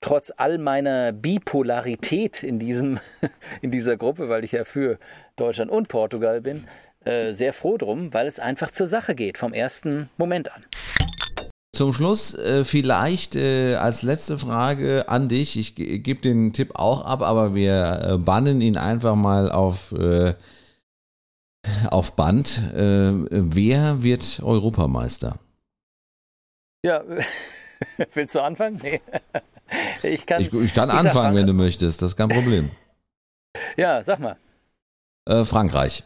trotz 0.00 0.32
all 0.36 0.58
meiner 0.58 1.12
Bipolarität 1.12 2.42
in, 2.42 2.58
diesem, 2.58 3.00
in 3.62 3.70
dieser 3.70 3.96
Gruppe, 3.96 4.28
weil 4.28 4.44
ich 4.44 4.52
ja 4.52 4.64
für 4.64 4.98
Deutschland 5.36 5.70
und 5.70 5.88
Portugal 5.88 6.40
bin, 6.40 6.64
äh, 7.04 7.32
sehr 7.32 7.52
froh 7.52 7.76
drum, 7.76 8.12
weil 8.12 8.26
es 8.26 8.38
einfach 8.40 8.70
zur 8.70 8.86
Sache 8.86 9.14
geht, 9.14 9.38
vom 9.38 9.52
ersten 9.52 10.10
Moment 10.16 10.52
an. 10.52 10.64
Zum 11.74 11.92
Schluss 11.92 12.34
äh, 12.34 12.64
vielleicht 12.64 13.36
äh, 13.36 13.76
als 13.76 14.02
letzte 14.02 14.38
Frage 14.38 15.08
an 15.08 15.28
dich. 15.28 15.56
Ich 15.56 15.74
ge- 15.76 15.98
gebe 15.98 16.20
den 16.20 16.52
Tipp 16.52 16.72
auch 16.74 17.04
ab, 17.04 17.22
aber 17.22 17.54
wir 17.54 18.00
äh, 18.14 18.18
bannen 18.18 18.60
ihn 18.60 18.76
einfach 18.76 19.14
mal 19.14 19.52
auf, 19.52 19.92
äh, 19.92 20.34
auf 21.90 22.16
Band. 22.16 22.58
Äh, 22.74 23.12
wer 23.30 24.02
wird 24.02 24.40
Europameister? 24.42 25.38
Ja, 26.84 27.04
willst 28.14 28.34
du 28.34 28.40
anfangen? 28.40 28.80
Nee. 28.82 29.00
Ich 30.02 30.24
kann, 30.24 30.40
Ich, 30.40 30.50
ich 30.50 30.72
kann 30.74 30.88
ich 30.88 30.94
sag 30.94 31.04
anfangen, 31.06 31.34
mal- 31.34 31.40
wenn 31.40 31.46
du 31.46 31.52
möchtest. 31.52 32.00
Das 32.00 32.12
ist 32.12 32.16
kein 32.16 32.30
Problem. 32.30 32.70
ja, 33.76 34.02
sag 34.02 34.18
mal. 34.18 34.36
Frankreich. 35.44 36.04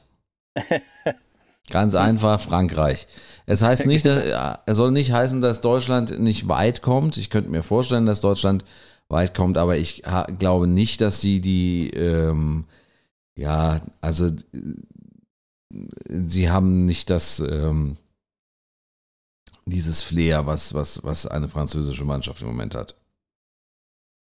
Ganz 1.70 1.94
einfach, 1.94 2.40
Frankreich. 2.40 3.06
Es 3.46 3.62
heißt 3.62 3.86
nicht, 3.86 4.06
dass, 4.06 4.60
es 4.66 4.76
soll 4.76 4.90
nicht 4.90 5.12
heißen, 5.12 5.40
dass 5.40 5.60
Deutschland 5.60 6.18
nicht 6.20 6.48
weit 6.48 6.82
kommt. 6.82 7.16
Ich 7.16 7.30
könnte 7.30 7.50
mir 7.50 7.62
vorstellen, 7.62 8.06
dass 8.06 8.20
Deutschland 8.20 8.64
weit 9.08 9.34
kommt, 9.34 9.58
aber 9.58 9.76
ich 9.76 10.02
glaube 10.38 10.66
nicht, 10.66 11.00
dass 11.00 11.20
sie 11.20 11.40
die, 11.40 11.90
ähm, 11.90 12.66
ja, 13.36 13.80
also 14.00 14.30
sie 16.08 16.50
haben 16.50 16.84
nicht 16.84 17.10
das, 17.10 17.40
ähm, 17.40 17.96
dieses 19.64 20.02
Flair, 20.02 20.46
was, 20.46 20.74
was, 20.74 21.04
was 21.04 21.26
eine 21.26 21.48
französische 21.48 22.04
Mannschaft 22.04 22.42
im 22.42 22.48
Moment 22.48 22.74
hat. 22.74 22.96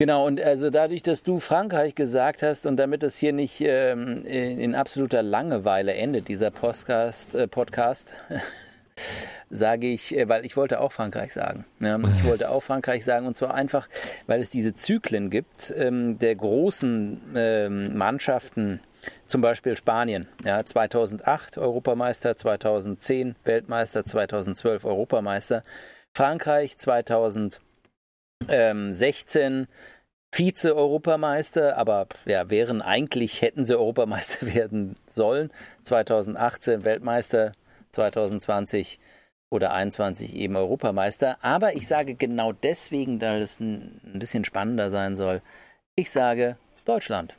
Genau, 0.01 0.27
und 0.27 0.41
also 0.41 0.71
dadurch, 0.71 1.03
dass 1.03 1.25
du 1.25 1.39
Frankreich 1.39 1.95
gesagt 1.95 2.43
hast 2.43 2.65
und 2.65 2.79
damit 2.79 3.03
es 3.03 3.19
hier 3.19 3.35
nicht 3.35 3.61
ähm, 3.61 4.25
in, 4.25 4.75
absoluter 4.75 5.23
Langeweile 5.23 5.93
endet, 5.93 6.29
dieser 6.29 6.51
Podcast, 6.51 7.35
äh, 7.35 7.47
Podcast 7.47 8.15
sage 9.51 9.89
ich, 9.89 10.17
äh, 10.17 10.27
weil 10.27 10.47
ich 10.47 10.57
wollte 10.57 10.81
auch 10.81 10.91
Frankreich 10.91 11.35
sagen. 11.35 11.67
Ja, 11.81 11.99
ich 11.99 12.25
wollte 12.25 12.49
auch 12.49 12.63
Frankreich 12.63 13.05
sagen 13.05 13.27
und 13.27 13.37
zwar 13.37 13.53
einfach, 13.53 13.91
weil 14.27 14.41
es 14.41 14.49
diese 14.49 14.73
Zyklen 14.73 15.29
gibt 15.29 15.71
ähm, 15.77 16.19
der 16.19 16.35
großen 16.35 17.21
ähm, 17.37 17.99
Mannschaften, 17.99 18.81
zum 19.27 19.43
Beispiel 19.43 19.77
Spanien, 19.77 20.29
ja, 20.47 20.65
2008 20.65 21.59
Europameister, 21.59 22.39
2010 22.39 23.37
Weltmeister, 23.45 24.07
2012 24.07 24.83
Europameister. 24.87 25.63
Frankreich 26.15 26.79
2016 28.45 29.67
Vize-Europameister, 30.33 31.77
aber 31.77 32.07
ja, 32.25 32.51
wären 32.51 32.83
eigentlich, 32.83 33.43
hätten 33.43 33.65
sie 33.65 33.79
Europameister 33.79 34.47
werden 34.55 34.97
sollen. 35.07 35.51
2018 35.83 36.85
Weltmeister, 36.85 37.53
2020 37.91 39.01
oder 39.51 39.73
21 39.73 40.35
eben 40.35 40.57
Europameister. 40.57 41.37
Aber 41.43 41.75
ich 41.75 41.89
sage 41.89 42.15
genau 42.15 42.53
deswegen, 42.53 43.19
da 43.19 43.37
es 43.37 43.59
ein, 43.59 44.01
ein 44.05 44.19
bisschen 44.21 44.45
spannender 44.45 44.91
sein 44.91 45.17
soll, 45.17 45.43
ich 45.97 46.11
sage 46.11 46.57
Deutschland. 46.85 47.35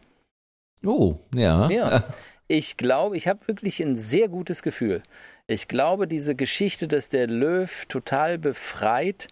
Oh, 0.86 1.16
ja. 1.34 1.70
Ja. 1.70 2.04
Ich 2.47 2.76
glaube, 2.76 3.16
ich 3.16 3.30
habe 3.30 3.47
wirklich 3.47 3.80
ein 3.82 3.95
sehr 3.95 4.28
gutes 4.28 4.62
Gefühl. 4.62 5.04
Ich 5.47 5.70
glaube, 5.70 6.06
diese 6.06 6.36
Geschichte, 6.36 6.89
dass 6.89 7.08
der 7.08 7.26
Löw 7.28 7.86
total 7.86 8.38
befreit 8.38 9.30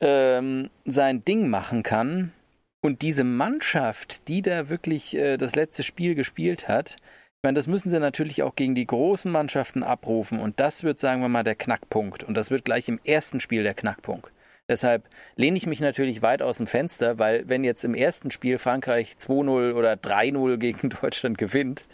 ähm, 0.00 0.70
sein 0.84 1.22
Ding 1.22 1.48
machen 1.48 1.82
kann 1.82 2.32
und 2.80 3.02
diese 3.02 3.24
Mannschaft, 3.24 4.28
die 4.28 4.42
da 4.42 4.68
wirklich 4.68 5.16
äh, 5.16 5.36
das 5.36 5.54
letzte 5.54 5.82
Spiel 5.82 6.14
gespielt 6.14 6.68
hat, 6.68 6.96
ich 6.98 7.42
meine, 7.42 7.54
das 7.54 7.66
müssen 7.66 7.90
sie 7.90 8.00
natürlich 8.00 8.42
auch 8.42 8.56
gegen 8.56 8.74
die 8.74 8.86
großen 8.86 9.30
Mannschaften 9.30 9.82
abrufen 9.82 10.40
und 10.40 10.58
das 10.58 10.84
wird, 10.84 11.00
sagen 11.00 11.22
wir 11.22 11.28
mal, 11.28 11.44
der 11.44 11.54
Knackpunkt 11.54 12.24
und 12.24 12.34
das 12.34 12.50
wird 12.50 12.64
gleich 12.64 12.88
im 12.88 13.00
ersten 13.04 13.40
Spiel 13.40 13.62
der 13.62 13.74
Knackpunkt. 13.74 14.32
Deshalb 14.68 15.04
lehne 15.36 15.56
ich 15.56 15.66
mich 15.66 15.80
natürlich 15.80 16.22
weit 16.22 16.42
aus 16.42 16.56
dem 16.56 16.66
Fenster, 16.66 17.18
weil 17.18 17.48
wenn 17.48 17.62
jetzt 17.62 17.84
im 17.84 17.94
ersten 17.94 18.32
Spiel 18.32 18.58
Frankreich 18.58 19.12
2-0 19.12 19.74
oder 19.74 19.92
3-0 19.92 20.56
gegen 20.56 20.90
Deutschland 21.02 21.38
gewinnt 21.38 21.86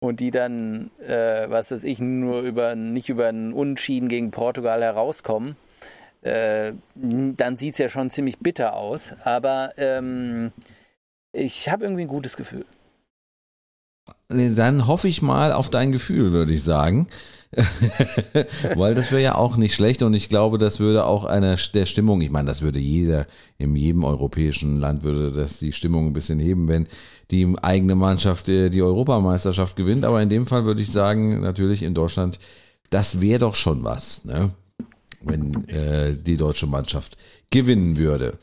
und 0.00 0.18
die 0.18 0.32
dann, 0.32 0.90
äh, 1.00 1.48
was 1.48 1.70
weiß 1.70 1.84
ich, 1.84 2.00
nur 2.00 2.42
über 2.42 2.74
nicht 2.74 3.08
über 3.08 3.28
einen 3.28 3.52
Unschieden 3.52 4.08
gegen 4.08 4.32
Portugal 4.32 4.82
herauskommen, 4.82 5.56
äh, 6.22 6.72
dann 6.94 7.56
sieht 7.56 7.74
es 7.74 7.78
ja 7.78 7.88
schon 7.88 8.10
ziemlich 8.10 8.38
bitter 8.38 8.74
aus. 8.74 9.14
Aber 9.24 9.72
ähm, 9.76 10.52
ich 11.32 11.68
habe 11.68 11.84
irgendwie 11.84 12.02
ein 12.02 12.08
gutes 12.08 12.36
Gefühl. 12.36 12.64
Dann 14.28 14.86
hoffe 14.86 15.08
ich 15.08 15.22
mal 15.22 15.52
auf 15.52 15.70
dein 15.70 15.92
Gefühl, 15.92 16.32
würde 16.32 16.52
ich 16.52 16.62
sagen. 16.62 17.08
Weil 18.76 18.94
das 18.94 19.10
wäre 19.10 19.22
ja 19.22 19.34
auch 19.34 19.56
nicht 19.56 19.74
schlecht 19.74 20.02
und 20.02 20.14
ich 20.14 20.28
glaube, 20.28 20.56
das 20.56 20.78
würde 20.78 21.04
auch 21.04 21.24
einer 21.24 21.56
der 21.56 21.86
Stimmung, 21.86 22.20
ich 22.20 22.30
meine, 22.30 22.46
das 22.46 22.62
würde 22.62 22.78
jeder, 22.78 23.26
in 23.58 23.74
jedem 23.74 24.04
europäischen 24.04 24.78
Land 24.78 25.02
würde 25.02 25.32
das 25.32 25.58
die 25.58 25.72
Stimmung 25.72 26.06
ein 26.06 26.12
bisschen 26.12 26.38
heben, 26.38 26.68
wenn 26.68 26.86
die 27.32 27.52
eigene 27.60 27.96
Mannschaft 27.96 28.48
äh, 28.48 28.70
die 28.70 28.82
Europameisterschaft 28.82 29.74
gewinnt. 29.74 30.04
Aber 30.04 30.22
in 30.22 30.28
dem 30.28 30.46
Fall 30.46 30.64
würde 30.64 30.82
ich 30.82 30.92
sagen, 30.92 31.40
natürlich 31.40 31.82
in 31.82 31.94
Deutschland, 31.94 32.38
das 32.90 33.20
wäre 33.20 33.40
doch 33.40 33.56
schon 33.56 33.82
was, 33.82 34.24
ne? 34.24 34.50
Wenn 35.22 35.52
äh, 35.68 36.14
die 36.16 36.36
deutsche 36.36 36.66
Mannschaft 36.66 37.16
gewinnen 37.50 37.96
würde. 37.96 38.38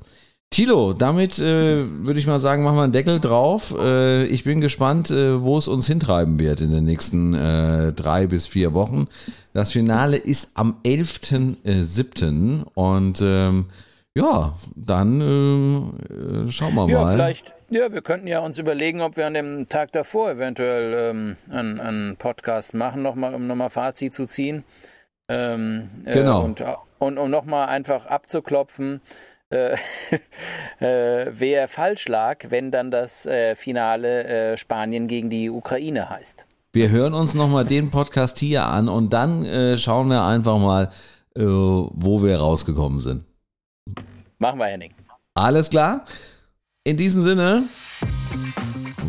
Tilo, 0.50 0.94
damit 0.94 1.40
äh, 1.40 1.84
würde 2.06 2.20
ich 2.20 2.26
mal 2.26 2.40
sagen, 2.40 2.64
machen 2.64 2.78
wir 2.78 2.84
einen 2.84 2.94
Deckel 2.94 3.20
drauf. 3.20 3.76
Äh, 3.78 4.24
ich 4.28 4.46
bin 4.46 4.62
gespannt, 4.62 5.12
äh, 5.12 5.42
wo 5.42 5.58
es 5.58 5.68
uns 5.68 5.88
hintreiben 5.88 6.40
wird 6.40 6.62
in 6.62 6.72
den 6.72 6.86
nächsten 6.86 7.34
äh, 7.34 7.92
drei 7.92 8.28
bis 8.28 8.48
vier 8.48 8.74
Wochen. 8.74 9.08
Das 9.54 9.74
Finale 9.74 10.16
ist 10.16 10.52
am 10.56 10.78
11.07. 10.86 12.64
und 12.76 13.20
ähm, 13.22 13.66
ja, 14.16 14.54
dann 14.76 15.22
äh, 16.48 16.52
schauen 16.52 16.76
wir 16.76 16.88
Ja, 16.90 17.02
mal. 17.04 17.14
vielleicht, 17.14 17.54
ja, 17.70 17.92
wir 17.92 18.02
könnten 18.02 18.28
ja 18.28 18.40
uns 18.40 18.58
überlegen, 18.58 19.02
ob 19.02 19.18
wir 19.18 19.28
an 19.28 19.34
dem 19.34 19.68
Tag 19.68 19.92
davor 19.92 20.32
eventuell 20.32 21.12
ähm, 21.12 21.36
einen, 21.52 21.80
einen 21.80 22.16
Podcast 22.18 22.74
machen, 22.74 23.02
nochmal, 23.04 23.36
um 23.36 23.48
nochmal 23.48 23.70
Fazit 23.70 24.14
zu 24.16 24.26
ziehen. 24.26 24.64
Ähm, 25.30 25.90
äh, 26.06 26.14
Genau. 26.14 26.44
Und, 26.44 26.62
und 27.00 27.18
um 27.18 27.30
nochmal 27.30 27.68
einfach 27.68 28.06
abzuklopfen, 28.06 29.02
äh, 29.50 29.74
äh, 30.80 31.32
wer 31.32 31.68
falsch 31.68 32.08
lag, 32.08 32.46
wenn 32.50 32.72
dann 32.72 32.92
das 32.92 33.26
äh, 33.26 33.56
Finale 33.56 34.24
äh, 34.24 34.58
Spanien 34.58 35.08
gegen 35.08 35.30
die 35.30 35.50
Ukraine 35.50 36.10
heißt. 36.10 36.46
Wir 36.74 36.90
hören 36.90 37.14
uns 37.14 37.34
nochmal 37.34 37.66
den 37.66 37.90
Podcast 37.92 38.38
hier 38.40 38.66
an 38.66 38.90
und 38.90 39.12
dann 39.14 39.46
äh, 39.46 39.78
schauen 39.78 40.10
wir 40.10 40.24
einfach 40.24 40.60
mal, 40.60 40.90
äh, 41.36 41.44
wo 41.44 42.22
wir 42.22 42.38
rausgekommen 42.38 43.00
sind. 43.00 43.24
Machen 44.38 44.60
wir, 44.60 44.66
Henning. 44.68 44.94
Alles 45.34 45.70
klar? 45.70 46.06
In 46.84 46.98
diesem 46.98 47.22
Sinne 47.22 47.64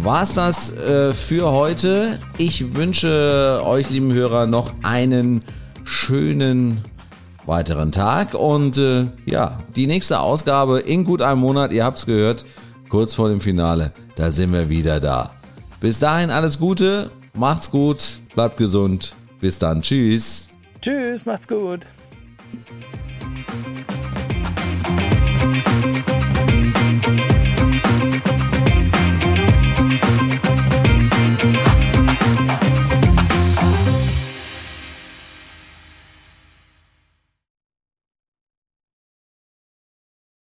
war's 0.02 0.34
das 0.34 0.74
äh, 0.76 1.12
für 1.12 1.50
heute. 1.50 2.18
Ich 2.38 2.74
wünsche 2.74 3.60
euch, 3.64 3.90
lieben 3.90 4.12
Hörer, 4.12 4.46
noch 4.46 4.72
einen 4.82 5.40
schönen 5.88 6.82
weiteren 7.46 7.92
Tag 7.92 8.34
und 8.34 8.76
äh, 8.76 9.06
ja, 9.24 9.58
die 9.74 9.86
nächste 9.86 10.20
Ausgabe 10.20 10.80
in 10.80 11.04
gut 11.04 11.22
einem 11.22 11.40
Monat, 11.40 11.72
ihr 11.72 11.84
habt's 11.84 12.04
gehört, 12.04 12.44
kurz 12.90 13.14
vor 13.14 13.30
dem 13.30 13.40
Finale, 13.40 13.92
da 14.14 14.30
sind 14.30 14.52
wir 14.52 14.68
wieder 14.68 15.00
da. 15.00 15.30
Bis 15.80 15.98
dahin 15.98 16.30
alles 16.30 16.58
Gute, 16.58 17.10
macht's 17.32 17.70
gut, 17.70 18.20
bleibt 18.34 18.58
gesund, 18.58 19.14
bis 19.40 19.58
dann, 19.58 19.80
tschüss. 19.80 20.50
Tschüss, 20.82 21.24
macht's 21.24 21.48
gut. 21.48 21.86